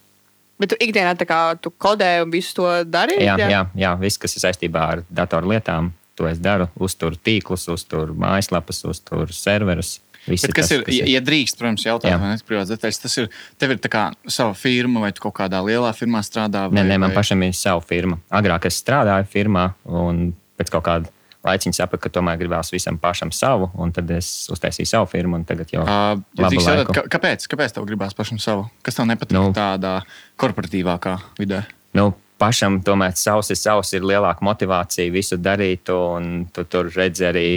Bet 0.61 0.73
tu 0.73 0.79
ikdienā 0.81 1.13
tā 1.21 1.27
kā 1.29 1.41
tu 1.61 1.71
kodē 1.71 2.23
un 2.25 2.33
visu 2.33 2.55
to 2.57 2.71
dari? 2.89 3.19
Jā, 3.21 3.37
jā, 3.41 3.63
jā, 3.77 3.93
viss, 4.01 4.21
kas 4.21 4.39
ir 4.39 4.47
saistībā 4.47 4.87
ar 4.95 5.05
datorlietām, 5.13 5.93
to 6.17 6.29
es 6.31 6.41
daru. 6.41 6.71
Uzturu 6.81 7.19
tīklus, 7.21 7.67
uzturu 7.73 8.17
mājaslapas, 8.17 8.81
uzturu 8.89 9.37
serverus. 9.37 9.99
Viss 10.27 10.43
Bet 10.43 10.57
kas 10.57 10.73
tas, 10.73 10.81
ir, 10.81 10.89
ja, 10.91 11.05
ja 11.07 11.21
drīkst, 11.23 11.55
protams, 11.61 11.85
jautāt, 11.87 12.11
Jā. 12.11 12.17
vai 12.19 12.33
ne, 12.33 12.39
privāts 12.43 12.73
detaļas, 12.73 12.99
tas 12.99 13.13
ir, 13.23 13.29
tev 13.63 13.77
ir 13.77 13.79
tā 13.79 13.91
kā 13.93 14.09
sava 14.27 14.57
firma, 14.59 15.05
vai 15.05 15.13
tu 15.15 15.23
kaut 15.23 15.37
kādā 15.37 15.61
lielā 15.63 15.93
firmā 15.95 16.19
strādā? 16.27 16.65
Vai, 16.67 16.81
Nē, 16.81 16.87
nē, 16.89 16.97
man 17.05 17.13
vai... 17.13 17.21
pašam 17.21 17.45
ir 17.47 17.55
sava 17.55 17.85
firma. 17.87 18.19
Agrāk 18.35 18.67
es 18.67 18.81
strādāju 18.83 19.29
firmā, 19.31 19.69
un 19.87 20.33
pēc 20.59 20.73
kaut 20.75 20.87
kāda 20.89 21.13
laiciņa 21.47 21.79
sapratu, 21.79 22.03
ka 22.07 22.11
tomēr 22.19 22.37
gribās 22.41 22.73
visam 22.75 22.99
pašam 22.99 23.31
savu, 23.33 23.71
un 23.79 23.93
tad 23.97 24.11
es 24.11 24.49
uztaisīju 24.53 24.87
savu 24.91 25.07
firmu. 25.13 25.41
Tagad 25.47 25.71
jau 25.73 25.83
Uh, 25.87 26.19
labu 26.39 26.51
drīkst 26.53 26.67
jautāt, 26.69 26.83
laiku. 26.85 26.93
kā- 26.99 27.09
kāpēc? 27.17 27.47
Kāpēc 27.55 27.73
tev 27.79 27.87
gribās 27.87 28.15
pašam 28.19 28.39
savu? 28.43 28.69
Kas 28.83 28.95
tev 28.99 29.07
nepatīk 29.07 29.33
Nu. 29.39 29.53
tādā 29.57 30.03
korporatīvākā 30.39 31.17
vidē? 31.39 31.65
nu, 31.97 32.11
pašam 32.39 32.83
tomēr 32.85 33.15
savs 33.17 33.49
ir 33.51 33.57
savs, 33.57 33.93
ir 33.97 34.03
lielāka 34.03 34.45
motivācija 34.45 35.11
visu 35.13 35.39
darīt, 35.41 35.89
un 35.89 36.47
tu 36.53 36.65
tur 36.65 36.91
redzi 36.95 37.25
arī. 37.25 37.49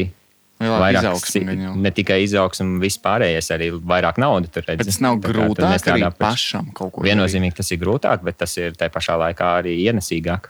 Vairāk 0.60 1.00
izaugsme. 1.00 1.54
Ne 1.80 1.90
tikai 1.96 2.18
izaugsme, 2.26 2.82
vispārējais, 2.84 3.48
arī 3.56 3.70
vairāk 3.80 4.18
naudas 4.20 4.50
tur 4.52 4.62
redzi. 4.68 4.78
Bet 4.82 4.90
tas 4.92 5.00
nav 5.00 5.16
kā 5.24 5.30
grūtāk 5.32 5.70
nestrādā 5.72 6.10
arī 6.10 6.18
pašam 6.20 6.74
kaut 6.76 6.92
ko 6.92 7.02
Viennozīmīgi 7.06 7.56
tas 7.62 7.72
ir 7.72 7.78
grūtāk, 7.80 8.24
bet 8.28 8.38
tas 8.38 8.58
ir 8.58 8.74
tajā 8.76 8.92
pašā 8.92 9.16
laikā 9.22 9.48
arī 9.62 9.78
ienesīgāk. 9.88 10.50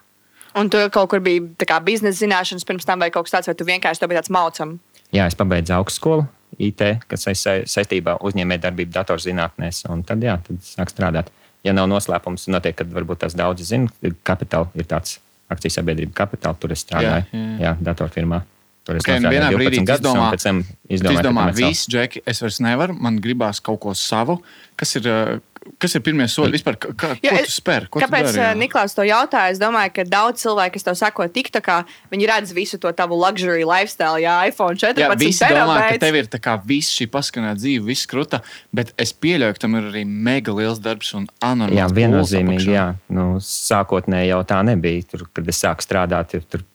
Un 0.59 0.69
tu 0.71 0.81
kaut 0.93 1.09
kur 1.11 1.21
biji 1.23 1.45
tā 1.59 1.67
kā 1.69 1.79
biznesa 1.83 2.19
zināšanas 2.19 2.67
pirms 2.67 2.87
tam, 2.87 2.99
vai 3.03 3.11
kaut 3.13 3.27
kas 3.27 3.37
tāds, 3.37 3.49
vai 3.51 3.55
tu 3.55 3.67
vienkārši 3.67 4.09
biji 4.09 4.19
tāds 4.19 4.33
maucam? 4.33 4.75
Jā, 5.15 5.29
es 5.29 5.37
pabeidzu 5.39 5.77
augstskolu 5.77 6.27
IT, 6.59 6.83
kas 7.07 7.25
saistībā 7.71 8.17
ar 8.17 8.25
uzņēmējdarbību 8.27 8.91
datorzinātnēs, 8.93 9.85
un 9.93 10.03
tad, 10.07 10.23
jā, 10.25 10.35
tad 10.45 10.59
sāk 10.65 10.91
strādāt. 10.91 11.31
Ja 11.63 11.73
nav 11.75 11.89
noslēpums, 11.91 12.47
noteikti, 12.51 12.83
kad 12.83 12.93
varbūt 12.95 13.23
tas 13.25 13.35
daudzi 13.37 13.67
zina, 13.67 14.11
kapitāla 14.27 14.71
ir 14.79 14.87
tāds 14.89 15.17
akciju 15.51 15.73
sabiedrība 15.73 16.15
kapitāla, 16.15 16.57
tur 16.59 16.73
es 16.75 16.83
strādāju, 16.85 17.25
Jā, 17.31 17.39
jā. 17.39 17.59
jā, 17.65 17.75
datorfirmā. 17.89 18.43
Tur 18.87 18.97
es 18.97 19.05
Okay, 19.05 19.19
vienā 19.21 19.49
brīdī 19.53 19.81
12 19.83 19.87
gadus, 19.89 20.01
izdomā, 20.01 20.25
un 20.25 20.33
pēc 20.33 20.45
tam 20.45 20.61
izdomāju, 20.89 21.19
izdomā, 21.19 21.45
ka 21.49 21.55
viss, 21.57 21.89
Džeki, 21.91 22.21
es 22.31 22.39
vairs 22.41 22.59
nevaru, 22.63 22.95
man 23.05 23.19
gribās 23.21 23.59
kaut 23.63 23.81
ko 23.83 23.93
savu. 23.97 24.39
Kas 24.79 24.95
ir, 24.97 25.09
uh, 25.09 25.41
kas 25.81 25.95
ir 25.97 26.03
pirmie 26.05 26.25
soļi 26.29 26.57
vispār? 26.57 26.77
Kā, 26.79 27.11
Jo 27.23 27.33
ko 27.33 27.41
tu 27.45 27.53
spēr? 27.53 27.87
Ko 27.91 27.99
tu 27.99 28.05
Kāpēc 28.05 28.27
dari, 28.29 28.39
jā? 28.41 28.47
uh, 28.53 28.57
Niklaus 28.59 28.95
to 28.97 29.05
jautāja? 29.07 29.53
Es 29.53 29.61
domāju, 29.61 29.93
ka 29.97 30.05
daudz 30.07 30.43
cilvēku, 30.43 30.75
kas 30.77 30.87
tev 30.87 30.97
sako, 30.99 31.27
TikTokā, 31.35 31.77
viņi 32.13 32.29
redz 32.31 32.53
visu 32.55 32.79
to 32.81 32.91
tavu 32.95 33.17
luxury 33.19 33.67
lifestyle, 33.67 34.19
jā, 34.23 34.35
iPhone 34.49 34.79
14. 34.79 35.03
Jā, 35.03 35.11
visi 35.19 35.51
domā, 35.53 35.77
ka 35.85 36.01
tev 36.01 36.19
ir 36.21 36.31
tā 36.31 36.41
kā 36.43 36.55
viss 36.65 36.95
šī 36.95 37.09
paskanā 37.13 37.53
dzīve, 37.59 37.85
viss 37.89 38.09
krūta, 38.09 38.41
bet 38.75 38.93
es 38.99 39.13
pieļauju, 39.13 39.57
ka 39.57 39.65
tam 39.65 39.77
ir 39.79 39.91
arī 39.91 40.03
mega 40.07 40.55
liels 40.55 40.81
darbs 40.83 41.13
un 41.17 41.29
anormāls. 41.43 41.77
Jā, 41.79 41.87
viennozīmīgi. 41.99 42.73
Jā. 42.73 42.89
Nu, 43.13 43.29
sākotnēji 43.43 44.33
jau 44.33 44.41
tā 44.47 44.59
nebija. 44.67 45.07
Tur, 45.13 45.27
kad 45.33 45.47
es 45.51 45.61
sāku 45.63 45.85
strādāt, 45.85 46.33
tur, 46.33 46.45
tur, 46.49 46.67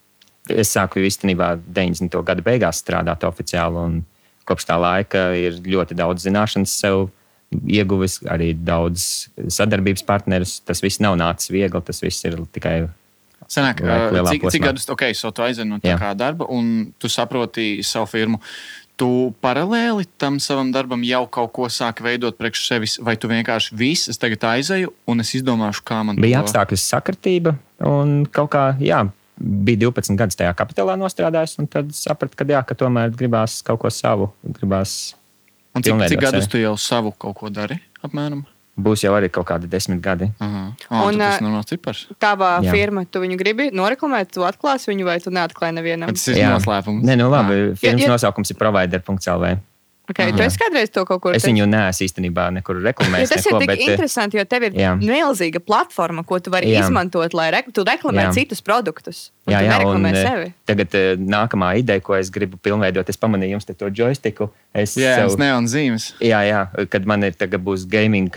es 0.53 0.73
sāku 0.75 1.03
īstenībā 1.05 1.55
90. 1.67 2.21
gada 2.27 2.45
beigās 2.45 2.83
strādāt 2.85 3.27
oficiāli. 3.29 3.87
un 3.89 4.03
Kopš 4.45 4.67
tā 4.69 4.77
laika 4.77 5.31
ir 5.41 5.57
ļoti 5.65 5.97
daudz 5.97 6.27
zināšanas 6.27 6.73
sev 6.83 7.07
ieguvis, 7.67 8.19
arī 8.31 8.53
daudz 8.57 9.29
sadarbības 9.49 10.05
partnerus. 10.07 10.59
Tas 10.67 10.83
viss 10.85 11.01
nav 11.05 11.17
nācis 11.21 11.53
viegli, 11.55 11.83
tas 11.85 12.03
viss 12.05 12.25
ir 12.29 12.39
tikai 12.55 12.85
Senāk, 13.45 13.83
cik, 14.31 14.47
cik 14.55 14.63
gadus 14.65 14.87
okay, 14.89 15.13
so 15.13 15.29
tu 15.35 15.43
aizvedi 15.45 15.69
no 15.69 15.77
tā 15.83 15.99
kā 16.01 16.15
darba, 16.17 16.47
un 16.49 16.95
tu 16.99 17.11
saproti 17.13 17.83
savu 17.85 18.09
firmu. 18.09 18.39
Tu 18.97 19.09
paralēli 19.43 20.07
tam 20.23 20.39
savam 20.41 20.71
darbam 20.73 21.03
jau 21.05 21.25
kaut 21.29 21.51
ko 21.53 21.67
sāki 21.69 22.05
veidot 22.07 22.37
priekš 22.39 22.63
sevis, 22.69 22.95
vai 23.03 23.17
tu 23.19 23.29
vienkārši 23.29 23.75
viss, 23.77 24.09
es 24.09 24.21
tagad 24.23 24.47
aizēju 24.55 24.93
un 25.11 25.21
es 25.21 25.35
izdomāšu, 25.35 25.83
kā 25.85 25.99
man 26.07 26.17
bija 26.17 26.41
to- 26.41 26.47
apstākļu 26.47 26.79
sakritība. 26.79 27.57
Un 27.85 28.23
kaut 28.31 28.53
kā, 28.55 28.65
jā, 28.81 29.03
bija 29.37 29.91
12 29.91 30.17
gadus 30.17 30.39
tajā 30.39 30.55
kapitālā 30.55 30.95
nostrādājis, 30.97 31.59
un 31.59 31.67
tad 31.67 31.91
sapratu, 31.93 32.39
ka, 32.39 32.47
jā, 32.47 32.63
ka 32.65 32.79
tomēr 32.79 33.11
gribās 33.19 33.59
kaut 33.67 33.83
ko 33.83 33.91
savu. 33.91 34.31
Gribās, 34.47 35.15
Un 35.75 35.83
cik, 35.83 35.95
cik 36.09 36.21
gadus 36.21 36.45
sevi. 36.45 36.51
tu 36.53 36.59
jau 36.59 36.77
savu 36.79 37.13
kaut 37.19 37.35
ko 37.37 37.49
dari? 37.51 37.81
Apmēram. 38.05 38.45
būs 38.79 39.05
jau 39.05 39.13
arī 39.15 39.29
kaut 39.31 39.47
kādi 39.47 39.69
desmit 39.71 40.01
gadi. 40.03 40.27
Aha. 40.43 40.63
Oh, 40.91 41.07
Un, 41.09 41.15
un, 41.15 41.19
tas 41.21 41.41
ir 41.41 41.45
normāls 41.47 41.67
cipars. 41.71 42.07
Tavā 42.19 42.59
Jā. 42.63 42.73
firma, 42.75 43.05
tu 43.07 43.21
viņu 43.23 43.37
gribi 43.39 43.69
noreklamēt, 43.71 44.33
tu 44.35 44.41
atklāsi 44.43 44.91
viņu 44.91 45.05
vai 45.07 45.21
tu 45.21 45.31
neatklāji 45.31 45.75
nevienam? 45.79 46.07
Bet 46.11 46.19
Tas 46.19 46.27
ir 46.35 46.43
noslēpums. 46.43 47.05
Nē, 47.07 47.15
nu 47.17 47.29
labi. 47.31 47.71
Ah. 47.71 47.77
Firmas 47.79 48.01
Ja- 48.03 48.07
ja- 48.09 48.13
nosaukums 48.17 48.51
ir 48.51 48.57
provider.cl. 48.59 49.45
Okay, 50.05 50.35
tu 50.37 50.43
esi 50.45 50.59
kādreiz 50.61 50.91
to 50.93 51.01
kaut 51.09 51.23
kur 51.25 51.33
Es 51.33 51.41
teicis? 51.41 51.49
viņu 51.49 51.65
neesmu 51.73 52.05
īstenībā 52.05 52.43
nekur 52.53 52.77
Ja 52.77 52.91
reklamējis. 52.91 53.31
tas 53.33 53.47
neko, 53.47 53.57
ir 53.57 53.61
tik 53.63 53.71
bet, 53.71 53.79
eh, 53.81 53.93
interesanti, 53.95 54.37
jo 54.37 54.45
tev 54.45 54.67
ir 54.69 54.75
jā. 54.77 54.91
milzīga 55.01 55.63
platforma, 55.65 56.25
ko 56.29 56.37
tu 56.45 56.53
vari 56.53 56.69
Jā. 56.75 56.83
izmantot, 56.85 57.33
lai 57.33 57.47
re 57.55 57.63
tu 57.73 57.85
reklamētu 57.89 58.37
citus 58.37 58.61
produktus. 58.61 59.31
un 59.47 59.55
Jā, 59.55 59.63
jā, 59.65 59.79
un 59.89 60.05
eh, 60.05 60.19
sevi. 60.21 60.53
tagad 60.69 60.95
eh, 61.01 61.17
nākamā 61.17 61.71
ideja, 61.81 62.05
ko 62.05 62.15
es 62.21 62.29
gribu 62.31 62.61
pilnveidot, 62.61 63.09
es 63.09 63.17
pamanīju 63.17 63.57
jums 63.57 63.65
te 63.65 63.73
to 63.73 63.89
joystiku. 63.89 64.51
Es 64.75 64.93
Jā, 65.01 65.17
sev- 65.23 65.31
tas 65.33 65.39
neon 65.41 65.65
zīmes. 65.73 66.11
Jā, 66.21 66.45
jā, 66.45 66.61
kad 66.93 67.07
man 67.09 67.25
ir 67.25 67.33
tagad 67.33 67.65
būs 67.65 67.89
gaming 67.89 68.29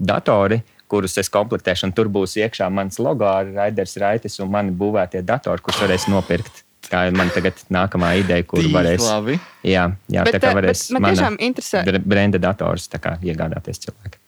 datori, 0.00 0.62
kurus 0.88 1.18
es 1.20 1.28
komplektēšu, 1.28 1.84
un 1.84 1.92
tur 1.92 2.08
būs 2.08 2.38
iekšā 2.40 2.72
mans 2.72 2.96
logo 2.98 3.28
ar 3.28 3.44
Raiders 3.52 3.96
Raitis 4.00 4.40
un 4.40 4.48
mani 4.50 4.72
būvētie 4.72 5.20
datori, 5.20 5.60
kurus 5.60 5.84
varēs 5.84 6.08
nopirkt. 6.08 6.63
Tā 6.90 7.06
ir 7.08 7.14
man 7.16 7.30
tagad 7.34 7.54
nākamā 7.72 8.12
ideja, 8.20 8.44
kur 8.46 8.60
Tīk 8.60 8.74
varēs. 8.74 9.00
labi. 9.06 9.38
Jā, 9.64 9.86
jā 10.10 10.24
Bet, 10.26 10.34
tā 10.36 10.40
kā 10.42 10.50
eh, 10.52 10.58
varēs 10.60 10.82
bet 10.92 11.00
man 11.00 11.14
tiešām 11.14 11.38
interesē. 11.40 11.84
br- 11.86 12.04
brenda 12.04 12.38
dators 12.38 12.88
tā 12.92 13.00
kā 13.00 13.16
iegādāties 13.24 13.80
cilvēki. 13.86 14.20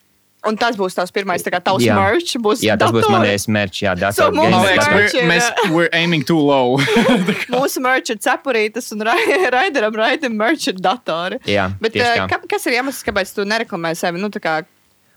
Un 0.47 0.55
tas 0.57 0.77
būs 0.79 0.95
tavs 0.95 1.11
pirmais, 1.11 1.43
tā 1.43 1.51
kā 1.51 1.59
tavs 1.59 1.83
Jā. 1.83 1.97
merch 1.99 2.37
būs. 2.39 2.61
Jā, 2.63 2.77
tas 2.79 2.93
būs 2.95 3.03
datori. 3.03 3.17
manējais 3.17 3.47
mērķis, 3.51 3.81
jā, 3.83 3.95
So 4.15 4.31
datora 4.31 4.35
mums 4.37 4.37
Man 4.37 4.53
gaming 4.53 4.69
liekas, 4.69 4.89
Merch 4.95 5.15
we're, 5.15 5.23
ir, 5.23 5.29
mēs, 5.29 5.49
ā, 5.51 5.71
we're 5.75 5.89
aiming 5.93 6.23
too 6.23 6.39
low. 6.39 6.77
Mūsu 7.57 7.83
merch 7.83 8.11
ir 8.15 8.19
cepurītes 8.23 8.93
un 8.95 9.03
Ra- 9.09 9.17
Raideram 9.57 9.97
Raitam 9.99 10.37
merch 10.39 10.69
ir 10.69 10.75
datori. 10.79 11.41
Jā, 11.51 11.67
Bet 11.81 11.93
tieši 11.99 12.23
eh, 12.31 12.47
kas 12.49 12.67
ir 12.71 12.79
iemesls, 12.79 13.03
kāpēc 13.03 13.35
tu 13.35 13.43
nereklamē 13.43 13.91
sevi? 13.99 14.23
Nu, 14.23 14.31
tā 14.31 14.39
kā, 14.41 14.61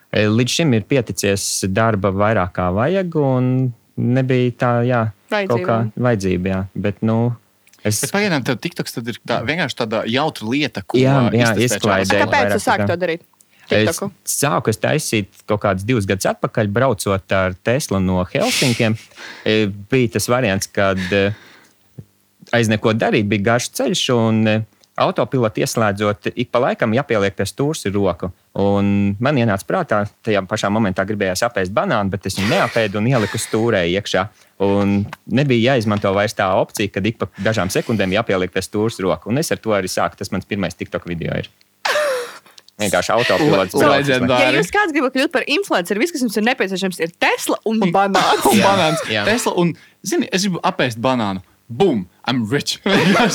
Līdz 0.10 0.50
šim 0.50 0.74
ir 0.74 0.82
pieticies 0.90 1.44
darba 1.70 2.10
vairāk 2.10 2.56
kā 2.58 2.72
vajag, 2.74 3.14
un 3.22 3.52
nebija 4.02 4.52
tā, 4.58 4.72
jā, 4.90 5.04
Vajadzība. 5.32 5.78
vajadzība. 5.96 6.50
Jā. 6.54 6.62
Bet, 6.76 7.02
nu, 7.06 7.18
es, 7.84 8.02
Bet 8.04 8.12
pagaidām, 8.16 8.44
tev 8.48 8.58
TikToks 8.64 8.96
tad 8.98 9.08
ir 9.12 9.20
tā, 9.28 9.42
vienkārši 9.48 9.78
tāda 9.84 10.04
jautra 10.10 10.48
lieta, 10.50 10.82
ko 10.86 10.98
Jā, 11.00 11.18
jā, 11.36 11.52
izklaidē. 11.68 12.24
kāpēc 12.26 12.56
tu 12.56 12.64
sāki 12.64 12.88
to 12.90 12.98
darīt? 13.00 13.22
es 13.70 13.86
TikToku? 13.86 14.08
sāku 14.26 14.72
es 14.74 14.80
taisīt 14.82 15.44
kaut 15.46 15.62
kādus 15.62 15.86
divus 15.86 16.08
gadus 16.10 16.26
atpakaļ, 16.32 16.72
braucot 16.74 17.36
ar 17.38 17.54
Teslu 17.64 18.00
no 18.02 18.24
Helsinkiem. 18.26 18.96
E, 19.46 19.68
Bija 19.92 20.16
tas 20.16 20.26
variants, 20.32 20.66
kad 20.74 20.98
e, 21.14 21.28
aiz 22.58 22.70
neko 22.72 22.96
darīt, 22.98 23.28
bija 23.30 23.46
garš 23.52 23.70
ceļš. 23.78 24.04
Un, 24.18 24.42
e, 24.50 24.58
Autopilotu 25.00 25.62
ieslēdzot, 25.64 26.28
ik 26.36 26.50
pa 26.52 26.60
laikam 26.60 26.92
jāpieliek 26.92 27.36
pie 27.38 27.46
stūres 27.48 27.86
ir 27.88 27.94
roka. 27.96 28.32
Un 28.60 29.16
man 29.24 29.40
ienāca 29.40 29.64
prātā, 29.70 30.02
tajā 30.26 30.42
pašā 30.50 30.68
momentā 30.74 31.06
gribējās 31.08 31.46
apēst 31.48 31.72
banānu, 31.76 32.12
bet 32.12 32.28
es 32.28 32.36
viņu 32.40 32.50
neapēdu 32.52 33.00
un 33.00 33.08
ieliku 33.08 33.40
stūrē 33.40 33.86
iekšā. 33.96 34.26
Un 34.68 35.06
nebija 35.32 35.74
jāizmanto 35.78 36.12
vairs 36.18 36.36
tā 36.36 36.50
opcija, 36.60 36.92
kad 36.92 37.08
ik 37.08 37.22
pa 37.22 37.30
dažām 37.40 37.72
sekundēm 37.72 38.12
jāpieliek 38.18 38.52
pie 38.52 38.64
stūres 38.66 39.00
roka. 39.00 39.32
Un 39.32 39.40
es 39.40 39.52
ar 39.56 39.62
to 39.64 39.72
arī 39.78 39.88
sāku. 39.88 40.20
Tas 40.20 40.34
mans 40.36 40.46
pirmais 40.50 40.76
TikTok 40.76 41.08
video 41.08 41.32
ir. 41.40 41.48
Vienkārši 42.80 43.12
autopilots. 43.12 43.76
Un- 43.76 43.84
un. 44.24 44.30
Ja 44.32 44.52
jūs 44.56 44.72
kāds 44.72 44.94
gribat 44.96 45.16
kļūt 45.16 45.32
par 45.34 45.44
influenceru, 45.52 46.00
viss, 46.00 46.14
kas 46.16 46.22
jums 46.24 46.38
ir 46.40 46.46
nepieciešams, 46.48 47.00
ir 47.04 47.12
Tesla 47.20 47.58
un 47.68 47.80
banāns. 47.92 48.46
Un 48.48 48.62
banāns. 48.64 49.04
jā. 49.12 49.26
Tesla 49.28 49.52
un, 49.60 49.74
zini, 50.04 50.30
es 50.32 50.46
gribu 50.48 50.62
apēst 50.64 51.00
banānu. 51.04 51.44
Boom! 51.70 52.08
I'm 52.26 52.44
rich! 52.50 52.80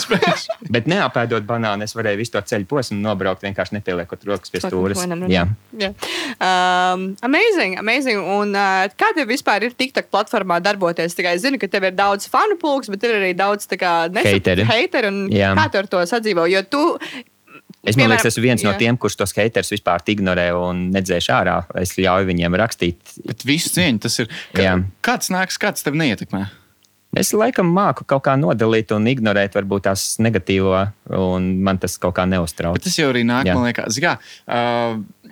Bet 0.74 0.88
neapēdot 0.90 1.44
banānu, 1.46 1.86
es 1.86 1.94
varēju 1.94 2.18
visu 2.18 2.32
to 2.34 2.40
ceļu 2.50 2.66
posmu 2.70 2.96
nobraukt, 2.98 3.44
vienkārši 3.46 3.76
nepieliekot 3.76 4.26
rokas 4.26 4.50
pie 4.50 4.62
stūres. 4.62 5.04
Jā. 5.30 5.44
Jā. 5.78 5.90
Um, 6.42 7.04
amazing, 7.26 7.76
amazing. 7.78 8.18
Un 8.18 8.56
uh, 8.58 8.86
kā 8.98 9.12
tev 9.14 9.30
vispār 9.30 9.68
ir 9.68 9.76
TikTok 9.78 10.10
platformā 10.14 10.58
darboties? 10.64 11.14
Tikai 11.14 11.36
es 11.38 11.44
zinu, 11.46 11.60
ka 11.62 11.70
tev 11.70 11.86
ir 11.90 11.94
daudz 11.94 12.26
fanu 12.30 12.58
pulks, 12.58 12.90
bet 12.90 13.06
ir 13.06 13.20
arī 13.20 13.30
daudz 13.38 13.70
tā 13.70 13.78
kā 13.78 13.92
nesu- 14.10 14.34
Heiteri. 14.34 14.66
heiteri. 14.66 15.12
un 15.14 15.22
Jā. 15.34 15.52
Kā 15.58 15.68
tu 15.70 15.82
ar 15.84 15.90
to 15.94 16.02
sadzīvo? 16.10 16.48
Jo 16.50 16.64
tu, 16.66 16.82
Es 17.84 17.98
domāju, 18.00 18.16
ka 18.24 18.30
ir 18.32 18.40
viens 18.40 18.62
no 18.64 18.70
jā. 18.72 18.78
tiem, 18.80 18.96
kurš 18.96 19.18
tos 19.20 19.34
haters 19.36 19.68
vispār 19.74 20.00
ignorē 20.08 20.46
un 20.56 20.86
nedzēš 20.94 21.26
ārā. 21.36 21.56
Es 21.76 21.92
ļauju 22.00 22.30
viņiem 22.30 22.56
rakstīt. 22.56 22.96
Bet 23.28 23.44
visu 23.44 23.68
cieņu 23.76 24.00
tas 24.00 24.16
ir. 24.24 24.30
Kā, 24.56 24.78
kāds 25.04 25.28
nāks, 25.28 25.60
kāds 25.60 25.84
tev 25.84 25.98
neietekmē? 26.00 26.46
Es 27.18 27.32
laikam 27.36 27.70
māku 27.74 28.06
kaut 28.08 28.24
kā 28.26 28.34
nodalīt 28.40 28.92
un 28.96 29.06
ignorēt 29.10 29.54
varbūt 29.58 29.86
tās 29.88 30.06
negatīvo, 30.22 30.80
un 31.18 31.50
man 31.66 31.80
tas 31.82 31.96
kaut 32.02 32.16
kā 32.18 32.26
neuztrauc. 32.28 32.78
Bet 32.78 32.88
tas 32.88 32.98
jau 32.98 33.10
arī 33.12 33.24
nāk, 33.28 33.48
Jā. 33.48 33.56
man 33.56 33.68
liekas, 33.68 34.00
kā. 34.02 34.16
Uh, 34.46 35.23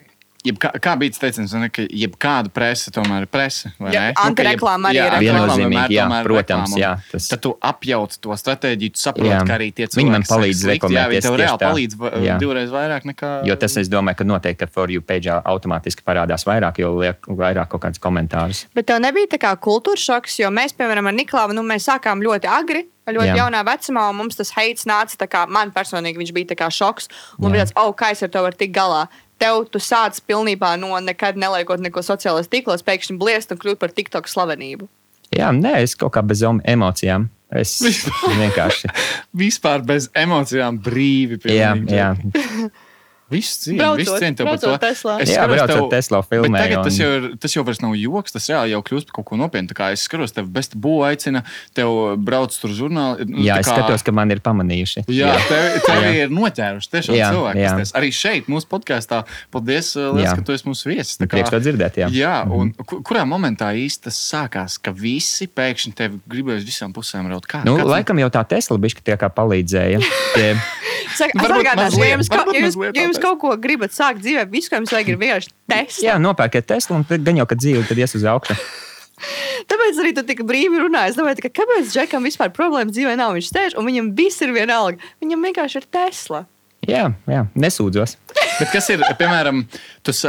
Jeb 0.43 0.57
kā, 0.59 0.73
kā 0.83 0.97
bija 0.99 1.13
tas 1.15 1.21
teiciens, 1.23 1.53
ne, 1.55 1.69
ka 1.71 1.85
jebkāda 1.87 2.51
presa 2.51 2.91
tomēr 2.91 3.23
ir 3.23 3.29
presa. 3.31 3.71
vai 3.79 3.93
Jā, 3.95 4.09
antireklāma 4.25 4.91
arī 4.91 4.99
ir 4.99 5.15
Viennozīmīgi, 5.23 5.95
jā, 5.95 6.07
protams, 6.27 6.75
jā, 6.75 6.91
tas- 7.13 7.29
Tad 7.31 7.43
tu 7.45 7.53
apjauc 7.63 8.17
to 8.19 8.35
stratēģiju, 8.35 8.91
tu 8.97 8.99
saproti, 8.99 9.47
ka 9.47 9.55
arī 9.55 9.69
tie 9.73 9.87
man 9.87 9.95
cilvēki 9.95 10.27
saka 10.27 10.41
palīdz 10.41 10.65
slikti, 10.65 10.93
Jā, 10.97 11.07
viņi 11.13 11.23
tev 11.23 11.37
reāli 11.39 11.59
tā. 11.63 11.71
palīdz 11.71 11.95
Jā. 12.27 12.39
divreiz 12.43 12.71
vairāk 12.75 13.03
nekā. 13.07 13.47
Jo 13.47 13.55
tas, 13.55 13.77
es 13.77 13.89
domāju, 13.89 14.17
ka 14.17 14.25
noteikti, 14.25 14.59
ka 14.59 14.67
For 14.67 14.91
You 14.91 15.01
page 15.01 15.31
automātiski 15.31 16.03
parādās 16.03 16.43
vairāk, 16.45 16.79
jo 16.79 16.91
liek 16.99 17.21
vairāk 17.23 17.69
kaut 17.69 17.83
kādus 17.83 18.01
komentārus. 18.03 18.67
bet 18.75 18.87
tev 18.87 18.99
nebija 19.01 19.29
tā 19.29 19.39
kā 19.39 19.57
kultūras 19.57 20.03
šoks, 20.03 20.41
jo 20.41 20.51
mēs, 20.51 20.75
piemēram, 20.75 21.07
ar 21.07 21.15
Niklāvu, 21.15 21.55
nu, 21.55 21.63
mēs 21.63 21.87
sākām 21.87 22.19
ļoti 22.21 22.51
agri. 22.51 22.89
Ļoti 23.03 23.35
Jā. 23.35 23.35
Jaunā 23.35 23.65
vecumā, 23.67 24.11
un 24.11 24.17
mums 24.17 24.37
tas 24.37 24.53
heits 24.53 24.85
nāca. 24.87 25.17
tā 25.19 25.27
Kā, 25.27 25.49
man 25.49 25.73
personīgi 25.73 26.19
viņš 26.23 26.33
bija 26.33 26.47
tā 26.55 26.57
kā 26.57 26.69
šoks. 26.71 27.09
Un 27.41 27.51
Jā. 27.51 27.53
bija 27.53 27.65
tāds, 27.65 27.73
oh, 27.75 27.93
kā 27.93 28.13
es 28.13 28.23
ar 28.23 28.29
to 28.29 28.39
varu 28.39 28.55
tikt 28.55 28.73
galā. 28.73 29.09
Tev 29.43 29.65
tu 29.75 29.83
sāc 29.83 30.21
pilnībā 30.29 30.77
no 30.79 30.95
nekad 31.03 31.39
neliekot 31.41 31.83
neko 31.83 32.05
sociālajos 32.07 32.51
tīklos, 32.53 32.85
pēkšņi 32.87 33.19
bliest 33.19 33.55
un 33.55 33.59
kļūt 33.63 33.81
par 33.83 33.95
TikTok 33.95 34.31
slavenību. 34.31 34.87
Jā, 35.35 35.49
nē, 35.57 35.79
es 35.83 35.97
kaut 35.99 36.13
kā 36.15 36.23
bez 36.23 36.45
emocijām. 36.45 37.27
Es 37.53 37.75
vienkārši. 37.83 38.89
Vispār 39.43 39.83
bez 39.85 40.09
emocijām 40.17 40.79
brīvi. 40.81 41.41
Jā, 41.51 41.75
pilnīgi. 41.77 41.99
jā. 41.99 42.71
Viss 43.33 43.57
cieņa, 43.65 43.79
Braucot- 43.81 44.01
viss 44.03 44.13
cieņa 44.23 44.37
tev 44.39 44.47
par 44.51 44.59
to. 44.63 44.73
Teslā. 44.83 45.15
Es 45.25 45.31
Jā, 45.33 45.47
tev- 45.49 45.89
Teslā 45.93 46.21
filmē 46.29 46.53
Bet 46.59 46.63
tagad 46.67 46.85
tas 46.85 46.95
un- 46.99 47.01
jau, 47.03 47.11
ir, 47.17 47.37
tas 47.41 47.53
jau 47.57 47.65
vairs 47.65 47.81
nav 47.83 47.95
joks, 47.97 48.33
tas 48.37 48.47
reāli 48.53 48.71
jau 48.75 48.83
kļūst 48.83 49.07
par 49.09 49.15
kaut 49.19 49.27
ko 49.33 49.37
nopietnu. 49.41 49.69
Tā 49.73 49.77
kā 49.79 49.91
es 49.93 50.05
skatos, 50.07 50.33
tev 50.37 50.47
bez 50.53 50.69
būva 50.77 51.11
aicina, 51.13 51.43
tev 51.75 51.89
brauc 52.21 52.53
tur 52.61 52.71
žurnāli. 52.71 53.27
nu, 53.29 53.39
jā 53.43 53.57
tā 53.57 53.61
es 53.61 53.69
kā- 53.69 53.77
skatos, 53.81 54.03
ka 54.05 54.13
man 54.13 54.31
ir 54.31 54.41
pamanījuši. 54.45 55.05
Jā, 55.09 55.33
tev, 55.49 55.81
tev 55.87 56.03
ir 56.15 56.29
noķēruši 56.29 56.89
tiešām 56.93 57.17
Jā, 57.17 57.31
cilvēki. 57.33 57.63
jā. 57.65 57.75
Arī 57.99 58.09
šeit, 58.13 58.47
mūsu 58.47 58.67
podkāstā, 58.69 59.25
paldies, 59.51 59.97
uh, 59.97 60.13
liels, 60.15 60.29
Jā. 60.29 60.37
ka 60.37 60.43
tu 60.43 60.53
esi 60.53 60.65
mūsu 60.69 60.85
viesis. 60.93 61.17
Tā 61.19 61.27
Prieks 61.29 61.51
to 61.51 61.61
dzirdēt, 61.61 61.95
jā. 61.97 62.09
jā 62.13 62.35
un 62.51 62.73
ku- 62.85 63.01
kurā 63.03 63.25
momentā 63.25 63.73
īsti 63.73 64.03
tas 64.11 64.17
sākās, 64.17 64.79
ka 64.83 64.93
visi 64.93 65.47
pēkšņi 65.49 65.95
tevi 65.95 66.21
gribēja 66.29 66.59
uz 66.61 66.65
visām 66.69 66.93
pusēm 66.93 67.29
raut? 67.31 67.47
Kā, 67.47 67.65
Nu, 67.65 67.77
kāds- 67.79 67.89
laikam 68.05 68.19
jau 68.21 68.29
tā 68.31 68.47
Tesla 68.47 68.77
bija, 68.79 68.95
ka 68.97 69.01
tie 69.05 69.17
kā 69.17 69.29
palīdzēja. 69.33 70.03
Saka, 71.13 71.37
Varbūt 71.37 71.77
mazliet, 71.77 72.29
varbūt 72.33 72.57
mazliet. 72.63 72.97
Kaut 73.23 73.41
ko 73.43 73.57
gribat 73.61 73.95
sākt 73.95 74.23
dzīvē, 74.25 74.47
visu, 74.53 74.71
ko 74.73 74.81
jums 74.81 74.95
vajag, 74.95 75.13
ir 75.13 75.21
vienkārši 75.21 75.53
testa. 75.71 76.07
jā, 76.07 76.17
nopērkiet 76.23 76.69
Tesla 76.71 76.99
un 76.99 77.07
gan 77.09 77.43
jau, 77.43 77.49
kad 77.51 77.63
dzīve 77.63 77.85
tad 77.89 78.03
ies 78.03 78.19
uz 78.19 78.27
augšu. 78.29 78.59
Tāpēc 79.71 80.01
arī 80.03 80.15
tu 80.17 80.25
tik 80.27 80.43
brīvi 80.47 80.81
runāji. 80.83 81.13
Es 81.13 81.19
domāju, 81.19 81.45
ka 81.45 81.53
kāpēc 81.63 81.93
Džekam 81.93 82.27
vispār 82.27 82.51
problēma 82.55 82.91
dzīvē 82.91 83.15
nav? 83.21 83.37
Viņš 83.39 83.51
sēž 83.53 83.77
un 83.79 83.87
viņam 83.87 84.11
viss 84.19 84.43
ir 84.43 84.55
vienalga. 84.57 84.99
Viņam 85.23 85.47
vienkārši 85.47 85.79
ir 85.79 85.87
Tesla. 85.95 86.45
Jā, 86.89 87.05
jā, 87.31 87.45
nesūdzos. 87.55 88.17
Bet 88.61 88.71
kas 88.73 88.87
ir, 88.93 89.01
piemēram, 89.19 89.63
tas, 90.07 90.21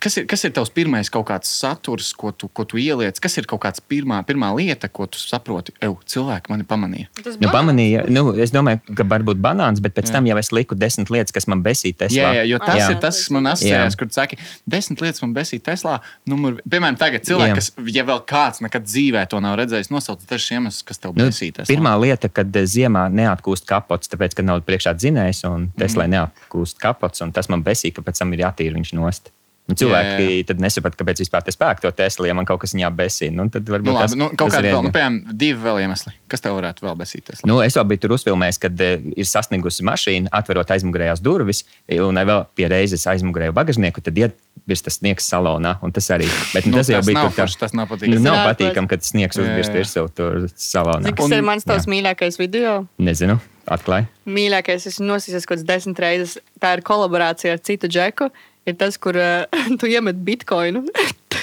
kas 0.00 0.16
ir, 0.20 0.24
kas 0.30 0.44
ir 0.46 0.52
tavs 0.56 0.70
pirmais 0.72 1.10
kaut 1.12 1.26
kāds 1.28 1.50
saturs, 1.60 2.12
ko 2.16 2.30
tu, 2.32 2.48
ko 2.48 2.64
tu 2.68 2.78
ieliec? 2.80 3.18
Kas 3.20 3.36
ir 3.40 3.46
kaut 3.50 3.60
kāds 3.64 3.82
pirmā, 3.84 4.20
pirmā 4.28 4.48
lieta, 4.56 4.88
ko 4.88 5.06
tu 5.10 5.18
saproti? 5.20 5.74
Ew, 5.84 5.96
cilvēki 6.08 6.52
mani 6.52 6.64
pamanīja. 6.68 7.08
Tas 7.20 7.36
Nu, 7.36 7.48
banāns. 7.48 7.54
pamanīja, 7.56 8.04
nu, 8.12 8.22
es 8.40 8.52
domāju, 8.54 8.80
ka 8.96 9.04
varbūt 9.10 9.40
banāns, 9.42 9.82
bet 9.84 9.94
pēc 9.96 10.12
tam 10.14 10.28
jau 10.30 10.38
es 10.40 10.50
liku 10.56 10.76
desmit 10.78 11.10
lietas, 11.12 11.34
kas 11.36 11.48
man 11.50 11.62
besīja 11.64 11.98
Teslā. 12.04 12.16
Jā, 12.22 12.30
jā, 12.40 12.46
jo 12.52 12.60
tas 12.64 12.80
Jā. 12.80 12.88
ir 12.94 13.00
tas, 13.02 13.18
kas 13.20 13.30
man 13.34 13.50
asociējās, 13.52 13.98
kur 14.00 14.08
tu 14.10 14.16
saki, 14.16 14.38
desmit 14.70 15.04
lietas 15.04 15.22
man 15.26 15.34
besīja 15.36 15.64
Teslā. 15.70 15.98
Numur, 16.30 16.60
piemēram, 16.64 16.96
tagad 17.00 17.26
cilvēki, 17.28 17.52
Jā. 17.52 17.58
kas, 17.60 17.72
ja 17.98 18.04
vēl 18.08 18.22
kāds 18.30 18.62
nekad 18.64 18.86
dzīvē 18.88 19.26
to 19.28 19.40
nav 19.44 19.58
redzējis, 19.60 19.90
nosauc 19.92 20.24
dažus 20.30 20.50
iemeslus, 20.56 20.86
kas 20.86 20.98
tev 21.02 21.16
Nu, 21.18 21.28
besīja. 21.28 21.60
Teslā. 21.60 21.68
pirmā 21.74 21.94
lieta, 22.00 22.28
kad 22.32 22.52
ziemā 22.52 23.08
neatkūst 23.12 23.66
kapots, 23.68 24.08
tāpēc, 24.12 24.34
ka 24.38 24.42
nav 24.46 24.62
priekšā 24.64 24.94
dzinējs 24.96 25.44
un 25.50 25.68
Teslai 25.76 26.06
Mhm. 26.08 26.14
neatkūst 26.16 26.78
kapots, 26.80 27.20
un 27.22 27.32
tas 27.40 27.50
man 27.52 27.64
besīja, 27.66 27.96
ka 27.98 28.06
pēc 28.06 28.20
tam 28.22 28.36
ir 28.36 28.44
jātīra 28.44 28.76
viņš 28.76 28.94
nost. 28.98 29.32
Un 29.70 29.78
cilvēki 29.78 30.10
Jā, 30.24 30.28
jā. 30.34 30.44
tad 30.50 30.60
nesaprot, 30.64 30.96
kāpēc 30.98 31.20
vispār 31.22 31.44
te 31.46 31.54
spēku 31.54 31.84
to 31.84 31.90
Teslu, 31.94 32.26
ja 32.26 32.34
man 32.34 32.46
kaut 32.48 32.60
kas 32.64 32.74
viņā 32.74 32.90
besīja. 32.98 33.30
Nu, 33.36 33.46
tad 33.52 33.68
varbūt 33.70 33.86
Nu, 33.92 33.96
tas, 33.96 34.10
labi, 34.16 34.20
nu, 34.24 34.28
kaut 34.34 34.50
tas 34.50 34.58
ir 34.64 34.68
vēl, 34.72 34.82
nu, 34.88 34.92
piemēram, 34.94 35.18
divi 35.38 35.58
vēl 35.62 35.80
iemesli. 35.86 36.12
Kas 36.30 36.42
tev 36.44 36.56
varētu 36.58 36.86
vēl 36.88 36.96
besīt? 36.98 37.24
Teslā? 37.30 37.46
Nu, 37.50 37.60
es 37.62 37.76
jau 37.78 37.84
biju 37.86 38.02
tur 38.04 38.16
uzfilmējis, 38.18 38.58
kad 38.66 38.82
uh, 38.84 39.08
ir 39.14 39.28
sasniegusi 39.30 39.86
mašīna, 39.86 40.32
atverot 40.40 40.70
aizmugurējās 40.74 41.22
durvis, 41.24 41.64
un 41.96 42.18
vēl 42.20 42.44
pie 42.58 42.68
reizes 42.72 43.06
aizmugurēju 43.10 43.54
bagāžnieku, 43.56 44.02
tad 44.04 44.18
iet 44.18 44.36
virs 44.68 44.82
tas 44.86 44.98
sniegs 45.00 45.26
salonā. 45.30 45.76
un 45.82 45.92
Tas 45.94 46.10
arī. 46.14 46.26
Bet 46.54 46.66
nu, 46.66 46.76
Nu, 46.76 46.82
tas 46.82 46.90
jau 46.92 46.98
tas 47.00 47.06
bija 47.08 47.18
nav 47.20 47.30
tur. 47.30 47.40
forši, 47.44 47.58
tas 47.58 47.72
nav 47.74 47.88
Nu, 47.88 47.94
patīkami. 47.96 48.20
nav 48.22 48.36
Nē, 48.36 48.42
patīkami, 48.50 48.88
kad 48.90 49.02
sniegs 49.06 49.38
uzbirst 49.40 49.72
virsū 49.74 50.04
tur 50.14 50.46
salonā. 50.56 51.14
Kas 51.16 51.30
ir 51.34 51.42
mans 51.46 51.64
tavs 51.66 51.86
mīļākais 51.90 52.38
video? 52.38 52.76
Nezinu, 53.02 53.38
atklāj. 53.66 54.06
Mīļākais, 54.30 54.86
es 54.86 55.00
nosīju 55.02 55.40
kaut 55.42 55.50
kādas 55.56 55.66
desmit 55.66 55.98
reizes. 56.02 56.36
Tā 56.62 56.74
ir 56.76 56.82
kolaborācija 56.86 57.56
ar 57.56 57.62
citu 57.66 57.88
džeku. 57.90 58.30
Ir 58.68 58.76
tas, 58.80 58.98
kur 59.00 59.16
uh, 59.16 59.46
tu 59.80 59.88
iemet 59.90 60.20
bitkoinu. 60.26 60.84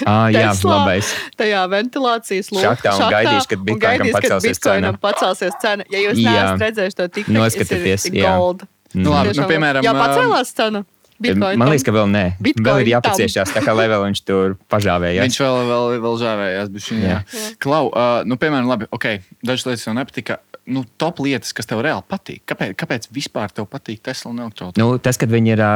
Ā, 0.06 0.18
jā, 0.30 0.52
labais. 0.68 1.10
Tajā 1.40 1.64
ventilācijas 1.72 2.52
lūkā. 2.54 2.74
Šaktā 2.76 2.94
un 2.94 3.14
gaidīšu, 3.16 3.50
kad 3.54 3.64
bitkoinam 3.66 4.12
pacelsies 4.14 4.62
cena. 4.62 4.92
pacelsies 5.02 5.56
cena. 5.64 5.88
Ja 5.94 6.04
jūs 6.04 6.22
neesat 6.22 6.62
redzējuši 6.68 7.00
to 7.00 7.08
tik 7.16 7.32
Noskatieties, 7.34 8.06
ir 8.12 8.20
jā. 8.22 8.36
gold. 8.38 8.68
Nu, 8.94 9.12
labi, 9.12 9.34
nu, 9.36 9.48
piemēram, 9.50 9.86
Jā, 9.86 9.94
pacēlās 9.98 10.54
cena. 10.58 10.84
Bitcoin 11.18 11.58
Man 11.58 11.72
liekas, 11.72 11.86
ka 11.88 11.94
vēl 11.96 12.10
nē. 12.14 12.24
Bitcoin 12.38 12.68
Vēl 12.68 12.84
ir 12.84 12.92
jāpaciešās, 12.92 13.50
tā 13.56 13.64
kā 13.66 13.74
lai 13.74 13.88
vēl 13.90 14.04
viņš 14.06 14.20
tur 14.28 14.54
pažāvējās. 14.70 15.26
Viņš 15.26 15.40
vēl, 15.42 15.56
vēl, 15.72 15.86
vēl 16.04 16.18
žāvējās. 16.22 16.74
Viņa, 16.76 17.08
jā. 17.08 17.16
Jā. 17.26 17.48
Klau, 17.64 17.88
uh, 17.90 18.20
nu, 18.30 18.38
piemēram, 18.38 18.70
labi, 18.70 18.90
okay, 18.94 19.24
dažas 19.42 19.66
lietas 19.66 19.88
tev 19.88 19.98
nepatika. 19.98 20.38
Nu, 20.70 20.84
top 21.02 21.24
lietas, 21.24 21.56
kas 21.58 21.66
tev 21.70 21.82
reāli 21.82 22.06
patīk. 22.12 22.44
Kāpēc, 22.52 22.76
kāpēc 22.78 23.10
vispār 23.16 23.54
tev 23.56 23.66
patīk 23.72 24.04
Tesla 24.06 24.30
un 24.30 24.44
elektroautorāta? 24.46 24.84
Nu, 24.84 25.02
tas, 25.02 25.18
kad 25.18 25.32
viņi 25.34 25.56
ir 25.56 25.64
ā, 25.64 25.72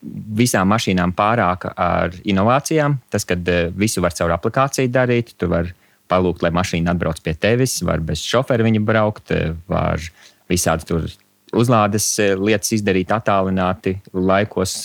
visām 0.00 0.70
mašīnām 0.72 1.12
pārāka 1.16 1.74
ar 1.76 2.14
inovācijām, 2.24 2.98
tas, 3.12 3.26
kad 3.28 3.46
ā, 3.48 3.62
visu 3.76 4.02
var 4.04 4.14
caur 4.16 4.32
aplikāciju 4.36 4.92
darīt, 4.92 5.34
tu 5.38 5.50
vari 5.50 5.74
palūgt, 6.10 6.44
lai 6.44 6.52
mašīna 6.56 6.94
atbrauc 6.94 7.20
pie 7.24 7.36
tevis, 7.38 7.78
var 7.86 8.02
bez 8.04 8.24
šofera 8.26 8.66
viņa 8.66 8.82
braukt, 8.86 9.34
ā, 9.34 9.52
var 9.70 10.02
visādi 10.50 10.88
tur 10.88 11.08
uzlādes 11.56 12.08
ā, 12.22 12.32
lietas 12.40 12.72
izdarīt 12.78 13.12
attālināti, 13.14 13.98
laikos, 14.16 14.76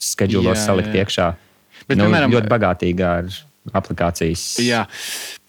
skedžulos 0.00 0.64
salikt 0.64 0.94
jā. 0.94 1.04
iekšā. 1.04 1.30
Bet, 1.84 1.98
nu, 1.98 2.06
piemēram, 2.06 2.32
ļoti 2.32 2.52
bagātīga 2.52 3.10
ar 3.20 3.40
aplikācijas. 3.76 4.44
Jā, 4.64 4.84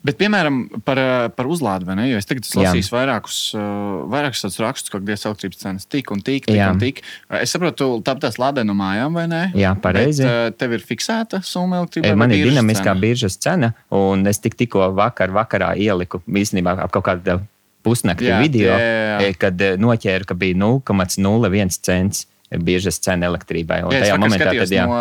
bet 0.06 0.18
piemēram 0.20 0.60
par, 0.86 1.00
uh, 1.02 1.28
par 1.34 1.48
uzlādi, 1.52 1.88
vai 1.88 1.96
ne? 2.00 2.06
Jo 2.12 2.20
es 2.22 2.28
tagad 2.30 2.46
esmu 2.46 2.62
lasījis 2.64 2.90
vairākus, 2.94 3.40
uh, 3.58 4.04
vairākus 4.14 4.44
tādus 4.46 4.60
rakstus, 4.64 4.92
ka 4.94 5.02
dienas 5.02 5.26
elektrības 5.26 5.62
cenas 5.64 5.90
tik 5.90 6.12
un 6.14 6.22
tik, 6.26 6.46
tik 6.50 6.60
Jā. 6.60 6.70
un 6.74 6.82
tik. 6.82 7.02
Uh, 7.30 7.42
Es 7.46 7.54
saprotu, 7.56 7.78
tu 7.82 8.04
tāpēc 8.06 8.38
lādē 8.42 8.64
no 8.68 8.76
mājām, 8.78 9.18
vai 9.18 9.26
ne? 9.32 9.42
Jā, 9.58 9.74
pareizi. 9.82 10.24
Bet, 10.26 10.60
tev 10.62 10.78
ir 10.78 10.86
fiksēta 10.86 11.42
summa 11.46 11.82
elektrībai. 11.84 12.12
E, 12.12 12.14
vai 12.16 12.22
Man 12.26 12.36
ir 12.38 12.50
dinamiskā 12.52 12.92
cena? 12.94 13.02
biržas 13.02 13.40
cena, 13.42 13.74
un 13.94 14.26
es 14.30 14.40
tik, 14.44 14.56
tikko 14.62 14.92
vakar, 14.98 15.34
vakarā 15.36 15.74
ieliku 15.78 16.22
īstenībā 16.30 16.78
ap 16.86 16.94
kaut 16.96 17.06
kādu 17.10 17.42
pusnakti 17.86 18.30
Jā, 18.30 18.40
video, 18.42 18.72
jā, 18.74 19.20
jā, 19.22 19.34
kad 19.38 19.60
noķēru, 19.82 20.26
ka 20.26 20.38
bija 20.38 20.58
0,01 20.58 21.76
cents 21.86 22.26
bieža 22.52 22.94
scena 22.94 23.30
elektrībai. 23.32 23.82
Un 23.88 23.96
jā, 23.96 24.04
tajā 24.06 24.18
momentā 24.22 24.52
tad, 24.52 24.74
jā, 24.74 24.86
no, 24.86 25.00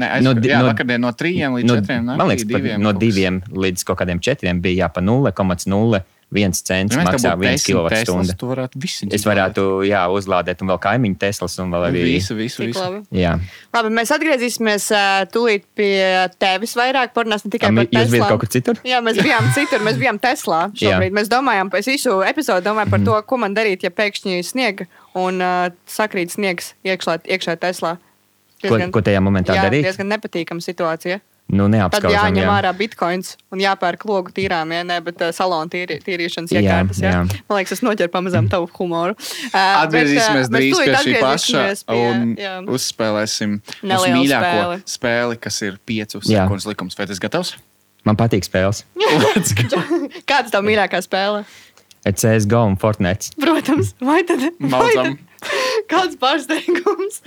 ne, 0.00 0.06
aizkar, 0.06 0.24
no, 0.24 0.48
jā, 0.48 0.60
no, 0.64 0.96
no 1.04 1.12
3 1.12 1.50
līdz 1.56 1.74
4. 1.74 1.98
No, 2.06 2.16
man 2.16 2.30
liekas, 2.32 2.46
diviem, 2.48 2.80
no 2.80 2.94
2 2.96 3.60
līdz 3.66 3.84
kaut 3.88 4.00
kādiem 4.00 4.22
4 4.24 4.54
bija 4.64 4.86
jā, 4.86 4.88
pa 4.94 5.04
0,0 5.04 6.00
viens 6.34 6.62
cents 6.62 6.94
ja 6.94 7.02
maksā 7.04 7.32
viens 7.38 7.64
kilovatstundu. 7.66 8.34
Es 9.14 9.24
varētu 9.26 9.64
jā, 9.86 10.02
uzlādēt 10.14 10.62
un 10.62 10.70
vēl 10.72 10.80
kaimiņu 10.82 11.18
Teslas 11.20 11.56
un 11.62 11.72
vēl 11.74 11.86
arī 11.90 12.04
visu. 12.06 12.36
visu, 12.38 12.62
visu. 12.64 12.80
Labi. 12.80 13.02
Jā. 13.20 13.34
labi, 13.74 13.92
mēs 13.98 14.12
atgriezīsimies 14.14 14.90
uh, 14.94 15.06
tūlīt 15.34 15.66
pie 15.78 15.94
tevis 16.42 16.76
vairāk. 16.78 17.14
Parunās 17.16 17.46
ne 17.46 17.52
tikai 17.54 17.72
Am, 17.72 17.80
par 17.80 17.90
Teslu. 17.90 18.02
Jūs 18.04 18.14
bijat 18.14 18.34
kaut 18.34 18.44
kur 18.44 18.52
citur? 18.56 18.82
Jā, 18.86 19.00
mēs 19.04 19.18
bijām 19.20 19.50
citur, 19.56 19.82
mēs 19.86 19.98
bijām 20.00 20.20
Teslā 20.22 20.60
šobrīd. 20.70 21.10
Jā. 21.10 21.16
Mēs 21.20 21.32
domājām, 21.32 21.72
es 21.80 21.90
visu 21.90 22.20
epizodu 22.26 22.68
domāju 22.68 22.90
par 22.94 23.02
mm 23.02 23.06
-hmm. 23.06 23.22
to, 23.22 23.28
ko 23.32 23.40
man 23.42 23.56
darīt, 23.56 23.82
ja 23.86 23.90
pēkšņi 23.90 24.42
sniega 24.46 24.86
un 25.18 25.42
uh, 25.42 25.72
sakrīt 25.86 26.30
sniegs 26.30 26.74
iekšā, 26.84 27.20
iekšā 27.26 27.58
Teslā. 27.58 27.96
Diezgan, 28.60 28.90
ko, 28.90 29.00
ko 29.00 29.06
tajā 29.08 29.20
momentā 29.24 29.56
jā, 29.56 29.64
darīt? 29.64 29.82
Tas 29.82 29.96
ir 29.96 30.04
diezgan 30.04 30.10
nepatīkama 30.14 30.60
situācija. 30.60 31.20
Nu, 31.50 31.64
Tad 31.66 31.72
neapskaujam. 31.74 32.12
jāņem 32.14 32.44
jā. 32.44 32.50
ārā 32.60 32.70
bitkoins 32.78 33.32
un 33.50 33.58
jāpērk 33.58 34.04
logu 34.06 34.30
tīrām, 34.36 34.70
ja 34.70 34.84
ne, 34.86 35.00
bet 35.02 35.18
uh, 35.24 35.32
salona 35.34 35.66
tīri, 35.72 35.96
tīrīšanas 36.04 36.52
Jā, 36.54 36.60
iekārtas. 36.62 37.00
Ja? 37.02 37.10
jā. 37.10 37.40
Man 37.50 37.58
liekas, 37.58 37.72
es 37.74 37.82
noķeru 37.82 38.12
pamazām 38.14 38.46
tavu 38.52 38.68
humoru. 38.78 39.16
Uh, 39.50 39.58
Atgriezīsimies 39.82 40.46
bet, 40.46 40.52
uh, 40.52 40.60
drīz 40.60 40.78
pie 40.78 40.94
šī 41.02 41.14
paša 41.24 41.62
pie- 41.90 41.96
un 41.96 42.36
jā. 42.38 42.52
uzspēlēsim 42.70 43.56
Nelielu 43.82 44.20
mīļāko 44.20 44.52
spēli. 44.52 44.76
spēli, 44.94 45.38
kas 45.42 45.58
ir 45.66 45.80
piecu 45.90 46.20
Jā. 46.22 46.44
sekundes 46.44 46.68
likums. 46.70 46.94
Vai 47.00 47.08
tas 47.10 47.18
gatavs? 47.22 47.56
Man 48.06 48.16
patīk 48.20 48.46
spēles. 48.46 48.84
Kāda 50.30 50.46
ir 50.46 50.52
tava 50.54 50.62
mīļākā 50.68 51.02
spēle? 51.04 51.42
CSGO 52.06 52.62
un 52.70 52.78
Fortnite. 52.80 53.34
Protams, 53.42 53.92
vai 54.00 54.22
tad? 54.28 54.46
vai 54.60 54.70
Maudzam. 54.78 55.18
tad- 55.18 55.26
Kāds 55.92 56.16
pārsteigums? 56.20 57.20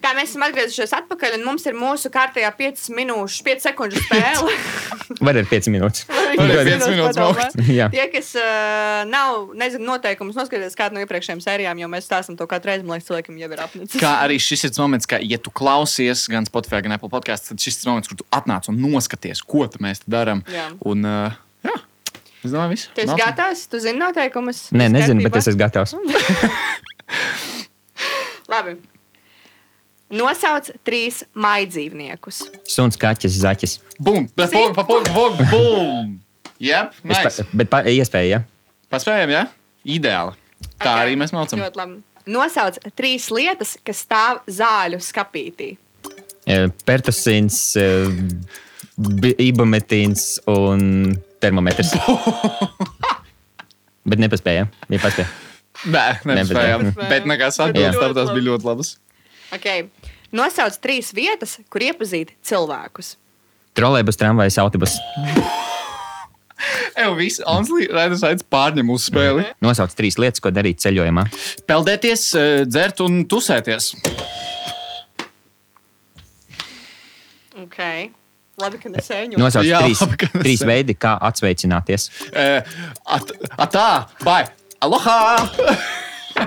Tā 0.00 0.14
mēs 0.16 0.30
esam 0.32 0.46
atgriezušies 0.46 0.94
atpakaļ, 0.96 1.34
un 1.36 1.42
mums 1.44 1.66
ir 1.68 1.74
mūsu 1.76 2.08
kārtējā 2.12 2.48
5 2.56 2.86
minūšu, 2.96 3.42
5 3.44 3.64
sekundžu 3.66 4.00
spēle. 4.00 4.54
Var 5.20 5.36
arī 5.36 5.42
5 5.50 5.66
minūtes. 5.74 6.06
Var 6.08 6.40
arī 6.40 6.54
piecas 6.70 6.88
minūtes. 6.88 7.56
Tie, 7.92 8.04
kas 8.14 8.28
uh, 8.40 9.02
nav, 9.10 9.50
nezinu, 9.60 9.84
noteikumus 9.90 10.38
noskatīties 10.38 10.78
kādu 10.78 10.96
no 10.96 11.00
iepriekšējām 11.04 11.42
sērijām, 11.44 11.76
jo 11.82 11.88
mēs 11.92 12.08
stāstām 12.08 12.38
to 12.38 12.44
katru 12.48 12.72
reizi, 12.72 12.86
man 12.88 12.96
liekas, 12.96 13.10
cilvēkam 13.10 13.36
jau 13.42 13.50
ir 13.52 13.60
apnicis. 13.66 13.98
Kā 14.00 14.12
arī 14.24 14.38
šis 14.40 14.64
ir 14.70 14.72
moments, 14.80 15.04
ka, 15.10 15.16
ja 15.20 15.36
tu 15.42 15.52
klausies 15.52 16.24
gan 16.32 16.48
Spotify, 16.48 16.80
gan 16.86 16.96
Apple 16.96 17.12
podkāstā, 17.12 17.52
tad 17.52 17.60
šis 17.66 17.76
ir 17.82 17.90
moments, 17.90 18.08
kur 18.08 18.16
tu 18.22 18.26
atnāc 18.32 18.70
un 18.72 18.80
noskaties, 18.80 19.44
ko 19.44 19.68
mēs 19.84 20.00
te 20.06 20.08
darām. 20.14 20.40
Un, 20.88 21.04
uh, 21.04 21.36
jā, 21.66 21.74
es 22.40 22.54
domāju, 22.54 22.72
viss. 22.72 22.88
Tu 22.96 23.04
esi 23.04 23.12
Nāc. 23.12 23.20
gatavs, 23.20 23.66
tu 23.68 23.76
zini 23.84 24.00
noteikumus. 24.00 24.70
Nē, 24.72 24.88
nezinu, 24.96 25.20
bet 25.28 25.36
es 25.42 25.46
esmu 25.52 25.60
gatavs. 25.66 25.92
Labi. 28.54 28.78
Nosauc 30.10 30.72
trīs 30.86 31.20
maidzīvniekus. 31.38 32.42
Suns, 32.66 32.98
kaķis, 32.98 33.36
zaķis. 33.44 33.76
Bum! 34.02 34.26
Pogu, 34.34 34.72
pa 34.74 34.84
pogu, 34.88 35.12
bum! 35.14 35.36
bum. 35.52 36.16
Jep, 36.60 36.96
Es 37.06 37.16
pa, 37.16 37.22
nice. 37.24 37.44
bet 37.56 37.70
pa, 37.72 37.80
iespēja, 37.88 38.40
ja? 38.40 38.40
Paspējam, 38.92 39.30
jā? 39.32 39.44
Ideāli. 39.86 40.34
Tā 40.82 40.90
Ok, 40.90 41.02
arī 41.06 41.14
mēs 41.20 41.32
mācām. 41.32 41.62
Ļoti 41.62 41.78
labi. 41.80 42.00
Nosauc 42.30 42.76
trīs 42.98 43.30
lietas, 43.32 43.76
kas 43.86 44.02
stāv 44.04 44.42
zāļu 44.50 44.98
skapītī. 45.00 45.70
E, 46.44 46.58
Pertusins, 46.84 47.60
e, 47.80 47.86
ibumetīns 49.46 50.26
un 50.50 51.14
termometrs. 51.40 51.94
bet 54.10 54.20
nepaspēja. 54.20 54.66
Ja 54.90 55.00
paspēja. 55.00 55.30
Nē, 55.88 56.04
nepaspējām. 56.28 56.90
Bet 56.98 57.30
nekas 57.30 57.62
Bet 57.62 57.78
ļoti 57.78 57.96
tāpēc 57.96 58.18
tās 58.18 58.34
bija 58.34 58.48
ļoti 58.50 58.68
labas. 58.68 58.92
Okay. 59.56 59.88
Nosauc 60.36 60.76
trīs 60.82 61.10
vietas, 61.16 61.56
kur 61.72 61.82
iepazīt 61.82 62.34
cilvēkus. 62.46 63.16
Trolēbus, 63.78 64.18
tramvajs, 64.18 64.58
autobus. 64.62 64.96
Evo, 66.98 67.14
viss, 67.16 67.40
Anslī, 67.48 67.86
Raiders 67.90 68.22
Aids 68.26 68.44
pārņem 68.52 68.90
uz 68.92 69.06
spēli. 69.08 69.46
Nosauc 69.64 69.94
trīs 69.96 70.18
lietas, 70.20 70.42
ko 70.44 70.52
darīt 70.52 70.82
ceļojumā. 70.82 71.24
Peldēties, 71.70 72.24
eh, 72.36 72.64
dzert 72.68 73.00
un 73.06 73.24
tusēties. 73.30 73.94
Okay. 77.64 78.10
Labi, 78.60 78.78
ka 78.82 78.92
nesēņu. 78.92 79.40
Nosauc 79.40 79.64
Jā, 79.64 79.80
trīs, 79.84 80.02
labi, 80.04 80.28
trīs 80.44 80.64
veidi, 80.68 80.96
kā 80.98 81.16
atsveicināties. 81.30 82.10
Eh, 82.32 82.62
At, 83.06 83.32
atā, 83.56 83.88
bai! 84.26 84.44
Aloha! 84.80 85.46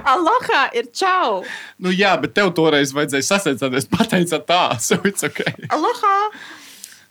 Aloha 0.01 0.63
ir 0.77 0.89
čau! 0.95 1.43
Nu 1.81 1.93
jā, 1.93 2.13
bet 2.21 2.33
tev 2.37 2.51
toreiz 2.57 2.93
vajadzēja 2.95 3.27
sasveicināties. 3.29 3.87
Pateica 3.91 4.39
tā, 4.41 4.61
so 4.87 4.97
it's 5.07 5.25
ok. 5.27 5.43
Aloha! 5.73 6.15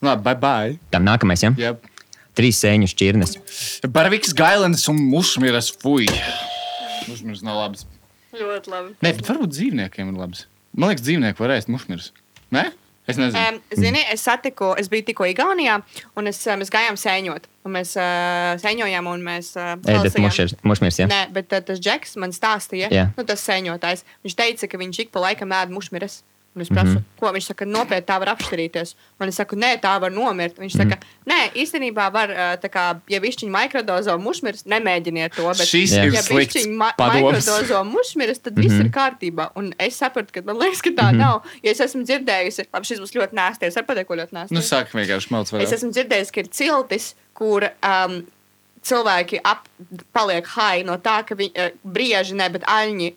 Labi, 0.02 0.24
bye 0.26 0.38
bye. 0.38 0.76
Tā 0.90 0.98
nākamais, 1.02 1.44
ja? 1.44 1.52
Yep. 1.58 1.88
Trīs 2.38 2.58
sēņu 2.64 2.88
šķirnes. 2.90 3.36
Baraviks, 3.92 4.32
gailens 4.34 4.86
un 4.90 4.98
mušmiras, 5.12 5.68
fuj. 5.82 6.08
Mušmiras 7.06 7.42
nav 7.46 7.60
labs. 7.60 7.86
Ļoti 8.32 8.72
labi. 8.72 8.94
Nē, 9.04 9.12
bet 9.18 9.28
varbūt 9.28 9.52
dzīvniekiem 9.52 10.14
ir 10.14 10.18
labs. 10.18 10.46
Man 10.72 10.90
liekas, 10.90 11.04
dzīvnieki 11.04 11.44
var 11.44 11.52
ēst 11.58 11.68
mušmiras. 11.70 12.10
Nē? 12.54 12.70
Es 13.10 13.18
nezinu. 13.18 13.38
Um, 13.38 13.56
zini, 13.74 13.98
es 14.12 14.22
satiku, 14.22 14.72
es 14.78 14.86
biju 14.90 15.02
tikko 15.08 15.26
Igaunijā, 15.26 15.80
un 16.16 16.30
es, 16.30 16.38
mēs 16.58 16.70
gājām 16.70 16.98
sēņot. 17.00 17.48
Mēs 17.72 17.96
uh, 17.98 18.52
sēņojām, 18.62 19.08
un 19.10 19.24
mēs 19.26 19.52
uh, 19.58 19.72
lasījām- 19.82 20.62
mušmirs, 20.70 21.00
ja? 21.02 21.08
Nē, 21.10 21.20
bet 21.34 21.50
uh, 21.54 21.62
tas 21.66 21.82
Džeks 21.82 22.14
man 22.22 22.34
stāstīja, 22.34 22.90
Jā. 22.94 23.08
nu, 23.18 23.24
tas 23.26 23.42
sēņotājs. 23.46 24.04
Viņš 24.26 24.36
teica, 24.38 24.70
ka 24.70 24.78
viņš 24.78 25.02
ik 25.06 25.10
pa 25.14 25.22
laikam 25.26 25.54
ēd 25.54 25.74
mušmiras. 25.74 26.20
Un 26.52 26.60
es 26.60 26.68
prasu, 26.68 26.86
mm 26.86 26.96
-hmm. 26.96 27.20
ko 27.20 27.26
viņš 27.32 27.46
saka, 27.48 27.64
nopietni 27.64 28.04
tā 28.06 28.18
var 28.20 28.28
apšķirīties. 28.34 28.94
Un 29.20 29.28
es 29.28 29.36
saku, 29.40 29.56
nē, 29.56 29.80
tā 29.80 29.92
var 30.00 30.10
nomirt. 30.12 30.58
Viņš 30.58 30.74
saka, 30.76 30.98
nē, 31.26 31.38
īstenībā 31.56 32.12
var, 32.12 32.28
kā, 32.60 33.00
ja 33.08 33.20
višķiņa 33.20 33.52
mikrodozo 33.56 34.18
mušmirs, 34.18 34.64
nemēģiniet 34.64 35.32
to. 35.36 35.48
Bet, 35.48 35.66
Šis 35.66 35.94
Jā. 35.96 36.04
ir 36.04 36.12
ja 36.12 36.22
slikts 36.22 36.66
padoms. 36.98 37.14
mikrodozo 37.14 37.84
mušmirs, 37.84 38.38
tad 38.38 38.56
viss 38.56 38.74
ir 38.74 38.90
kārtībā. 38.92 39.48
Un 39.56 39.72
es 39.78 39.96
sapratu, 39.96 40.32
ka 40.32 40.42
man 40.44 40.58
liekas, 40.60 40.82
ka 40.82 40.90
tā 40.90 41.08
nav. 41.16 41.42
Jo 41.62 41.70
es 41.70 41.80
esmu 41.80 42.02
dzirdējusi, 42.04 42.68
labi, 42.72 42.86
šis 42.86 43.00
būs 43.00 43.16
ļoti 43.16 43.32
nēsties. 43.32 43.76
Ar 43.76 43.84
pateikt, 43.84 44.08
ko 44.08 44.14
ļoti 44.14 44.32
nēsties. 44.32 44.56
Nu, 44.56 44.60
sāk 44.60 44.92
vienkārši 44.92 45.30
melts 45.30 45.52
Es 45.52 45.72
esmu 45.72 45.90
dzirdējis, 45.90 46.30
ka 46.32 46.40
ir 46.40 46.48
ciltis, 46.48 47.14
kur 47.32 47.64
um, 47.64 48.26
cilvēki 48.82 49.40
ap, 49.44 49.68
paliek 50.12 50.46
hai 50.46 50.82
no 50.82 50.98
tā, 50.98 51.22
ka 51.24 51.34
viņi 51.34 51.72
brieži, 51.82 52.34
ne, 52.34 52.48
bet 52.48 52.62
aļņi. 52.68 53.14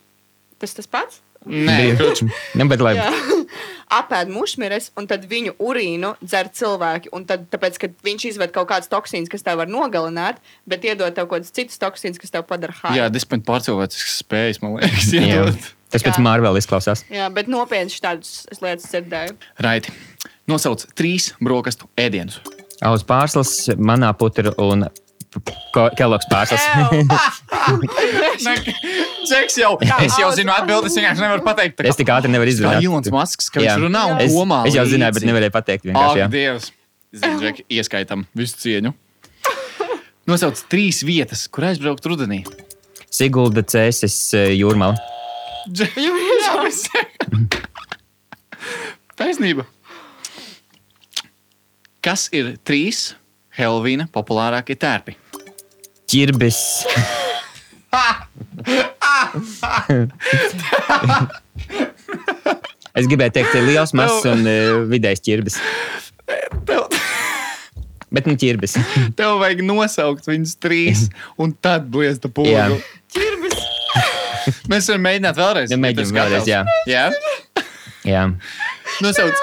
Tas 0.59 0.73
tas 0.73 0.87
pats? 0.87 1.24
Nē, 1.45 1.93
kroč. 1.99 2.23
Nu, 2.57 2.65
bet, 2.71 2.81
lai, 2.83 2.95
Jā. 2.97 3.11
Apēd 3.99 4.31
mušmiras, 4.33 4.89
un 4.97 5.05
tad 5.05 5.27
viņu 5.29 5.53
urīnu 5.61 6.15
dzer 6.23 6.49
cilvēki. 6.57 7.11
Un 7.15 7.27
tad, 7.29 7.45
tāpēc, 7.53 7.77
ka 7.79 7.89
viņš 8.05 8.25
izved 8.31 8.53
kaut 8.55 8.67
kādas 8.71 8.89
toksīnas, 8.89 9.29
kas 9.31 9.45
tev 9.45 9.61
var 9.61 9.69
nogalināt, 9.69 10.41
bet 10.65 10.87
iedod 10.89 11.13
tev 11.13 11.29
kaut 11.29 11.43
kādas 11.43 11.53
citas 11.53 11.77
toksīnas, 11.81 12.17
kas 12.21 12.33
tev 12.33 12.47
padara 12.49 12.73
hai. 12.81 12.95
Jā, 12.97 13.11
dispaņu 13.13 13.45
pārcilvēcisks 13.45 14.17
spējas, 14.23 14.61
man 14.65 14.79
liekas, 14.79 15.13
jā. 15.13 15.29
iedot. 15.29 15.71
Tas 15.93 16.03
pēc 16.03 16.17
Jā. 16.17 16.25
Marvel 16.25 16.57
izklausās. 16.59 17.05
Jā, 17.13 17.29
bet 17.31 17.47
nopietni 17.51 17.93
šādas 17.93 18.49
lietas 18.57 18.89
dzirdēju. 18.89 19.37
Raiti. 19.63 19.93
Nosauc 20.49 20.81
trīs 20.97 21.29
brokastu 21.39 21.87
ēdienus. 22.01 22.41
Aus 22.83 23.05
pārslas, 23.07 23.53
manā 23.77 24.09
putra 24.17 24.51
un 24.59 24.89
keloks 25.95 26.27
pārslas. 26.31 26.65
Džeks 29.25 29.57
jau, 29.59 29.71
es 29.81 30.17
jau 30.19 30.29
zinu 30.37 30.51
atbildi, 30.53 30.89
es 30.91 30.95
vienkārši 30.99 31.23
nevaru 31.25 31.43
pateikt. 31.45 31.77
kā- 31.79 31.87
es 31.89 31.95
tik 31.99 32.07
ātri 32.13 32.29
nevaru 32.33 32.51
izdarīt. 32.51 32.83
Ilons 32.85 33.09
Masks, 33.11 33.49
ka 33.49 33.59
viņš 33.63 33.79
runā 33.85 34.03
un 34.11 34.21
es, 34.21 34.31
domā. 34.33 34.59
es 34.67 34.75
jau 34.77 34.85
zināju, 34.85 35.13
bet 35.19 35.23
nevarēju 35.29 35.53
pateikt. 35.55 35.83
vienkārši, 35.89 36.19
jā. 36.21 36.25
Ak, 36.25 36.31
Dievs! 36.31 36.71
Zinu, 37.15 37.39
Džek, 37.41 37.61
ieskaitam 37.71 38.25
visu 38.35 38.55
cieņu. 38.63 38.93
Nosauc 40.27 40.61
trīs 40.69 41.03
vietas, 41.05 41.47
kur 41.47 41.63
aizbraukt 41.69 42.03
rudenī. 42.09 42.41
Sigulda 43.13 43.61
Cēsis 43.63 44.17
jūrmala. 44.57 44.97
Jā. 45.75 46.69
Taisnība. 49.15 49.65
Kas 52.03 52.27
ir 52.35 52.57
trīs 52.67 53.13
Helvīna 53.57 54.09
populārākie 54.13 54.75
tērpi? 54.77 55.15
Čirbis. 56.11 56.59
Es 62.95 63.09
gribēju 63.09 63.35
teikt, 63.35 63.53
liels, 63.67 63.93
mazs 63.97 64.25
un 64.31 64.45
uh, 64.45 64.83
vidējs 64.91 65.21
ķirbis. 65.25 65.55
Tev, 66.65 66.87
Bet 68.15 68.29
nu 68.29 68.35
ķirbis. 68.39 68.77
tev 69.19 69.39
vajag 69.41 69.63
nosaukt 69.65 70.27
viņus 70.29 70.53
trīs, 70.63 71.07
un 71.41 71.51
tad 71.53 71.89
bliezta 71.91 72.29
Jā. 72.29 72.33
pogu. 72.37 72.77
Čirbis! 73.15 73.57
Mēs 74.71 74.87
varam 74.91 75.03
mēģināt 75.07 75.39
vēlreiz. 75.39 75.73
Ja 75.73 75.93
tas 75.97 76.13
vēlreiz, 76.15 76.47
jā. 76.49 76.61
jā? 76.89 77.05
Jā. 78.05 78.23
Nosauc. 79.01 79.41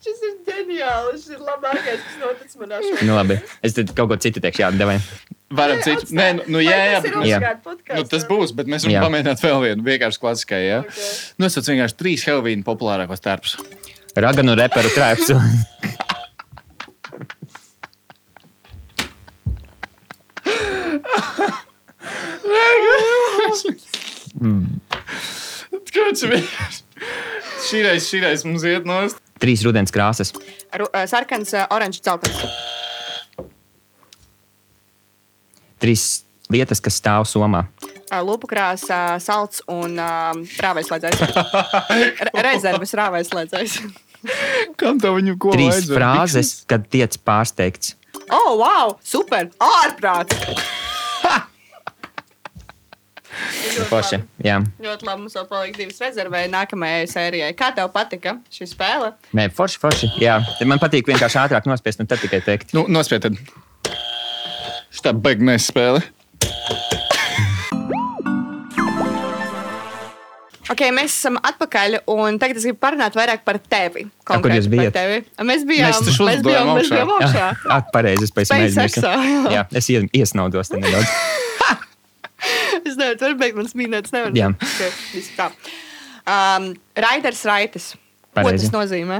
Šis 0.00 0.22
ir 0.24 0.36
ģeniāli. 0.46 1.18
Šis 1.18 1.34
ir 1.34 1.42
labākais, 1.44 2.00
kas 2.06 2.16
noticis 2.22 2.60
manā 2.60 2.78
šodien. 2.84 3.02
Nu, 3.10 3.18
labi. 3.18 3.40
Es 3.66 3.74
tad 3.76 3.90
kaut 3.98 4.12
ko 4.12 4.20
citu 4.22 4.42
teikšu, 4.44 4.62
jā, 4.64 4.70
devai. 4.78 4.96
Varam 5.50 5.80
citu. 5.82 6.06
Nē, 6.14 6.26
nu, 6.38 6.44
nu 6.54 6.60
jā, 6.62 6.76
jā, 6.78 6.98
bet, 7.02 7.14
Jā. 7.26 7.38
nu, 7.96 8.04
tas 8.06 8.22
būs, 8.28 8.52
bet 8.54 8.68
mēs 8.70 8.84
varam 8.86 9.08
pamēģināt 9.08 9.40
vēl 9.42 9.58
vienu 9.64 9.86
vienkārši 9.88 10.20
klasiskai. 10.22 10.60
Jā. 10.62 10.78
Okay. 10.84 11.08
Nosauc 11.42 11.66
vienkārši 11.72 11.96
trīs 11.98 12.26
Helvīna 12.28 12.62
populārākos 12.66 13.24
tērpus. 13.24 13.56
Raganu 14.14 14.54
reperu 14.58 14.92
trēpsu. 14.94 15.34
Kāds 25.90 26.22
vienkārši? 26.22 26.84
Šīreiz, 27.66 28.06
šīreiz 28.06 28.46
mums 28.46 28.62
iet 28.66 28.86
nost. 28.86 29.18
Trīs 29.42 29.64
rudens 29.66 29.90
krāsas. 29.94 30.30
Sarkans, 31.10 31.54
ā, 31.58 31.66
oranžs, 31.74 32.02
dzeltens. 32.04 32.38
Trīs 35.80 36.04
lietas, 36.52 36.80
kas 36.84 36.98
stāv 37.00 37.24
somā. 37.30 37.64
ā, 38.10 38.20
lupu 38.26 38.48
krāsa, 38.50 39.16
salds 39.22 39.62
un 39.70 39.96
rāvēslēdzējs. 39.96 41.22
Re 42.26 42.44
rezerves 42.50 42.92
rāvēslēdzējs. 43.00 43.78
Kam 44.80 44.98
tev 45.00 45.16
viņu 45.20 45.38
ko 45.40 45.54
Trīs 45.56 45.72
vajadzēja? 45.78 45.96
frāzes, 45.96 46.50
kad 46.68 46.84
tiec 46.92 47.16
pārsteigts. 47.24 47.94
Oh, 48.30 48.58
wow! 48.60 48.98
Super! 49.02 49.48
Ārprāts! 49.62 50.36
Forši. 53.88 54.18
Jā, 54.44 54.58
Ļoti 54.82 55.06
labi. 55.06 55.22
Mums 55.22 55.36
vēl 55.38 55.46
paliek 55.48 55.76
divas 55.78 56.00
rezervē 56.02 56.42
nākamajai 56.50 57.06
sērijai. 57.08 57.50
Kā 57.56 57.70
tev 57.76 57.88
patika 57.94 58.34
šī 58.52 58.66
spēle? 58.68 59.12
Nē, 59.38 59.46
forši, 59.54 59.78
forši. 59.80 60.10
Jā, 60.20 60.36
man 60.68 60.82
patīk 60.82 61.08
vienkārši 61.08 61.38
ātrāk 61.44 61.68
nospiest 61.70 62.02
un 62.02 62.10
tad 62.10 62.20
tikai 62.22 62.42
teikt. 62.44 62.74
Nu, 62.76 62.84
nospied 62.90 63.24
tad. 63.24 63.38
Šitā 64.90 65.12
beig 65.14 65.42
nespēle. 65.46 66.02
Ok, 70.70 70.84
mēs 70.94 71.10
esam 71.16 71.34
atpakaļ, 71.42 71.96
un 72.12 72.36
tagad 72.38 72.60
es 72.60 72.66
gribu 72.68 72.78
parunāt 72.84 73.16
vairāk 73.18 73.40
par 73.46 73.56
tevi. 73.58 74.04
kur 74.22 74.36
konkrēti 74.36 74.60
jūs 74.60 74.68
par 74.70 74.76
bijat? 74.78 74.94
tevi. 74.94 75.16
Mēs 75.48 75.64
bijām, 75.66 75.88
Mēs 75.90 76.02
taču 76.06 76.26
mēs 76.28 76.44
bijām, 76.46 76.68
mēs 76.76 76.90
bijām 76.92 77.10
augšā. 77.16 77.48
Ah, 77.74 77.82
pareizi, 77.92 78.28
es 78.28 78.34
pēc 78.36 78.52
tam 78.52 78.62
aizmirsu. 78.62 79.02
jā. 79.50 79.64
Es 79.80 79.88
ie- 79.90 80.06
iesnaudos 80.20 80.70
te 80.70 80.78
nedaudz. 80.82 81.10
Es 82.80 82.94
nevaru, 82.96 83.18
tur 83.20 83.34
beigt 83.36 83.56
manas 83.58 83.74
minētas. 83.76 84.12
Nevar. 84.14 84.30
Jā. 84.32 84.46
Okay, 84.56 84.88
viss 85.12 85.28
tā. 85.36 85.50
Um, 86.24 86.70
Raiders 86.96 87.42
Raitas. 87.44 87.90
Ko 88.32 88.38
Pareizi. 88.40 88.70
tas 88.70 88.72
nozīmē? 88.72 89.18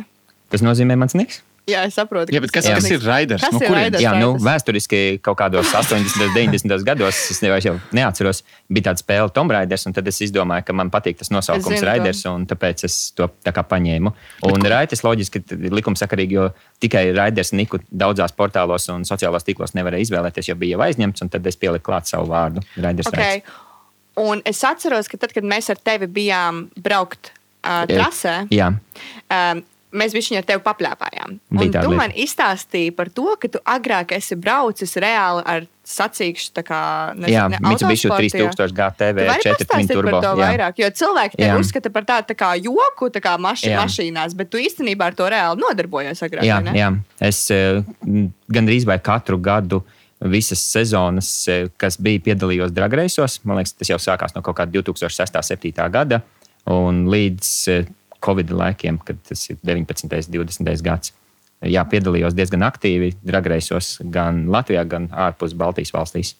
Tas 0.55 0.62
nozīmē 0.64 0.97
mans 0.97 1.12
niks. 1.18 1.43
Jā, 1.71 1.85
es 1.89 1.97
saprotu. 1.97 2.35
Jā, 2.35 2.41
bet 2.43 2.53
kas, 2.55 2.66
tas 2.66 2.81
kas 2.81 2.89
ir 2.91 3.05
raiders? 3.07 3.45
Kas 3.45 3.55
No 3.55 3.61
ir 3.61 3.68
kurienes? 3.68 3.85
raiders? 3.95 4.05
Jā, 4.05 4.12
nu, 4.21 4.33
vēsturiski 4.43 5.01
kaut 5.25 5.39
kādos 5.41 5.71
80, 5.71 6.35
90 6.35 6.85
gados, 6.89 7.21
es 7.33 7.41
nevairs 7.45 7.68
jau 7.68 7.77
neatceros, 7.97 8.43
bija 8.68 8.91
tāda 8.91 9.03
spēle 9.05 9.33
Tomb 9.37 9.55
Raiders, 9.55 9.87
un 9.89 9.97
tad 9.97 10.11
es 10.11 10.21
izdomāju, 10.27 10.66
ka 10.68 10.77
man 10.77 10.91
patīk 10.93 11.21
tas 11.23 11.33
nosaukums 11.33 11.79
zinu. 11.79 11.87
Raiders, 11.89 12.25
un 12.31 12.45
tāpēc 12.51 12.85
es 12.89 12.99
to 13.16 13.31
tā 13.47 13.55
kā 13.57 13.64
paņēmu. 13.71 14.12
Un 14.51 14.68
Raiders 14.75 15.05
loģiski 15.07 15.45
ir 15.57 15.79
likumsakarīgi, 15.81 16.39
jo 16.39 16.51
tikai 16.83 17.07
Raiders 17.16 17.55
Niku 17.57 17.81
daudzās 17.91 18.35
portālos 18.37 18.89
un 18.93 19.07
sociālajos 19.09 19.47
tīklos 19.49 19.75
nevarēja 19.79 20.09
izvēlēties, 20.09 20.51
jo 20.51 20.59
bija 20.61 20.77
jau 20.77 20.85
aizņemts, 20.89 21.25
un 21.25 21.33
tad 21.33 21.47
es 21.47 21.59
pieliku 21.61 21.91
klāt 21.91 22.11
savu 22.11 22.31
vārdu. 22.33 22.64
Raiders 22.77 23.11
Okay. 23.11 23.43
Un 24.21 24.43
es 24.45 24.61
atceros, 24.66 25.09
ka 25.09 25.18
tad, 25.21 25.33
kad 25.35 25.47
mēs 25.47 25.71
ar 25.73 25.79
tevi 25.83 26.07
bijām 26.11 26.64
braukt 26.83 27.31
uh, 27.64 27.85
trasē, 27.89 28.35
Jā, 28.53 28.73
um, 29.31 29.62
mēs 29.93 30.14
visi 30.14 30.36
ar 30.38 30.47
tevi 30.47 30.62
tāda 31.72 31.82
tu 31.86 31.97
man 31.99 32.14
izstāstīji 32.14 32.95
par 32.97 33.11
to, 33.14 33.26
ka 33.41 33.51
tu 33.51 33.61
agrāk 33.66 34.14
esi 34.16 34.38
braucis 34.38 34.97
reāli 35.03 35.45
ar 35.45 35.66
sacīkšu, 35.91 36.51
tā 36.55 36.62
kā 36.66 36.80
nezinu, 37.18 37.59
Mitsubishi 37.66 38.11
autosportā. 38.11 38.47
3000 38.47 38.76
GTV 38.78 39.24
Tu 39.24 39.30
vari 39.30 39.45
4 39.47 39.57
Twin 39.59 39.66
pastāstīt 39.66 39.97
Turbo. 39.99 40.20
jā. 40.38 40.51
vairāk, 40.53 40.82
jo 40.82 40.91
cilvēki 41.01 41.41
te 41.41 41.49
Jā. 41.49 41.57
uzskata 41.59 41.93
par 41.95 42.07
tādu 42.07 42.30
tā 42.30 42.36
kā 42.38 42.51
joku, 42.62 43.11
tā 43.11 43.22
kā 43.24 43.36
maši, 43.43 43.72
mašīnās, 43.74 44.36
bet 44.38 44.53
tu 44.53 44.61
īstenībā 44.62 45.11
ar 45.11 45.18
to 45.18 45.26
reāli 45.32 45.62
nodarbojies 45.64 46.22
agrāk. 46.26 46.47
Jā, 46.47 46.61
jā. 46.76 46.93
Es 47.18 47.43
eh, 47.51 47.82
gandrīz 48.51 48.86
vai 48.86 49.01
katru 49.03 49.41
gadu 49.43 49.82
visas 50.20 50.62
sezonas, 50.62 51.30
eh, 51.49 51.66
kas 51.80 51.99
bija 51.99 52.22
piedalījos 52.30 52.74
dragreisos, 52.76 53.41
man 53.49 53.59
liekas, 53.59 53.74
tas 53.80 53.91
jau 53.91 53.99
sākās 53.99 54.36
no 54.36 54.45
kaut 54.47 54.61
kāda 54.61 54.70
2006. 54.78 55.34
un 55.34 55.59
2007. 55.59 55.91
gada 55.91 56.22
un 56.70 57.07
līdz 57.11 57.51
eh, 57.72 57.88
Covid 58.25 58.53
laikiem, 58.53 58.99
kad 59.05 59.18
tas 59.29 59.47
ir 59.51 59.59
19. 59.64 60.05
un 60.07 60.45
20. 60.45 60.83
gads. 60.87 61.14
Jā, 61.61 61.83
piedalījos 61.85 62.33
diezgan 62.33 62.62
aktīvi 62.64 63.14
dragreisos 63.21 63.99
gan 64.12 64.47
Latvijā, 64.49 64.87
gan 64.89 65.11
ārpus 65.12 65.53
Baltijas 65.57 65.93
valstīs. 65.93 66.35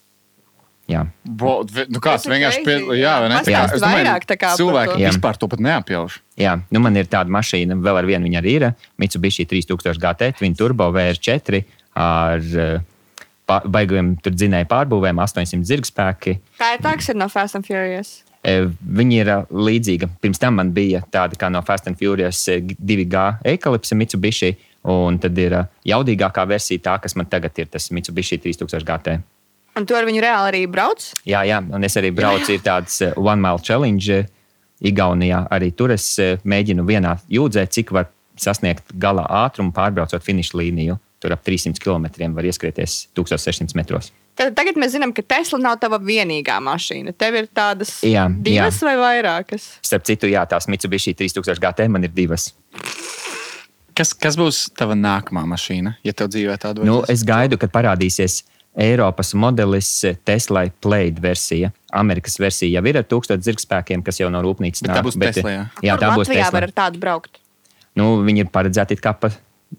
Jā, 0.91 1.05
Bo, 1.23 1.61
nu 1.93 2.01
kāds 2.03 2.25
Tas 2.25 2.27
ir 2.27 2.33
vienkārši 2.33 2.63
piedalījās. 2.67 3.47
jā. 3.47 3.61
Es 3.69 3.83
domāju, 3.83 3.99
vairāk 4.01 4.25
tā 4.27 4.37
kā 4.41 4.49
par 4.51 4.59
cilvēki 4.59 4.97
to. 4.97 5.03
vispār 5.05 5.37
to 5.39 5.49
pat 5.53 5.61
neapjauš. 5.63 6.17
Jā, 6.41 6.55
nu 6.73 6.81
man 6.83 6.97
ir 6.99 7.07
tāda 7.07 7.31
mašīna, 7.31 7.77
vēl 7.85 8.01
ar 8.01 8.09
vienu 8.09 8.27
viņa 8.27 8.41
arī 8.41 8.55
ir. 8.59 8.67
Mitsubishi 8.99 9.47
3000 9.47 10.01
GT, 10.03 10.33
Twin 10.41 10.57
Turbo 10.59 10.89
VR4 10.97 11.61
ar 12.01 12.41
eh, 12.65 12.81
baigiem 13.47 14.17
tur 14.25 14.35
dzinēju 14.35 14.67
pārbūvēm, 14.73 15.21
800 15.23 15.69
zirgspēki. 15.69 16.37
Tā 16.59 16.75
ir 16.75 16.83
tā, 16.83 16.97
kas 16.99 17.13
ir 17.13 17.21
no 17.21 17.29
Fast 17.31 17.61
and 17.61 17.69
Furious. 17.69 18.23
E, 18.41 18.55
Viņa 19.01 19.17
ir 19.21 19.31
ā, 19.31 19.39
līdzīga. 19.53 20.09
Pirms 20.23 20.41
tam 20.41 20.57
man 20.61 20.71
bija 20.77 21.03
tāda 21.13 21.37
kā 21.41 21.51
no 21.53 21.61
Fast 21.67 21.91
and 21.91 21.99
Furious 22.01 22.41
e, 22.49 22.61
2G 22.61 23.25
Eclipse 23.53 23.99
Mitsubishi, 23.99 24.55
un 24.89 25.19
tad 25.21 25.37
ir 25.39 25.59
jaudīgākā 25.89 26.47
versija, 26.49 26.81
tā, 26.87 26.97
kas 27.05 27.17
man 27.21 27.29
tagad 27.29 27.59
ir 27.61 27.69
tas 27.73 27.91
Mitsubishi 27.93 28.41
3000 28.41 28.87
GT. 28.89 29.19
Un 29.77 29.87
tu 29.87 29.95
ar 29.95 30.09
viņu 30.09 30.23
reāli 30.25 30.51
arī 30.51 30.63
brauc? 30.71 31.05
Jā, 31.29 31.45
jā, 31.47 31.61
un 31.61 31.87
es 31.87 31.97
arī 32.01 32.11
braucu, 32.15 32.55
ir 32.57 32.65
tāds 32.65 32.97
e, 33.05 33.13
One 33.21 33.41
Mile 33.43 33.63
Challenge 33.65 34.17
e, 34.17 34.25
Igaunijā. 34.91 35.45
Arī 35.53 35.71
tur 35.77 35.93
es 35.95 36.07
e, 36.19 36.33
mēģinu 36.49 36.87
vienā 36.89 37.19
jūdzē, 37.31 37.67
cik 37.71 37.93
var 37.95 38.09
sasniegt 38.41 38.97
gala 38.99 39.27
ātrumu, 39.45 39.75
pārbraucot 39.77 40.25
finiša 40.25 40.59
līniju. 40.59 40.97
Tur 41.21 41.35
ap 41.37 41.43
300 41.45 41.77
km 41.85 42.07
var 42.33 42.47
ieskrieties 42.49 43.09
1600 43.19 43.77
metros. 43.77 44.09
Tad, 44.41 44.55
tagad 44.57 44.79
mēs 44.81 44.95
zinām, 44.95 45.11
ka 45.13 45.21
Tesla 45.29 45.59
nav 45.61 45.75
tava 45.83 45.99
vienīgā 46.01 46.57
mašīna. 46.65 47.13
Tev 47.19 47.35
ir 47.43 47.49
tādas 47.53 47.99
Jā, 48.07 48.23
divas 48.31 48.79
vai 48.87 48.95
vairākas. 48.97 49.67
Starp 49.85 50.07
citu, 50.09 50.31
jā, 50.33 50.47
tās 50.49 50.65
Mitsubishi 50.73 51.13
3000 51.19 51.61
GT 51.61 51.89
man 51.93 52.07
ir 52.09 52.15
divas. 52.17 52.55
Kas, 53.99 54.15
kas 54.17 54.39
būs 54.41 54.63
tava 54.79 54.95
nākamā 54.97 55.43
mašīna, 55.51 55.97
ja 56.07 56.15
tev 56.17 56.31
dzīvē 56.33 56.57
tāda 56.63 56.87
Nu, 56.87 57.03
vajadzēs? 57.03 57.19
es 57.21 57.25
gaidu, 57.29 57.59
kad 57.61 57.73
parādīsies 57.75 58.39
Eiropas 58.81 59.35
modelis 59.37 59.91
Tesla 60.25 60.63
Plaid 60.81 61.19
versija. 61.21 61.73
Amerikas 61.93 62.39
versija 62.41 62.79
jau 62.79 62.87
ir 62.89 63.01
ar 63.03 63.05
1000 63.11 63.43
zirgspēkiem, 63.45 64.05
kas 64.07 64.23
jau 64.23 64.31
no 64.33 64.41
rūpnīcas 64.47 64.87
Bet 64.87 64.95
tā 64.95 65.03
būs 65.05 65.19
Tesla, 65.21 65.53
jā? 65.53 65.65
jā, 65.91 65.99
tā 66.01 66.13
būs 66.15 66.23
Latvijā 66.25 66.47
Tesla. 66.47 66.55
var 66.57 66.69
ar 66.71 66.75
tādu 66.81 67.03
braukt. 67.03 67.41
Nu, 67.99 68.13
viņi 68.25 68.47
ir 68.47 68.53
paredzēti 68.55 68.97
kā 69.03 69.13
pa 69.19 69.33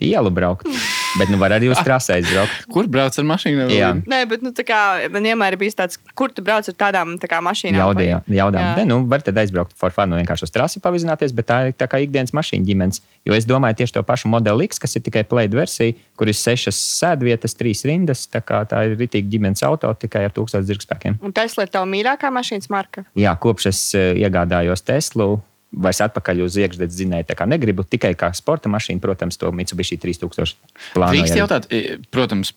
ielu 0.03 0.29
braukt, 0.35 0.67
bet 1.19 1.31
nu 1.31 1.39
var 1.41 1.55
arī 1.55 1.69
uz 1.71 1.79
trasē 1.83 2.17
aizbraukt. 2.19 2.63
Kur 2.73 2.87
brauc 2.91 3.17
ar 3.17 3.27
mašīnu? 3.27 3.67
Jā. 3.73 3.91
Nē, 4.09 4.21
bet 4.31 4.43
nu, 4.45 4.53
kā, 4.67 4.81
man 5.13 5.27
vienmēr 5.27 5.55
ir 5.55 5.61
bijis 5.61 5.77
tāds, 5.77 5.99
kur 6.17 6.31
tu 6.33 6.43
brauc 6.45 6.67
ar 6.69 6.77
tādām 6.77 7.15
tā 7.21 7.29
kā, 7.31 7.41
mašīnām. 7.43 7.79
Jaudījām, 7.81 8.27
jaudām. 8.31 8.63
Jā. 8.63 8.73
Ne, 8.79 8.85
nu, 8.89 9.01
var 9.11 9.23
tad 9.25 9.39
aizbraukt 9.41 9.75
for 9.79 9.93
fun, 9.95 10.11
nu, 10.11 10.19
vienkārši 10.21 10.47
uz 10.47 10.53
trasi 10.53 10.81
pavizināties, 10.83 11.35
bet 11.35 11.49
tā 11.49 11.59
ir 11.69 11.75
tā 11.77 11.89
kā 11.91 12.01
ikdienas 12.03 12.33
mašīna 12.37 12.67
ģimenes. 12.67 13.01
Jo 13.27 13.35
es 13.37 13.47
domāju 13.49 13.81
tieši 13.81 13.97
to 13.97 14.05
pašu 14.07 14.31
modeli 14.31 14.69
X, 14.69 14.81
kas 14.81 14.97
ir 14.97 15.05
tikai 15.05 15.25
Plaid 15.27 15.53
versija, 15.57 15.97
kur 16.19 16.31
ir 16.31 16.37
sešas 16.37 16.79
sēdvietas, 17.01 17.57
trīs 17.59 17.83
rindas. 17.87 18.25
Tā, 18.31 18.41
kā 18.45 18.63
tā 18.69 18.85
ir 18.87 18.97
rītīgi 18.99 19.35
ģimenes 19.35 19.63
auto 19.67 19.91
tikai 20.01 20.25
ar 20.29 20.35
1000 20.35 20.65
zirgspēkiem. 20.69 21.19
Un 21.21 21.35
Tesla 21.35 21.67
ir 21.67 21.73
tava 21.73 21.89
mīļākā 21.91 22.31
mašīnas 22.33 22.71
marka. 22.73 23.05
Jā, 23.19 23.35
kopš 23.41 23.71
es 23.71 23.81
eh, 23.97 24.11
iegādājos 24.23 24.85
Teslu, 24.87 25.35
vairs 25.71 26.01
atpakaļ 26.03 26.43
uz 26.43 26.57
iekšzemes 26.59 26.95
zinēju, 26.97 27.25
tā 27.29 27.35
kā 27.39 27.47
negribu 27.47 27.85
tikai 27.87 28.11
kā 28.19 28.31
sporta 28.35 28.69
mašīnu, 28.71 28.99
protams, 29.03 29.37
to 29.39 29.51
Mitsubishi 29.55 29.95
3000 30.01 30.55
plānu. 30.95 31.15
Drīkst 31.15 31.37
jautāt, 31.39 31.67
protams, 32.11 32.51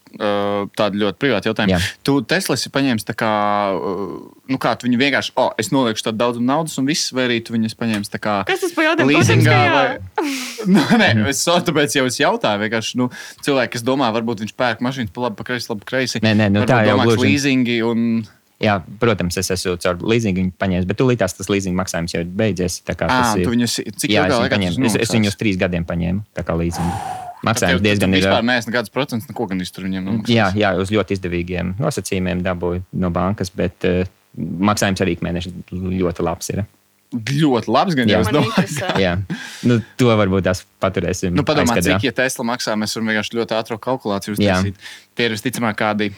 tādu 0.74 1.02
ļoti 1.04 1.20
privātu 1.22 1.50
jautājumu. 1.50 1.76
Jā. 1.76 1.80
Tu 2.06 2.16
Tesla 2.30 2.58
esi 2.58 2.72
paņēmis 2.74 3.06
tā 3.06 3.14
kā, 3.18 3.30
nu 4.50 4.60
kā 4.62 4.74
tu 4.78 4.88
viņu 4.88 5.00
vienkārši, 5.00 5.34
oh, 5.38 5.52
es 5.60 5.70
nolieku 5.74 6.02
tādu 6.02 6.20
daudzumu 6.24 6.48
naudas 6.50 6.74
un 6.82 6.90
viss, 6.90 7.14
vai 7.14 7.28
arī 7.28 7.40
tu 7.44 7.54
viņus 7.54 7.78
paņēmis 7.78 8.12
tā 8.12 8.22
kā. 8.22 8.40
Kas 8.50 8.66
tas 8.66 8.74
par 8.74 8.90
jautājumu? 8.90 9.14
Leasingā 9.14 9.58
vai... 9.74 9.86
nu, 10.74 10.84
nē, 10.98 11.10
es 11.30 11.42
so, 11.46 11.54
tāpēc 11.64 11.94
jau 12.00 12.06
es 12.10 12.18
jautāju. 12.18 12.64
Vienkārši 12.66 12.98
nu, 12.98 13.10
cilvēki, 13.46 13.76
kas 13.76 13.86
domā, 13.86 14.10
varbūt 14.14 14.42
viņš 14.42 14.56
pērk 14.58 14.82
mašīnu 14.84 15.14
pa 15.14 15.28
labi, 15.28 15.38
pa 15.38 15.46
kreisi, 15.52 15.70
labi, 15.70 15.86
kreisi. 15.86 16.24
Nē, 16.24 16.34
nē, 16.42 16.50
nu, 16.50 16.64
Varbūt 16.64 16.74
tā 16.74 16.82
jau 16.88 16.96
domā, 16.96 17.06
ka 17.06 17.14
gluži. 17.14 17.30
leasingi 17.30 17.78
un 17.86 18.08
Jā, 18.62 18.78
protams, 19.00 19.36
es 19.36 19.50
esmu 19.50 19.74
caur 19.82 19.98
leasingu 20.00 20.44
paņēmis, 20.62 20.86
bet 20.86 20.96
tūlītās 21.00 21.34
tas 21.36 21.48
leasing 21.50 21.74
maksājums 21.76 22.14
jau 22.14 22.20
ir 22.22 22.26
beidzies. 22.30 22.80
tā 22.86 22.94
kā 22.94 23.08
à, 23.10 23.16
tas 23.18 23.36
ir- 23.36 23.44
tu 23.44 23.50
viņus, 23.50 23.74
cik 23.98 24.10
Jā, 24.10 24.24
ilgā 24.24 24.30
es 24.30 24.38
viņu, 24.44 24.52
paņēmu. 24.54 24.86
es, 24.86 24.94
es 24.96 25.10
viņu 25.10 25.26
uz 25.32 25.36
trīs 25.36 25.58
gadiem 25.58 25.84
paņēmu. 25.84 26.22
Tā 26.34 26.44
kā 26.46 26.54
leasingu. 26.56 26.92
Maksājums 27.44 27.82
diezgan 27.84 28.14
ir. 28.14 28.22
Vispār 28.22 28.42
neesmu 28.46 28.72
nekāds 28.72 28.90
procents, 28.94 29.26
neko 29.28 29.48
gan 29.50 29.60
iztur 29.60 29.84
viņiem. 29.84 30.04
nomaksājis. 30.06 30.32
Jā, 30.38 30.46
jā, 30.56 30.70
uz 30.80 30.88
ļoti 30.94 31.18
izdevīgiem 31.18 31.74
nosacījumiem 31.82 32.40
dabūju 32.46 32.84
no 33.02 33.10
bankas, 33.10 33.50
bet 33.50 33.84
uh, 33.84 34.06
maksājums 34.38 35.02
arī 35.04 35.18
mēneši 35.20 35.52
ļoti 35.74 36.24
labs. 36.24 36.48
Ir. 36.54 36.64
Ļoti 37.14 37.68
labs, 37.70 37.94
gan 37.94 38.08
jau 38.08 38.20
es 38.24 38.28
domāju. 38.32 38.98
Jā, 38.98 39.18
nu, 39.68 39.76
to 40.00 40.06
varbūt 40.16 40.46
tās 40.48 40.64
paturēsim. 40.82 41.34
Nu, 41.36 41.44
padomā, 41.46 41.74
aizkadrā. 41.76 41.98
cik 42.00 42.08
ja 42.08 42.12
Tesla 42.12 42.44
maksā, 42.48 42.74
mēs 42.80 42.96
varam 42.96 43.12
vienkārši 43.12 43.36
ļoti 43.38 43.54
ātru 43.60 43.78
kalkulāciju 43.78 44.38
uztaisīt. 44.38 44.74
Tie 45.14 45.26
ir 45.28 45.36
visticamāk 45.36 45.76
kādi. 45.78 46.14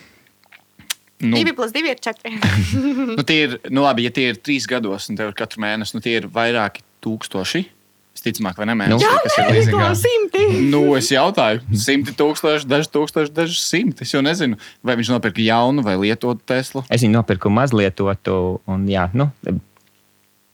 Nu, 1.25 1.39
2 1.41 1.55
plus 1.57 1.73
2 1.73 1.89
ir 1.95 2.01
4. 2.05 2.33
nu, 3.17 3.23
tie 3.25 3.39
ir, 3.47 3.55
nu, 3.73 3.85
labi, 3.87 4.05
ja 4.05 4.13
tie 4.13 4.31
ir 4.35 4.41
trīs 4.43 4.67
gados, 4.69 5.07
un 5.09 5.17
tev 5.17 5.31
ir 5.33 5.39
katru 5.39 5.63
mēnesi, 5.65 5.97
nu, 5.97 6.03
tie 6.05 6.19
ir 6.21 6.27
vairāki 6.33 6.85
tūkstoši. 7.05 7.63
Visticamāk, 8.17 8.57
vai 8.57 8.65
ne? 8.69 8.75
Mēneši, 8.81 9.05
Nu. 9.07 9.23
kas 9.25 9.39
ir 9.69 9.73
to 9.73 9.89
simti. 10.01 10.45
Nu, 10.73 10.81
es 10.97 11.09
jautāju, 11.13 11.61
simti 11.77 12.15
tūkstoši, 12.17 12.69
daži 12.69 12.89
tūkstoši, 12.95 13.33
daži 13.37 13.59
simti. 13.61 14.07
Es 14.09 14.13
jau 14.15 14.23
nezinu, 14.25 14.57
vai 14.85 14.97
viņš 14.97 15.11
nopirka 15.13 15.45
jaunu 15.45 15.85
vai 15.85 15.99
lietotu 16.01 16.41
Teslu. 16.49 16.85
Es 16.93 17.05
viņu 17.05 17.19
nopirku 17.19 17.53
mazlietotu, 17.53 18.39
un 18.73 18.87
jā, 18.89 19.05
nu, 19.17 19.29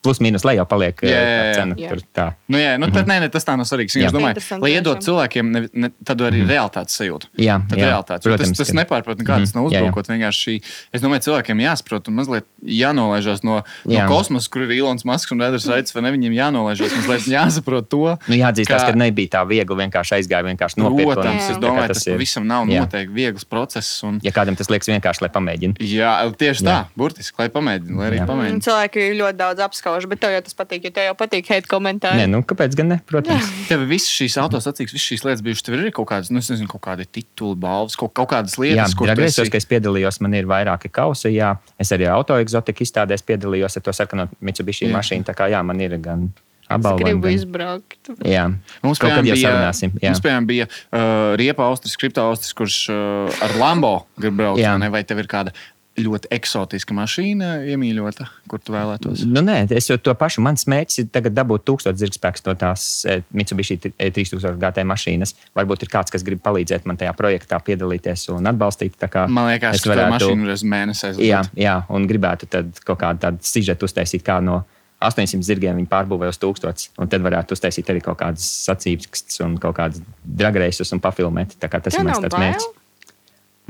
plus 0.03 0.19
mīnus 0.19 0.43
lejā 0.43 0.65
paliek 0.67 0.99
Jā, 1.03 1.09
jā, 1.09 1.19
jā, 1.23 1.43
jā. 1.47 1.55
cena. 1.55 1.75
Jā. 1.79 1.89
Tur 1.93 2.01
tā. 2.13 2.25
Nu, 2.51 2.59
jā, 2.59 2.73
nu, 2.79 2.89
tad, 2.91 3.07
nē, 3.07 3.21
nē, 3.23 3.29
tas 3.31 3.45
tā 3.47 3.55
nav 3.57 3.67
svarīgi. 3.71 4.01
Jā. 4.03 4.09
Es 4.11 4.13
domāju, 4.13 4.35
Interesanti 4.35 4.63
lai 4.67 4.71
iedod 4.75 4.99
cilvēkiem 4.99 5.51
ne, 5.55 5.61
ne, 5.73 5.91
tādu 6.05 6.27
arī 6.27 6.41
realitātes 6.49 6.99
sajūtu. 6.99 7.31
Jā, 7.39 7.61
Tad 7.71 7.79
jā, 7.79 7.87
realitātes. 7.87 8.27
protams, 8.27 8.51
tas, 8.51 8.59
tas 8.67 8.73
ka- 8.73 8.79
nepārprot 8.83 9.23
nekāds 9.23 9.53
Mhm, 9.53 9.57
nav 9.61 9.71
jā, 9.71 9.79
jā. 9.79 9.83
uzbrukot. 9.87 10.11
Vienkārši 10.11 10.63
es 10.93 11.01
domāju, 11.01 11.23
cilvēkiem 11.29 11.63
jāsaprot 11.63 12.09
un 12.09 12.15
mazliet 12.19 12.45
jānolaižās 12.83 13.45
no, 13.47 13.63
no 13.85 13.93
Jā. 13.95 14.07
kosmosa, 14.11 14.51
kur 14.51 14.63
ir 14.67 14.73
Ilons 14.79 15.05
Masks 15.09 15.31
un 15.35 15.39
Edgars 15.45 15.67
Raits, 15.71 15.95
vai 15.95 16.03
ne? 16.03 16.13
Viņiem 16.17 16.35
jānolaižās, 16.37 16.95
mazliet 16.99 17.27
jāsaprot 17.31 17.89
to. 17.93 18.03
Nu, 18.29 18.35
jāatzīst, 18.39 18.69
ka- 18.69 18.91
ka 18.91 18.99
nebija 18.99 19.29
tā 19.39 19.43
viegli 19.49 19.77
vienkārši 19.87 20.19
aizgāja, 20.19 20.45
vienkārši 20.51 20.79
nopirkt. 20.83 21.13
Protams, 21.13 21.43
Jā. 21.47 21.51
es 21.55 21.59
domāju, 21.63 21.89
tas 21.95 22.05
visam 22.19 22.47
nav 22.47 22.67
Jā. 22.67 22.83
noteikti 22.87 23.15
viegls 23.15 23.45
process. 23.49 24.03
Un, 24.03 24.21
Ja 24.23 24.31
kādam 24.35 24.57
tas 24.57 24.69
liekas 24.69 24.89
vienkārši, 24.91 25.23
lai 25.23 25.31
pamēģinātu. 25.31 25.79
jā, 25.79 26.13
tieši 26.37 26.63
tā, 26.67 26.75
Jā. 26.75 26.87
burtiski, 26.97 27.39
lai 27.39 27.49
pamēģinātu, 27.49 27.97
lai 27.99 28.11
arī 28.11 28.19
Jā. 28.19 28.27
Mm, 28.27 28.31
pamēģinātu. 28.33 28.67
Cilvēki 28.67 29.01
ļoti 29.21 29.37
daudz 29.37 29.59
apskauž, 29.93 30.09
bet 30.11 30.20
tev 30.24 30.32
jau 30.34 30.43
tas 30.47 30.55
patīk, 30.59 30.84
jo 30.88 30.90
tev 30.97 31.07
jau 31.11 31.14
patīk 31.20 31.49
hate 31.53 31.68
komentāri. 31.70 32.22
Nē, 32.22 32.26
nu, 32.32 32.40
kāpēc 32.43 32.74
gan 32.78 32.88
ne? 32.95 32.99
Protams. 33.07 33.49
Tev 33.68 33.84
visas 33.90 34.11
šīs 34.11 34.38
autosacīks, 34.43 34.93
visas 34.97 35.07
šīs 35.12 35.24
lietas 35.28 35.43
bijušas. 35.47 35.62
Tev 35.68 35.76
ir 35.78 35.84
arī 35.86 35.93
kaut 35.97 36.09
kādas, 36.11 36.30
nu, 36.32 36.38
es 36.43 36.51
nezinu, 36.53 36.68
kaut 36.72 36.82
kādi 36.88 37.07
tituli, 37.07 37.57
balvas, 37.62 37.97
kaut, 38.01 38.12
kaut 38.16 38.30
kādas 38.32 38.57
Jā, 38.59 38.64
lietas, 38.66 38.95
kur 38.99 39.07
tu 39.07 39.12
Dragreisos, 39.14 39.45
esi- 39.47 39.53
ka 39.53 39.61
es 39.62 39.68
piedalījos, 39.70 40.20
man 40.24 40.34
ir 40.34 40.49
vairāki 40.51 40.90
kausi. 40.90 41.34
Jā, 41.36 41.55
es 41.78 41.93
arī 41.93 42.09
autoeksotika 42.12 42.82
izstādēs 42.86 43.22
piedalījos 43.26 43.76
ar 43.76 43.82
to 43.82 43.93
sarkano 43.93 44.28
Mitsubishi 44.40 44.88
Jā. 44.88 44.97
mašīnu. 44.97 45.24
Tā 45.28 45.34
kā 45.36 45.51
jā, 45.53 45.62
man 45.64 45.80
ir 45.80 45.99
gan 45.99 46.32
Es 46.62 46.76
apbalvojumi. 46.78 47.05
gribu 47.05 47.26
gan- 47.26 47.34
izbraukt. 47.36 48.09
Jā, 48.24 48.45
Mums, 48.82 48.99
kaut 48.99 49.11
kad 49.12 49.26
jau 49.26 49.34
bija, 49.34 49.51
sarunāsim. 49.51 49.90
Jā. 50.01 50.09
mums, 50.09 50.20
piemēram, 50.24 50.47
bija 50.49 50.66
uh, 50.70 51.36
Riepa 51.36 51.66
Austris, 51.68 51.97
Kripto 52.01 52.22
Austris, 52.24 52.55
kurš 52.57 52.76
uh, 52.88 53.45
ar 53.45 53.51
Lambo 53.61 54.07
grib 54.16 54.38
braukt. 54.38 54.59
Jā. 54.62 54.72
Vai 54.90 55.03
tev 55.05 55.18
ir 55.20 55.26
kāda 55.28 55.53
ļoti 56.01 56.30
eksotiska 56.32 56.95
mašīna 56.97 57.51
iemīļota, 57.68 58.24
kur 58.49 58.61
tu 58.64 58.72
vēlētos? 58.72 59.24
Nu, 59.28 59.43
nē, 59.45 59.66
es 59.76 59.90
jau 59.90 59.99
to 60.01 60.14
pašu. 60.16 60.40
Mans 60.45 60.64
mērķis 60.70 61.03
ir 61.03 61.09
tagad 61.12 61.36
dabūt 61.36 61.66
1000 61.68 62.01
zirgspēkus 62.01 62.47
no 62.47 62.55
tās 62.59 62.86
eh, 63.05 63.20
Mitsubishi 63.36 63.76
3000 63.82 64.57
GT 64.62 64.86
mašīnas. 64.88 65.34
Varbūt 65.59 65.84
ir 65.84 65.93
kāds, 65.93 66.14
kas 66.14 66.24
grib 66.26 66.40
palīdzēt 66.45 66.88
man 66.88 67.01
tajā 67.01 67.12
projektā 67.18 67.61
piedalīties 67.64 68.30
un 68.32 68.49
atbalstīt. 68.49 68.97
tā 69.01 69.11
kā 69.12 69.26
Man 69.28 69.51
liekas, 69.53 69.80
es 69.80 69.86
ka 69.86 69.99
tā 70.01 70.09
mašīna 70.14 70.49
ir 70.49 70.55
uz 70.57 70.64
mēnesi 70.64 71.09
aizliet. 71.11 71.28
Jā, 71.28 71.43
jā, 71.61 71.78
un 71.93 72.09
gribētu 72.09 72.49
tad 72.57 72.82
kaut 72.86 73.03
kādu 73.05 73.26
tādu 73.26 73.45
sižetu 73.53 73.88
uztaisīt, 73.90 74.24
kā 74.24 74.40
no 74.45 74.62
800 75.03 75.45
zirgiem 75.45 75.76
viņi 75.80 75.90
pārbūvēja 75.90 76.32
uz 76.32 76.40
1000. 76.40 76.90
Un 77.03 77.11
tad 77.12 77.24
varētu 77.24 77.57
uztaisīt 77.57 77.90
arī 77.93 78.01
kaut 78.05 78.20
kādas 78.22 78.47
sacīkstus 78.68 79.43
un 79.45 79.59
kaut 79.61 79.76
kādus 79.76 80.05
dragreisus 80.22 80.95
un 80.95 81.03
pafilmēt. 81.05 81.59
Tā 81.61 81.68
kā 81.68 81.82
tas 81.82 81.99
Tev 81.99 82.07
ir 82.07 82.12
mans 82.12 82.38
mērķis. 82.38 82.70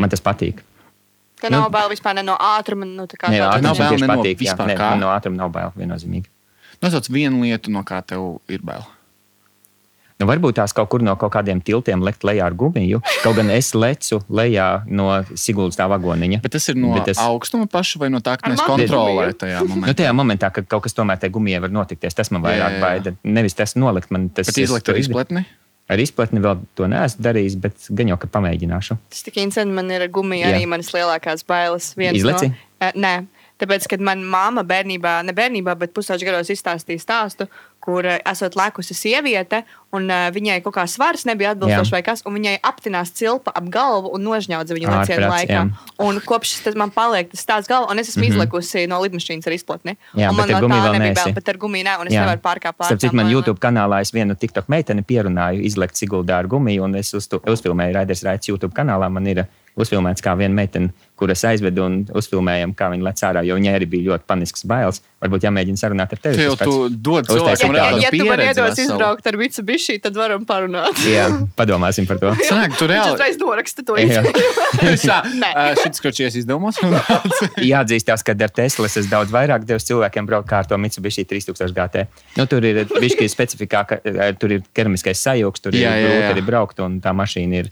Man 0.00 0.12
tas 0.12 0.22
patīk. 0.24 0.62
Tev 1.42 1.50
Nu. 1.50 1.58
nav 1.58 1.70
bail 1.74 1.90
vispār 1.90 2.14
ne 2.14 2.22
no 2.22 2.36
ātruma. 2.38 2.86
Nu, 2.86 3.08
tā 3.10 3.18
kā 3.18 3.28
Nē, 3.34 3.42
tā- 3.42 3.60
nav 3.66 3.74
bail 3.82 3.98
ne 3.98 4.06
no 4.06 4.14
patīk. 4.14 4.38
Jā, 4.38 4.54
vispār 4.54 4.70
nē, 4.70 4.78
kā? 4.78 4.90
man 4.94 5.00
no 5.02 5.10
ātruma 5.10 5.36
nav 5.42 5.50
bail 5.52 5.72
viennozīmīgi. 5.76 6.30
Nosauc 6.82 7.08
vienu 7.10 7.42
lietu, 7.42 7.70
no 7.74 7.82
kā 7.82 7.98
tev 8.06 8.38
ir 8.48 8.62
bail. 8.62 8.86
Nu, 10.20 10.26
varbūt 10.30 10.54
tās 10.54 10.70
kaut 10.76 10.86
kur 10.92 11.02
no 11.02 11.16
kaut 11.18 11.32
kādiem 11.34 11.58
tiltiem 11.66 11.98
lekt 12.06 12.22
lejā 12.22 12.44
ar 12.46 12.54
gumiju. 12.54 13.00
Kaut 13.24 13.34
gan 13.34 13.48
es 13.50 13.72
lecu 13.74 14.20
lejā 14.30 14.84
no 14.86 15.08
Siguldas 15.34 15.74
tā 15.80 15.88
vagoniņa. 15.90 16.38
Bet 16.44 16.52
tas 16.54 16.68
ir 16.70 16.76
no 16.78 16.92
Bet 16.94 17.08
es... 17.10 17.18
augstuma 17.18 17.66
paša 17.66 17.98
vai 17.98 18.08
no 18.12 18.20
tā, 18.22 18.36
ka 18.38 18.52
mēs 18.52 18.62
kontrolējam 18.62 19.34
tajā 19.40 19.62
Nu, 19.64 19.72
momentā? 19.74 19.94
tajā 19.98 20.12
momentā, 20.14 20.52
kad 20.54 20.68
kaut 20.70 20.84
kas 20.86 20.94
tomēr 20.94 21.18
tajā 21.18 21.32
gumijā 21.34 21.58
var 21.64 21.70
notikties, 21.74 22.14
tas 22.14 22.30
man 22.30 22.42
Jā, 22.44 22.46
vairāk 22.52 22.70
jā, 22.70 22.78
jā. 22.78 22.84
baida. 22.84 23.14
Nevis 23.24 23.54
tas 23.58 23.74
nolikt, 23.74 24.12
man 24.14 24.28
tas 24.30 24.46
Bet 24.46 24.62
izlikt 24.62 24.88
ar 24.94 25.00
izpletni? 25.02 25.42
Ar 25.92 26.00
izpletni 26.00 26.40
vēl 26.42 26.62
to 26.78 26.88
neesmu 26.90 27.24
darījis, 27.26 27.56
bet 27.60 27.88
gan 27.92 28.12
jau, 28.12 28.18
ka 28.22 28.30
pamēģināšu. 28.32 28.98
Tas 29.12 29.24
tik 29.26 29.38
interesanti, 29.42 29.76
man 29.76 29.90
ir 29.92 30.06
gumija 30.12 30.48
Jā. 30.48 30.56
arī 30.56 30.68
manas 30.70 30.92
lielākās 30.94 31.44
bailes. 31.48 31.92
Izleci? 32.00 32.52
No, 32.52 32.68
Eh, 32.82 32.96
nē, 32.98 33.12
tāpēc, 33.62 33.86
kad 33.92 34.02
manā 34.02 34.26
māma 34.26 34.64
bērnībā, 34.66 35.20
ne 35.26 35.34
bērnībā, 35.36 35.76
bet 35.78 35.92
pusauģi 35.94 36.26
gados 36.26 36.50
izstāstīja 36.50 37.02
stāstu, 37.02 37.46
kur 37.82 38.06
eh, 38.06 38.20
esot 38.30 38.54
lēkusi 38.58 38.94
sieviete, 38.94 39.62
un 39.92 40.06
uh, 40.08 40.28
viņai 40.32 40.60
kaut 40.64 40.76
kā 40.76 40.84
svars 40.88 41.26
nebija 41.28 41.52
atbilstošs 41.52 41.90
vai 41.92 42.00
kas, 42.06 42.22
un 42.28 42.36
viņai 42.38 42.54
aptinās 42.64 43.10
cilpa 43.18 43.52
ap 43.58 43.66
galvu 43.72 44.12
un 44.16 44.22
nožņaudza 44.24 44.76
viņu 44.76 44.88
lecienu 44.88 45.28
laikā. 45.28 45.58
jā. 45.58 45.64
Un 46.00 46.20
kopš 46.24 46.54
tas 46.64 46.78
man 46.78 46.92
paliek 46.94 47.28
tas 47.32 47.42
tāds 47.48 47.68
galvā, 47.70 47.90
un 47.92 48.00
es 48.00 48.08
esmu 48.08 48.22
mm 48.22 48.28
-hmm. 48.28 48.36
izlikusi 48.36 48.86
no 48.86 49.00
lidmašīnas 49.02 49.46
ar 49.46 49.56
izplatni. 49.58 49.96
Jā, 50.14 50.30
un 50.30 50.36
man 50.36 50.48
no 50.48 50.58
tā 50.58 50.62
vēl 50.62 50.92
nebija 50.92 51.14
bail, 51.18 51.34
bet 51.34 51.48
ar 51.48 51.58
gumiju 51.58 51.84
nē, 51.84 52.00
un 52.00 52.06
es 52.06 52.14
Jā. 52.14 52.20
nevaru 52.22 52.40
pārkāpt 52.40 52.78
pāri. 52.78 52.98
Tām 52.98 53.16
man. 53.16 53.30
YouTube 53.30 53.58
kanālā 53.58 54.00
es 54.00 54.12
vienu 54.14 54.34
TikTok 54.34 54.68
meiteni 54.68 55.02
pierunāju, 55.02 55.60
izlekt 55.60 55.94
Siguldā 55.96 56.38
ar 56.38 56.46
gumiju, 56.46 56.84
un 56.84 56.94
es 56.94 57.14
uz 57.14 57.28
to 57.28 57.38
uzfilmēju 57.38 57.94
Raiders 57.94 58.22
Raits 58.22 58.48
YouTube 58.48 58.72
kanālā. 58.74 59.10
Man 59.10 59.26
ir 59.26 59.46
uzfilmēts, 59.78 60.24
kā 60.24 60.34
viena 60.38 60.54
meitene, 60.56 60.92
kuras 61.22 61.44
aizvedu 61.46 61.84
un 61.86 61.98
uzfilmējam, 62.18 62.72
kā 62.76 62.88
viņa 62.92 63.06
lec 63.06 63.20
ārā, 63.28 63.42
jo 63.46 63.56
viņai 63.58 63.74
arī 63.78 63.86
bija 63.92 64.10
ļoti 64.10 64.26
panisks 64.28 64.64
bailes. 64.68 65.00
Varbūt 65.22 65.44
jāmēģina 65.46 65.78
sarunāt 65.78 66.12
ar 66.16 66.18
tevi. 66.18 66.40
Tev 66.40 66.56
tu 66.58 66.88
dod 66.90 67.28
cilvēkam 67.28 67.70
tādu 67.70 67.76
Ja, 67.78 67.84
reāli 67.86 68.02
ja 68.02 68.10
tu 68.10 68.26
man 68.26 68.42
iedos 68.42 68.80
izbraukt 68.82 69.28
ar 69.30 69.38
Mitsubishi, 69.38 69.98
tad 70.02 70.18
varam 70.18 70.42
parunāt. 70.48 70.98
Jā, 71.06 71.28
padomāsim 71.58 72.08
par 72.10 72.18
to. 72.18 72.32
Sanāk, 72.50 72.74
tu 72.80 72.88
reāli. 72.90 73.14
uzreiz 73.14 73.38
noraksta 73.38 73.86
to. 73.86 73.98
Nē. 75.42 75.52
Šis 75.78 76.00
skočies 76.02 76.40
izdevumos. 76.42 76.80
Jāatzīstās, 77.62 78.26
ka 78.26 78.34
ar 78.34 78.54
Teslu 78.56 78.88
es 78.90 79.08
daudz 79.10 79.30
vairāk 79.34 79.68
devu 79.68 79.82
cilvēkiem 79.82 80.26
braukt 80.26 80.50
kā 80.50 80.62
ar 80.64 80.68
to 80.70 80.78
Mitsubishi 80.80 81.24
3000 81.28 81.76
GT. 81.76 82.06
Nu, 82.40 82.48
tur 82.50 82.66
ir 82.66 82.82
bišķi 82.90 83.30
specifikāka, 83.30 84.00
eh, 84.02 84.34
tur 84.38 84.58
ir 84.58 84.66
keramiskais 84.74 85.22
sajūgs, 85.22 85.62
tur 85.62 85.76
ir 85.76 85.84
Jā, 85.84 85.94
jā, 85.96 86.10
grūti 86.10 86.34
arī 86.34 86.44
braukt, 86.46 86.82
un 86.82 86.98
tā 87.04 87.14
mašīna 87.16 87.62
ir, 87.62 87.70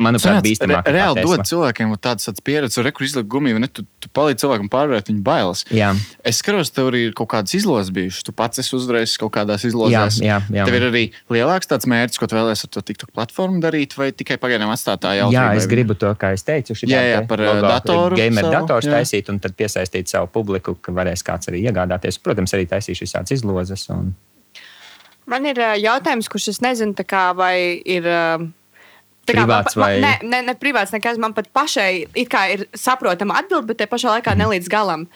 manuprāt, 0.00 0.40
bīstamāka. 0.44 0.84
kā 0.86 0.94
Reāli 0.94 1.20
Tesla. 1.20 1.36
dod 1.36 1.48
cilvēkiem 1.50 1.94
tādu 2.02 2.24
tādu 2.24 2.44
pieredzi, 2.46 2.82
re, 2.84 2.92
kur 2.94 3.06
izlikt 3.06 3.28
gumiju, 3.32 3.60
ne? 3.62 3.68
Tu, 3.70 3.84
tu 4.02 4.10
palīdzi 4.16 4.44
cilvēkam 4.44 4.70
pārvarēt 4.72 5.10
viņu 5.10 5.22
bailes. 5.26 5.64
Jā. 5.74 5.90
Es 6.26 6.40
skatos, 6.42 6.72
tev 6.74 6.90
arī 6.90 7.02
ir 7.08 7.14
kaut 7.18 7.30
kādas 7.32 7.54
izlozes 7.58 7.92
bijušas. 7.94 8.24
Tu 8.26 8.34
pats 8.36 8.62
esi 8.62 8.74
uzvarējis 8.78 9.16
kaut 9.22 9.32
kādās 9.36 9.66
izlozēs. 9.68 10.20
Jā, 10.22 10.38
jā, 10.40 10.60
jā. 10.60 10.68
Tev 10.68 10.78
ir 10.78 10.86
arī 10.88 11.04
lielāks 11.32 11.70
tāds 11.70 11.88
mērķis, 11.90 12.20
ko 12.20 12.30
tu 12.30 12.38
vēlēsies 12.38 12.68
ar 12.68 12.72
to 12.76 12.84
TikTok 12.90 13.12
platformu 13.16 13.60
darīt, 13.64 13.96
vai 13.98 14.10
tikai 14.16 14.38
pagaidām 14.42 14.72
atstāt 14.74 15.02
tā 15.04 15.16
jautājumu? 15.18 15.36
Jā, 15.36 15.58
es 15.58 15.68
gribu 15.70 15.98
to, 15.98 16.12
kā 16.20 16.32
es 16.36 16.46
teicu, 16.46 16.76
šī 16.78 16.90
Jā, 16.90 17.02
jā, 17.06 17.20
par, 17.30 17.42
uh, 17.44 17.60
datoru 17.64 18.18
gamer 18.20 18.46
savu, 18.46 18.56
dators 18.56 18.88
jā. 18.88 18.98
taisīt 18.98 19.30
un 19.32 19.42
tad 19.42 19.56
piesaistīt 19.58 20.10
savu 20.12 20.30
publiku, 20.32 20.76
ka 20.80 20.94
varēs 20.96 21.24
kāds 21.26 21.52
arī 21.52 21.64
iegādāties. 21.66 22.20
Protams, 22.22 22.54
arī 22.56 22.68
taisīšu 22.70 23.06
visādas 23.06 23.36
izlozes. 23.36 23.86
Un... 23.94 24.14
Man 25.30 25.46
ir 25.46 25.60
ā, 25.62 25.74
jautājums, 25.80 26.30
kurš 26.32 26.52
es 26.54 26.64
nezinu, 26.64 26.96
kā, 27.06 27.30
vai 27.36 27.54
ir. 27.84 28.08
tā 28.08 28.50
kā 29.26 29.44
Privāts 29.44 29.76
man, 29.76 29.84
vai- 29.84 30.00
ne, 30.00 30.18
ne, 30.22 30.42
ne 30.42 30.54
privāts, 30.54 30.92
nekas 30.92 31.18
man 31.18 31.32
pat 31.32 31.48
pašai 31.52 32.06
ir 32.54 32.66
saprotama 32.74 33.38
atbilde, 33.38 33.66
bet 33.66 33.78
te 33.78 33.86
pašā 33.86 34.18
laikā 34.20 34.36
ne 34.36 34.44
līdz 34.44 34.68
galam. 34.68 35.06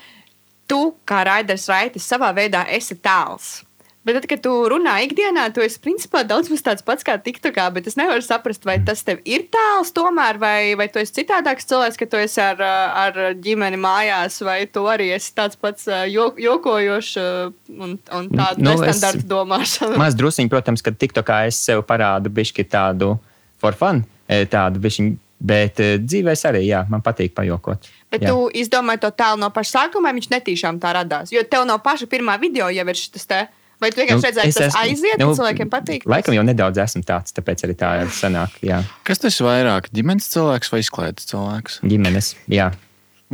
Tu, 0.69 0.95
kā 1.07 1.25
Raiders 1.27 1.69
Raitis, 1.69 2.07
savā 2.09 2.33
veidā 2.35 2.65
esi 2.73 2.95
tēls. 2.95 3.63
Bet 4.05 4.17
tad, 4.19 4.27
kad 4.29 4.41
tu 4.45 4.51
runā 4.69 4.99
ikdienā, 5.07 5.47
tu 5.55 5.63
esi 5.65 5.79
principā 5.81 6.21
daudz 6.29 6.51
maz 6.53 6.61
tāds 6.61 6.85
pats 6.85 7.03
kā 7.03 7.15
TikTokā, 7.17 7.73
bet 7.73 7.87
es 7.89 7.97
nevaru 7.97 8.21
saprast, 8.21 8.63
vai 8.69 8.77
tas 8.85 9.01
tev 9.03 9.23
ir 9.25 9.47
tēls 9.49 9.93
tomēr, 9.97 10.37
vai, 10.39 10.75
vai 10.77 10.89
tu 10.93 10.99
esi 11.01 11.15
citādāks 11.23 11.65
cilvēks, 11.65 11.97
ka 11.97 12.05
tu 12.13 12.17
esi 12.21 12.39
ar, 12.45 12.61
ar 12.61 13.13
ģimeni 13.41 13.79
mājās, 13.81 14.43
vai 14.45 14.67
tu 14.67 14.81
arī 14.93 15.09
esi 15.17 15.33
tāds 15.33 15.57
pats 15.57 15.89
ā, 15.89 16.03
jok, 16.13 16.37
jokojošs 16.37 17.15
ā, 17.17 17.53
un, 17.81 17.97
un 18.13 18.29
tādu 18.29 18.59
Nu, 18.61 18.75
es- 18.77 18.81
nestandarta 18.85 19.25
domāšanu. 19.25 19.97
Maz 19.97 20.15
drusciņi, 20.21 20.53
protams, 20.53 20.83
ka 20.85 20.91
TikTokā 20.93 21.47
es 21.49 21.57
sev 21.65 21.81
parādu 21.89 22.29
bišķi 22.29 22.69
tādu 22.69 23.15
for 23.61 23.73
fun, 23.79 24.05
eh, 24.29 24.45
tādu 24.51 24.81
bišķiņu, 24.85 25.17
bet 25.45 25.81
eh, 25.81 25.99
dzīvē 25.99 26.33
es 26.33 26.45
arī, 26.49 26.63
jā, 26.69 26.85
man 26.89 27.03
patīk 27.03 27.35
pajokot. 27.37 27.89
Bet 28.11 28.23
Jā. 28.23 28.31
tu 28.31 28.49
izdomāji 28.55 29.01
to 29.03 29.11
tēlu 29.11 29.39
no 29.43 29.51
paša 29.51 29.79
sākuma, 29.81 30.09
vai 30.11 30.15
viņš 30.21 30.31
netīšām 30.31 30.79
tā 30.81 30.93
radās? 30.95 31.33
Jo 31.35 31.43
tev 31.43 31.67
no 31.67 31.79
paša 31.83 32.07
pirmā 32.07 32.39
video 32.41 32.69
jau 32.71 32.87
ir 32.89 32.95
šis 32.95 33.27
te. 33.27 33.47
Vai 33.83 33.91
tu 33.91 33.99
vienkārši 34.01 34.23
redzēji, 34.29 34.49
es 34.49 34.55
ka 34.55 34.61
tas 34.63 34.71
esmu- 34.77 34.83
aiziet, 34.87 35.19
nu, 35.19 35.27
un 35.29 35.35
cilvēkiem 35.37 35.69
patīk? 35.69 36.05
Laikam 36.07 36.33
jau 36.37 36.45
nedaudz 36.47 36.79
esmu 36.79 37.03
tāds, 37.05 37.35
tāpēc 37.35 37.65
arī 37.67 37.75
tā 37.77 37.89
ir 38.05 38.13
sanāk, 38.15 38.55
jā, 38.63 38.79
Kas 39.05 39.19
tas 39.19 39.35
ir 39.41 39.45
vairāk? 39.49 39.91
Ģimenes 39.93 40.29
cilvēks 40.31 40.71
vai 40.73 40.79
izklaides 40.81 41.27
cilvēks? 41.29 41.81
ģimenes, 41.83 42.35
jā. 42.49 42.71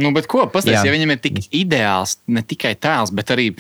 Nu, 0.01 0.13
bet 0.17 0.27
ko? 0.27 0.47
Pastāstiet, 0.49 0.87
ja 0.89 0.93
viņam 0.97 1.13
ir 1.13 1.19
tik 1.21 1.39
ideāls, 1.53 2.17
ne 2.27 2.41
tikai 2.43 2.73
tēls, 2.75 3.13
bet 3.13 3.29
arī 3.37 3.51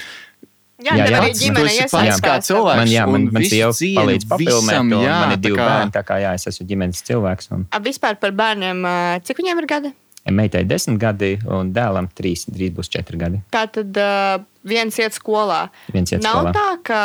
Jā, 0.81 0.95
Jā, 0.97 1.05
jā, 1.05 1.07
jā. 1.13 1.19
arī 1.21 1.33
ģimene 1.37 1.73
iesaistās. 1.77 2.21
kā 2.25 2.35
cilvēks. 2.41 2.79
Man, 2.81 2.89
jā, 2.89 3.05
man, 3.07 3.25
man 3.33 3.43
sieva 3.45 3.71
palīdz 3.73 4.25
papilnēt, 4.31 4.63
visam, 4.65 4.93
un 4.97 5.05
jā, 5.05 5.17
man 5.21 5.33
ir 5.35 5.37
tā 5.37 5.43
divi 5.45 5.57
kā- 5.59 5.67
bērni, 5.69 5.93
tā 5.93 6.03
kā 6.09 6.17
jā, 6.23 6.31
es 6.39 6.47
esmu 6.49 6.67
ģimenes 6.71 7.03
cilvēks. 7.09 7.51
Un 7.53 7.67
A, 7.71 7.81
Vispār 7.85 8.17
par 8.21 8.33
bērniem, 8.33 8.81
cik 9.25 9.37
viņiem 9.43 9.59
ir 9.65 9.67
gadi? 9.67 9.93
meitai 10.31 10.63
desmit 10.69 10.99
gadi, 11.01 11.39
un 11.49 11.73
dēlam 11.75 12.07
trīs, 12.15 12.45
drīz 12.47 12.71
būs 12.77 12.89
četri 12.93 13.19
gadi. 13.19 13.41
Tā 13.51 13.65
tad 13.73 13.97
uh, 13.99 14.39
viens 14.63 14.95
iet 15.01 15.13
skolā. 15.17 15.71
Viens 15.93 16.13
iet 16.13 16.23
Nav 16.23 16.45
skolā. 16.45 16.53
tā, 16.55 16.67
ka. 16.87 17.01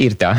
Ir 0.00 0.14
tā. 0.16 0.30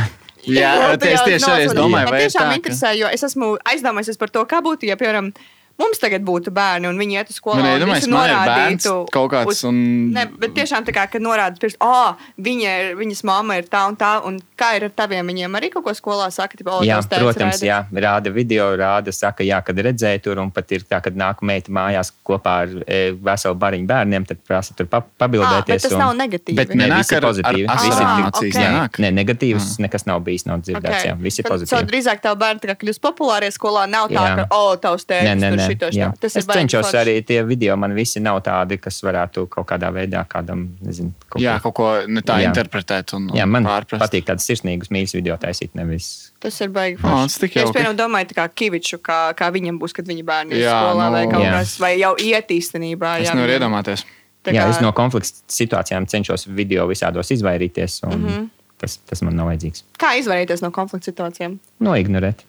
Jā, 0.48 0.72
Jā, 0.80 0.92
tu 0.96 1.06
tieši, 1.06 1.24
tieši 1.28 1.50
arī 1.52 1.66
es 1.68 1.74
domāju, 1.76 1.92
Man 2.08 2.12
vai 2.16 2.22
ir 2.24 2.30
tiešām 2.30 2.42
tā, 2.42 2.50
ka- 2.50 2.58
interesē, 2.58 2.94
jo 2.98 3.08
es 3.14 3.22
esmu 3.28 3.58
aizdomājies 3.68 4.18
par 4.18 4.30
to, 4.34 4.46
kā 4.50 4.62
būtu, 4.64 4.88
ja, 4.88 4.96
piemēram, 4.96 5.34
mums 5.80 5.98
tagad 6.02 6.22
būtu 6.28 6.52
bērni 6.54 6.90
un 6.90 6.98
viņi 7.00 7.14
iet 7.20 7.30
uz 7.32 7.38
skolu. 7.40 7.60
Un 7.64 7.66
iedomājas, 7.72 8.04
visi 8.04 8.10
man 8.12 8.30
ir 8.30 8.36
bērns 8.36 8.86
norādītu 8.86 9.12
kaut 9.16 9.32
kāds 9.32 9.48
uz- 9.54 9.64
un- 9.64 10.12
Ne, 10.14 10.26
bet 10.26 10.54
tiešām 10.54 10.84
tā 10.86 10.94
kā, 10.94 11.10
kad 11.12 11.22
norāda 11.22 11.58
pirms, 11.60 11.76
oh, 11.82 12.16
viņa 12.40 12.74
ir, 12.82 12.96
viņas 13.00 13.24
mamma 13.24 13.58
ir 13.58 13.64
tā 13.64 13.88
un 13.88 13.96
tā, 13.96 14.24
un 14.26 14.40
kā 14.58 14.76
ir 14.76 14.84
ar 14.86 14.90
taviem, 14.92 15.26
viņiem 15.26 15.56
arī 15.60 15.72
kaut 15.72 15.84
ko 15.86 15.92
skolā 15.92 16.32
saka, 16.32 16.58
tipo, 16.58 16.70
oh, 16.72 16.82
Jā, 16.84 17.00
protams, 17.08 17.62
raida. 17.62 17.66
jā, 17.66 17.80
rāda 17.94 18.32
video, 18.34 18.76
rāda, 18.78 19.14
saka, 19.14 19.44
jā, 19.44 19.64
kad 19.64 19.76
redzēja 19.78 20.22
tur, 20.22 20.38
un 20.40 20.52
pat 20.52 20.72
ir 20.72 20.82
tā, 20.82 21.02
kad 21.02 21.16
nāk 21.16 21.42
meita 21.42 21.70
mājās 21.72 22.12
kopā 22.26 22.54
ar 22.64 22.70
e, 22.88 23.12
veselu 23.14 23.56
bariņu 23.56 23.88
bērniem, 23.88 24.26
tad 24.28 24.38
prasa 24.48 24.74
tur 24.76 24.86
pa, 24.86 24.98
Ah, 25.00 25.04
pabildēties. 25.28 25.66
bet 25.68 25.82
tas 25.82 25.92
un- 25.94 26.00
nav 26.00 26.14
negatīvi. 26.16 26.56
Bet 26.56 26.70
Nē, 26.70 26.88
nenāk 26.90 26.98
visi 27.00 27.16
ar, 27.16 27.24
ar 27.26 27.32
pozitīvi. 27.32 27.68
asins 27.68 27.96
Visi- 27.96 28.04
emocijas. 28.20 28.56
ok. 28.56 28.62
nenāk? 28.62 28.92
Nē, 29.00 29.10
negatīvs 29.16 29.80
nekas 29.80 30.06
nav 30.06 30.20
bijis, 30.24 30.46
nav 30.46 30.60
dzirdēts. 30.62 31.00
Okay. 31.00 31.08
Jā, 31.08 31.16
visi 31.22 31.44
Tad, 31.44 31.52
pozitīvi. 31.54 31.88
drīzāk 31.92 32.22
tev 32.22 32.36
bērni 32.38 32.60
tā 32.60 32.68
kā 32.72 32.76
kļūst 32.84 33.00
populārie 33.00 33.52
skolā, 33.52 33.88
nav 33.90 34.10
tā, 34.10 34.14
Jā. 34.28 34.36
ka, 34.36 34.48
oh, 34.52 34.76
tavs 34.76 35.06
Nē, 35.06 35.08
tēvs 35.08 35.40
nē, 35.40 35.50
tur 35.50 35.58
nē, 35.58 35.69
šito, 35.70 35.90
jā. 35.96 36.10
Tas 36.20 36.36
es 36.36 36.46
cenšos 36.46 36.86
forši. 36.86 36.98
arī 37.02 37.26
tie 37.26 37.44
video, 37.44 37.76
man 37.78 37.94
visi 37.96 38.20
nav 38.20 38.42
tādi, 38.44 38.78
kas 38.82 39.02
varētu 39.06 39.48
kaut 39.50 39.68
kādā 39.68 39.92
veidā 39.94 40.26
kādam, 40.28 40.68
nezinu, 40.82 41.14
kaut 41.30 41.42
Jā, 41.42 41.60
kaut 41.62 41.74
ko 41.76 41.88
ne 42.08 42.22
tā 42.22 42.40
Jā. 42.42 42.50
interpretēt 42.52 43.14
un, 43.14 43.30
un 43.32 43.38
Jā, 43.38 43.46
man 43.46 43.64
pārprast. 43.64 44.02
patīk 44.04 44.26
tādas 44.26 44.46
sirsnīgas 44.50 44.90
mīļas 44.90 45.14
video 45.16 45.38
taisīt, 45.38 45.74
nevis. 45.74 46.32
Tas 46.40 46.60
ir 46.62 46.70
baigi. 46.70 46.98
O, 47.00 47.08
forši. 47.08 47.24
tas 47.28 47.38
tik 47.40 47.58
Es 47.58 47.70
piemēram 47.72 47.98
domāju, 47.98 48.34
kā 48.36 48.48
Kiviču, 48.50 48.98
kā, 49.00 49.34
kā 49.36 49.52
viņam 49.52 49.80
būs, 49.80 49.94
kad 49.94 50.06
viņa 50.06 50.24
bērni 50.24 50.52
ir 50.56 50.66
Jā, 50.66 50.78
skolā 50.82 51.12
vai 51.12 51.26
nu- 51.26 51.32
kaut 51.32 51.44
Jā. 51.44 51.52
kas, 51.60 51.78
vai 51.80 51.98
jau 52.00 52.16
iet 52.18 52.48
īstenībā. 52.50 53.20
Es 53.22 53.30
jā, 53.30 53.36
nevaru 53.36 53.52
viņam- 53.52 53.62
iedomāties. 53.62 54.06
tā 54.44 54.54
Jā, 54.54 54.64
kā- 54.64 54.70
es 54.70 54.82
no 54.82 54.92
konflikta 54.94 55.30
situācijām 55.52 56.08
cenšos 56.08 56.48
video 56.48 56.88
visādos 56.88 57.30
izvairīties, 57.36 58.04
un 58.08 58.20
mm. 58.20 58.28
-hmm. 58.28 58.50
tas, 58.78 58.98
tas 59.06 59.22
man 59.22 59.36
nav 59.36 59.48
vajadzīgs. 59.48 59.84
Kā 60.00 60.16
izvairīties 60.18 60.62
no 60.62 60.72
konflikta 60.72 61.12
situācijām? 61.12 61.60
Noignorēt. 61.82 62.46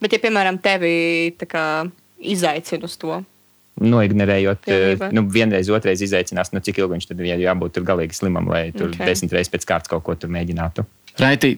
Bet, 0.00 0.12
ja, 0.12 0.18
piemēram, 0.18 0.58
tevi 0.60 1.34
tā 1.38 1.46
kā 1.48 1.90
izaicina 2.24 2.88
uz 2.88 2.96
to, 3.00 3.20
Noignorējot, 3.74 4.60
Pilnībā. 4.62 5.08
eh, 5.08 5.14
nu, 5.16 5.24
vienreiz, 5.34 5.66
otrreiz 5.74 5.98
izaicinās, 6.04 6.52
nu, 6.54 6.60
cik 6.62 6.76
ilgi 6.78 6.94
viņš 6.94 7.08
tur 7.08 7.22
ir 7.24 7.40
jābūt 7.42 7.72
tur 7.74 7.82
galīgi 7.88 8.14
slimam, 8.14 8.46
lai 8.46 8.68
tur 8.70 8.86
Ok. 8.86 8.94
okay. 9.00 9.08
desmit 9.10 9.32
reizes 9.34 9.50
pēc 9.50 9.66
kārtas 9.66 9.90
kaut 9.90 10.04
ko 10.06 10.14
tur 10.14 10.30
mēģinātu. 10.30 10.84
Raiti, 11.18 11.56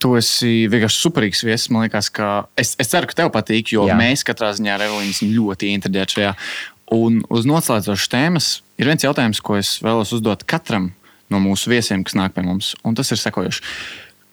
tu 0.00 0.14
esi 0.16 0.64
vienkārši 0.72 1.02
superīgs 1.04 1.44
viesis. 1.44 1.68
Man 1.74 1.84
liekas, 1.84 2.08
ka 2.08 2.46
es, 2.56 2.72
es 2.80 2.88
ceru, 2.88 3.06
ka 3.10 3.18
tev 3.20 3.30
patīk, 3.34 3.74
jo 3.76 3.84
Jā. 3.84 3.92
Jā. 3.92 3.98
mēs 4.00 4.24
katrā 4.24 4.48
ziņā 4.56 4.78
ar 4.78 4.86
Evelīnu 4.88 5.12
esam 5.12 5.28
ļoti 5.34 5.74
interesēti 5.76 6.16
šajā. 6.16 6.32
Un 6.96 7.20
uz 7.28 7.44
noslēdzošas 7.44 8.08
tēmas 8.16 8.46
ir 8.80 8.88
viens 8.88 9.04
jautājums, 9.04 9.42
ko 9.44 9.58
es 9.60 9.76
vēlos 9.84 10.14
uzdot 10.16 10.46
katram 10.48 10.94
no 11.28 11.36
mūsu 11.44 11.68
viesiem, 11.68 12.00
kas 12.00 12.16
nāk 12.16 12.32
pie 12.32 12.46
mums. 12.48 12.72
Un 12.80 12.96
tas 12.96 13.12
ir 13.12 13.20
sekojošs. 13.20 13.60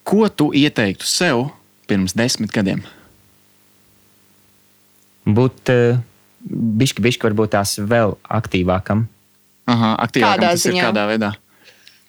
Ko 0.08 0.30
tu 0.32 0.54
ieteiktu 0.56 1.04
sev 1.04 1.50
pirms 1.90 2.16
desmit 2.16 2.56
gadiem? 2.56 2.86
Būt 5.26 5.72
uh, 5.74 6.00
bišķi, 6.46 7.04
bišķi 7.06 7.28
varbūt 7.30 7.54
tās 7.56 7.78
vēl 7.82 8.16
aktīvākam. 8.38 9.06
Aha, 9.72 9.96
aktīvāk 10.06 10.38
Kādā 10.38 10.54
tas 10.54 10.66
ir 10.66 10.76
ziņā? 10.76 10.88
kādā 10.90 11.06
veidā. 11.10 11.32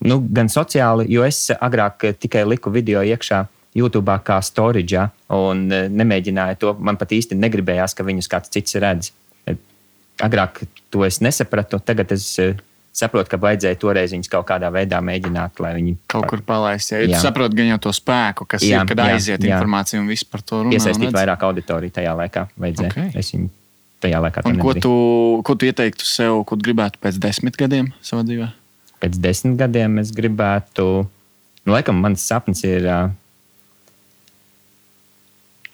Nu, 0.04 0.20
gan 0.20 0.50
sociāli, 0.52 1.06
jo 1.08 1.24
es 1.24 1.46
agrāk 1.56 2.04
eh, 2.04 2.12
tikai 2.12 2.42
liku 2.44 2.68
video 2.74 3.00
iekšā 3.00 3.46
YouTube 3.76 4.12
kā 4.24 4.36
storage, 4.44 5.06
un 5.32 5.66
eh, 5.72 5.86
nemēģināju 5.92 6.60
to. 6.60 6.74
Man 6.80 6.98
pat 7.00 7.14
īsti 7.16 7.38
negribējās, 7.38 7.96
ka 7.96 8.04
viņus 8.04 8.28
kāds 8.32 8.52
cits 8.52 8.76
redz. 8.82 9.12
Eh, 9.48 9.56
Agrāk 10.24 10.62
to 10.92 11.04
es 11.04 11.20
nesapratu, 11.20 11.80
tagad 11.84 12.12
es 12.16 12.28
eh, 12.40 12.56
saprotu, 12.96 13.30
ka 13.32 13.40
vajadzēja 13.42 13.78
toreiz 13.82 14.14
viņus 14.14 14.32
kaut 14.32 14.48
kādā 14.48 14.70
veidā 14.74 15.02
mēģināt, 15.04 15.62
lai 15.62 15.72
viņi 15.76 15.96
Kaut 16.12 16.28
kur 16.30 16.42
palaist. 16.46 16.92
Ja. 16.94 17.04
Jā. 17.04 17.22
saproti 17.22 17.58
gan 17.60 17.70
jau 17.74 17.78
to 17.88 17.94
spēku, 17.96 18.48
kas 18.48 18.64
jā, 18.66 18.82
ir, 18.82 18.90
kad 18.90 19.02
jā, 19.04 19.08
aiziet 19.14 19.44
jā. 19.44 19.54
informācija 19.54 20.00
un 20.00 20.10
viss 20.10 20.26
par 20.26 20.44
to 20.44 20.64
runā. 20.64 20.72
un 20.72 20.78
iesaistītu 20.78 21.10
redz. 21.10 21.18
vairāk 21.20 21.48
auditoriju 21.50 21.96
tajā 22.00 22.18
laikā. 22.22 22.46
Vajadzēja. 22.66 22.92
Ok. 22.92 23.18
Es 23.20 23.32
viņu 23.34 23.50
tajā 24.04 24.20
laikā 24.26 24.46
Un 24.48 24.60
ko 24.60 24.76
tu, 24.76 24.94
ko 25.46 25.56
tu 25.56 25.68
ieteiktu 25.68 26.08
sev, 26.08 26.42
ko 26.48 26.58
tu 26.58 26.68
gribētu 26.70 27.00
pēc 27.02 27.20
desmit 27.20 27.58
gadiem 27.60 27.92
savā 28.04 28.24
dzīvē? 28.28 28.52
pēc 29.02 29.20
desmit 29.22 29.56
gadiem 29.60 30.00
es 30.02 30.12
gribētu, 30.14 30.86
nu, 31.06 31.74
laikam, 31.74 32.00
mans 32.02 32.24
sapnis 32.24 32.62
ir 32.66 32.86
ā, 32.88 32.98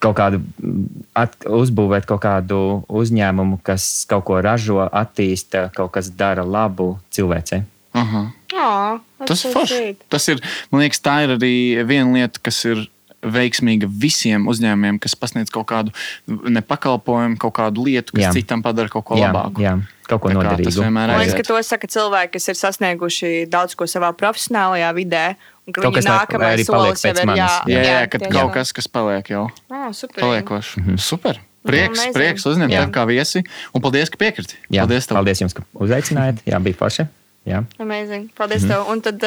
kaut 0.03 0.17
kādu, 0.19 0.41
mm, 0.59 1.03
at, 1.17 1.35
uzbūvēt 1.47 2.07
kaut 2.09 2.23
kādu 2.25 2.59
uzņēmumu, 2.91 3.61
kas 3.65 4.05
kaut 4.09 4.25
ko 4.27 4.41
ražo, 4.43 4.81
attīsta, 4.85 5.69
kaut 5.75 5.93
kas 5.95 6.11
dara 6.19 6.43
labu 6.43 6.97
cilvēcei. 7.13 7.63
Aha. 7.93 8.23
oh, 8.57 9.27
Tas 9.27 9.45
ir 9.45 9.53
forši. 9.53 9.83
Tas 10.11 10.25
ir, 10.33 10.41
man 10.73 10.81
liekas, 10.83 10.99
tā 11.03 11.19
ir 11.27 11.35
arī 11.37 11.53
viena 11.87 12.09
lieta, 12.17 12.41
kas 12.43 12.63
ir 12.65 12.87
veiksmīga 13.23 13.87
visiem 13.87 14.47
uzņēmumiem, 14.51 14.99
kas 14.99 15.15
pasniedz 15.15 15.51
kaut 15.53 15.69
kādu 15.71 15.93
nepakalpojumu, 16.27 17.37
kaut 17.39 17.55
kādu 17.55 17.85
lietu, 17.87 18.15
kas 18.17 18.27
Jā. 18.27 18.33
citam 18.35 18.63
padara 18.65 18.91
kaut 18.91 19.05
ko 19.07 19.19
jā, 19.19 19.29
labāku. 19.29 19.63
jā, 19.63 19.77
kaut 20.09 20.25
ko 20.25 20.33
tas 20.33 20.39
noderīgu. 20.41 20.89
Man 20.91 21.13
liekas, 21.21 21.37
ka 21.39 21.47
to 21.47 21.61
saka 21.63 21.89
cilvēki, 21.95 22.33
kas 22.35 22.51
ir 22.51 22.59
sasnieguši 22.59 23.31
daudz 23.51 23.77
ko 23.79 23.87
savā 23.87 24.11
profesionālajā 24.17 24.91
vidē. 24.97 25.25
Kaut 25.71 25.93
kas 25.95 26.05
nākamais 26.05 26.53
arī 26.57 26.65
paliek 26.67 26.97
solis 26.97 27.03
jau 27.03 27.11
pēc 27.13 27.21
ir 27.23 27.29
jā. 27.39 27.49
Jā, 27.71 27.83
jā, 27.87 27.99
kad 28.11 28.21
tiešām. 28.21 28.33
kaut 28.35 28.53
kas, 28.53 28.71
kas 28.75 28.87
paliek 28.87 29.29
jau 29.31 29.45
Oh, 29.71 29.91
super. 29.95 30.19
paliekošs. 30.21 30.77
Mm 30.77 30.83
-hmm. 30.85 30.97
Super. 30.99 31.39
Prieks, 31.63 31.99
Amazing. 31.99 32.13
prieks 32.13 32.45
uzņemt 32.45 32.71
Jā. 32.73 32.79
tevi 32.79 32.91
kā 32.91 33.05
viesi. 33.07 33.43
Un 33.73 33.81
paldies, 33.81 34.09
ka 34.09 34.17
piekriti. 34.17 34.55
Jā, 34.69 34.81
Paldies, 34.83 35.07
tev. 35.07 35.15
paldies 35.15 35.39
jums, 35.41 35.53
ka 35.53 35.63
uzaicinājāt. 35.73 36.35
Jā, 36.45 36.59
bija 36.59 36.75
forši. 36.75 37.05
Jā. 37.47 37.63
Amazing. 37.79 38.29
Paldies 38.35 38.61
mm 38.63 38.69
-hmm. 38.69 38.73
tev. 38.83 38.91
Un 38.91 39.01
tad, 39.01 39.23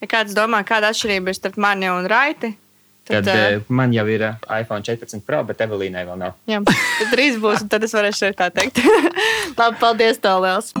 ja 0.00 0.06
kāds 0.06 0.34
domā, 0.34 0.64
kāda 0.64 0.88
atšķirība 0.90 1.28
ir 1.28 1.34
starp 1.34 1.56
mani 1.56 1.88
un 1.90 2.06
Raiti, 2.06 2.56
tad, 3.08 3.24
Tad 3.24 3.62
man 3.68 3.92
jau 3.92 4.06
ir 4.08 4.34
iPhone 4.60 4.82
14 4.82 5.20
Pro, 5.26 5.44
bet 5.44 5.58
Evelīnai 5.60 6.04
vēl 6.06 6.16
nav. 6.18 6.32
jā, 6.48 6.64
tad 6.98 7.08
drīz 7.12 7.38
būs, 7.40 7.62
un 7.62 7.68
tad 7.68 7.82
es 7.84 7.92
varēšu 7.94 8.34
tā 8.34 8.50
teikt. 8.50 8.78
Labi, 9.58 9.76
paldies 9.80 10.18
tev 10.18 10.42
liels. 10.42 10.72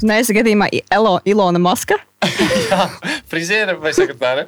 Neesi 0.00 0.32
gadījumā 0.32 0.70
Elo, 0.92 1.18
Ilona 1.28 1.60
Maska. 1.60 1.98
Friziere 3.30 3.74
vai 3.80 3.92
sekretāre? 3.96 4.46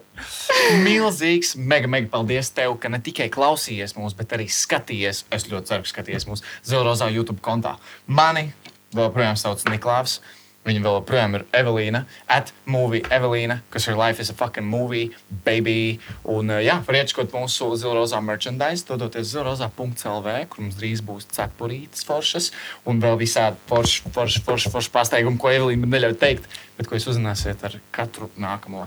Milzīgs, 0.80 1.55
mega, 1.57 1.88
mega 1.90 2.09
paldies 2.12 2.48
tev, 2.57 2.78
ka 2.80 2.88
ne 2.92 3.00
tikai 3.05 3.28
klausījies 3.32 3.92
mūs, 3.98 4.16
bet 4.16 4.32
arī 4.36 4.48
skatījies. 4.48 5.24
Es 5.32 5.48
ļoti 5.50 5.72
ceru, 5.72 5.84
ka 5.84 5.92
skatījies 5.92 6.28
mūsu 6.28 6.46
Zelrozā 6.68 7.11
YouTube 7.12 7.40
kontā. 7.44 7.74
Mani 8.07 8.48
joprojām 8.96 9.36
sauc 9.40 9.64
Niklaus. 9.68 10.20
Viņa 10.62 10.78
vēl 10.84 10.94
joprojām 10.94 11.32
ir 11.34 11.42
Evelīna, 11.58 12.04
at 12.30 12.52
movie 12.70 13.00
Evelīna, 13.10 13.56
kas 13.72 13.88
ir 13.90 13.96
Life 13.98 14.22
is 14.22 14.30
a 14.30 14.34
fucking 14.38 14.68
movie, 14.70 15.08
baby. 15.42 15.98
Un, 16.22 16.52
uh, 16.54 16.60
jā, 16.62 16.76
var 16.86 17.00
iečkot 17.00 17.34
mūsu 17.34 17.72
Zilrozā 17.80 18.20
merchandise, 18.22 18.86
dodoties 18.86 19.32
zilrozā.lv, 19.32 20.36
kur 20.52 20.62
mums 20.62 20.78
drīz 20.78 21.02
būs 21.02 21.26
cepurītes 21.34 22.06
foršas 22.06 22.52
un 22.86 23.02
vēl 23.02 23.18
visādi 23.24 23.58
forši, 23.72 24.12
forši, 24.14 24.44
forši, 24.46 24.72
forši 24.76 24.94
pasteigumi, 24.94 25.40
ko 25.42 25.50
Evelīna 25.50 25.82
man 25.82 25.96
neļauj 25.96 26.14
teikt, 26.22 26.46
bet 26.78 26.86
ko 26.86 26.94
jūs 26.94 27.10
uzzināsiet 27.10 27.66
ar 27.66 27.74
katru 27.90 28.30
nākamo 28.38 28.86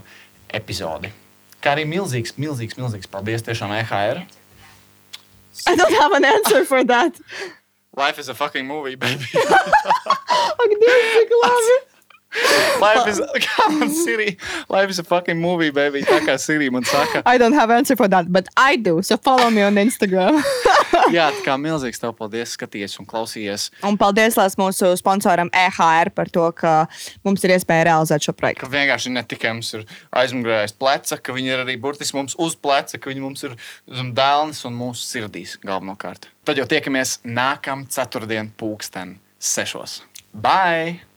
epizodi. 0.55 1.11
Kā 1.59 1.76
arī 1.76 1.84
milzīgs, 1.91 2.38
milzīgs, 2.39 2.80
milzīgs 2.80 3.11
paldies 3.11 3.43
tiešām 3.43 3.76
EHR. 3.82 4.23
I 5.67 5.76
don't 5.76 5.99
have 5.99 6.15
an 6.15 6.23
answer 6.23 6.63
for 6.63 6.88
that. 6.88 7.19
Life 7.97 8.19
is 8.19 8.27
a 8.29 8.33
fucking 8.33 8.67
movie, 8.67 8.95
baby. 8.95 9.23
Life 12.81 13.07
is, 13.09 13.21
kā 13.47 13.69
man 13.71 13.89
Siri, 13.93 14.38
life 14.69 14.89
is 14.89 14.99
a 14.99 15.03
fucking 15.03 15.39
movie, 15.41 15.71
baby. 15.71 16.03
Tā 16.05 16.19
kā 16.25 16.38
Siri 16.41 16.69
man 16.69 16.83
saka. 16.83 17.23
I 17.25 17.38
don't 17.38 17.53
have 17.53 17.71
answer 17.71 17.95
for 17.95 18.07
that, 18.07 18.31
but 18.31 18.47
I 18.57 18.75
do. 18.75 19.01
So 19.01 19.17
follow 19.17 19.49
me 19.49 19.61
on 19.61 19.75
Instagram. 19.75 20.41
Jā, 21.15 21.29
tā 21.36 21.43
kā 21.45 21.55
milzīgs 21.65 22.01
tev 22.01 22.15
paldies, 22.17 22.55
skaties 22.55 22.97
un 23.01 23.07
klausījies. 23.09 23.69
Un 23.88 23.97
paldies 24.01 24.38
lās 24.39 24.57
mūsu 24.59 24.91
sponsoram 24.99 25.51
EHR 25.55 26.11
par 26.15 26.31
to, 26.33 26.47
ka 26.57 26.75
mums 27.27 27.45
ir 27.45 27.55
iespēja 27.55 27.89
realizēt 27.91 28.27
šo 28.27 28.36
projektu. 28.38 28.65
Ka 28.65 28.71
vienkārši 28.73 29.13
ne 29.15 29.25
tikai 29.25 29.55
mums 29.55 29.73
ir 29.77 29.86
aizmugurējais 30.15 30.75
pleca, 30.79 31.19
ka 31.21 31.36
viņi 31.36 31.53
ir 31.53 31.65
arī 31.65 31.77
burtiski 31.81 32.19
mums 32.19 32.38
uz 32.41 32.57
pleca, 32.59 32.99
ka 32.99 33.11
viņi 33.11 33.25
mums 33.25 33.45
ir 33.47 33.57
zem 33.86 34.13
dēlnes 34.17 34.63
un 34.69 34.77
mūsu 34.79 35.05
sirdīs 35.05 35.57
galvenokārt. 35.65 36.29
Tad 36.45 36.61
jau 36.61 36.67
tiekamies 36.69 37.19
nākamā 37.25 37.89
ceturtdien, 37.93 38.53
pulksten 38.57 39.19
sešos. 39.41 40.01
Bye! 40.33 41.14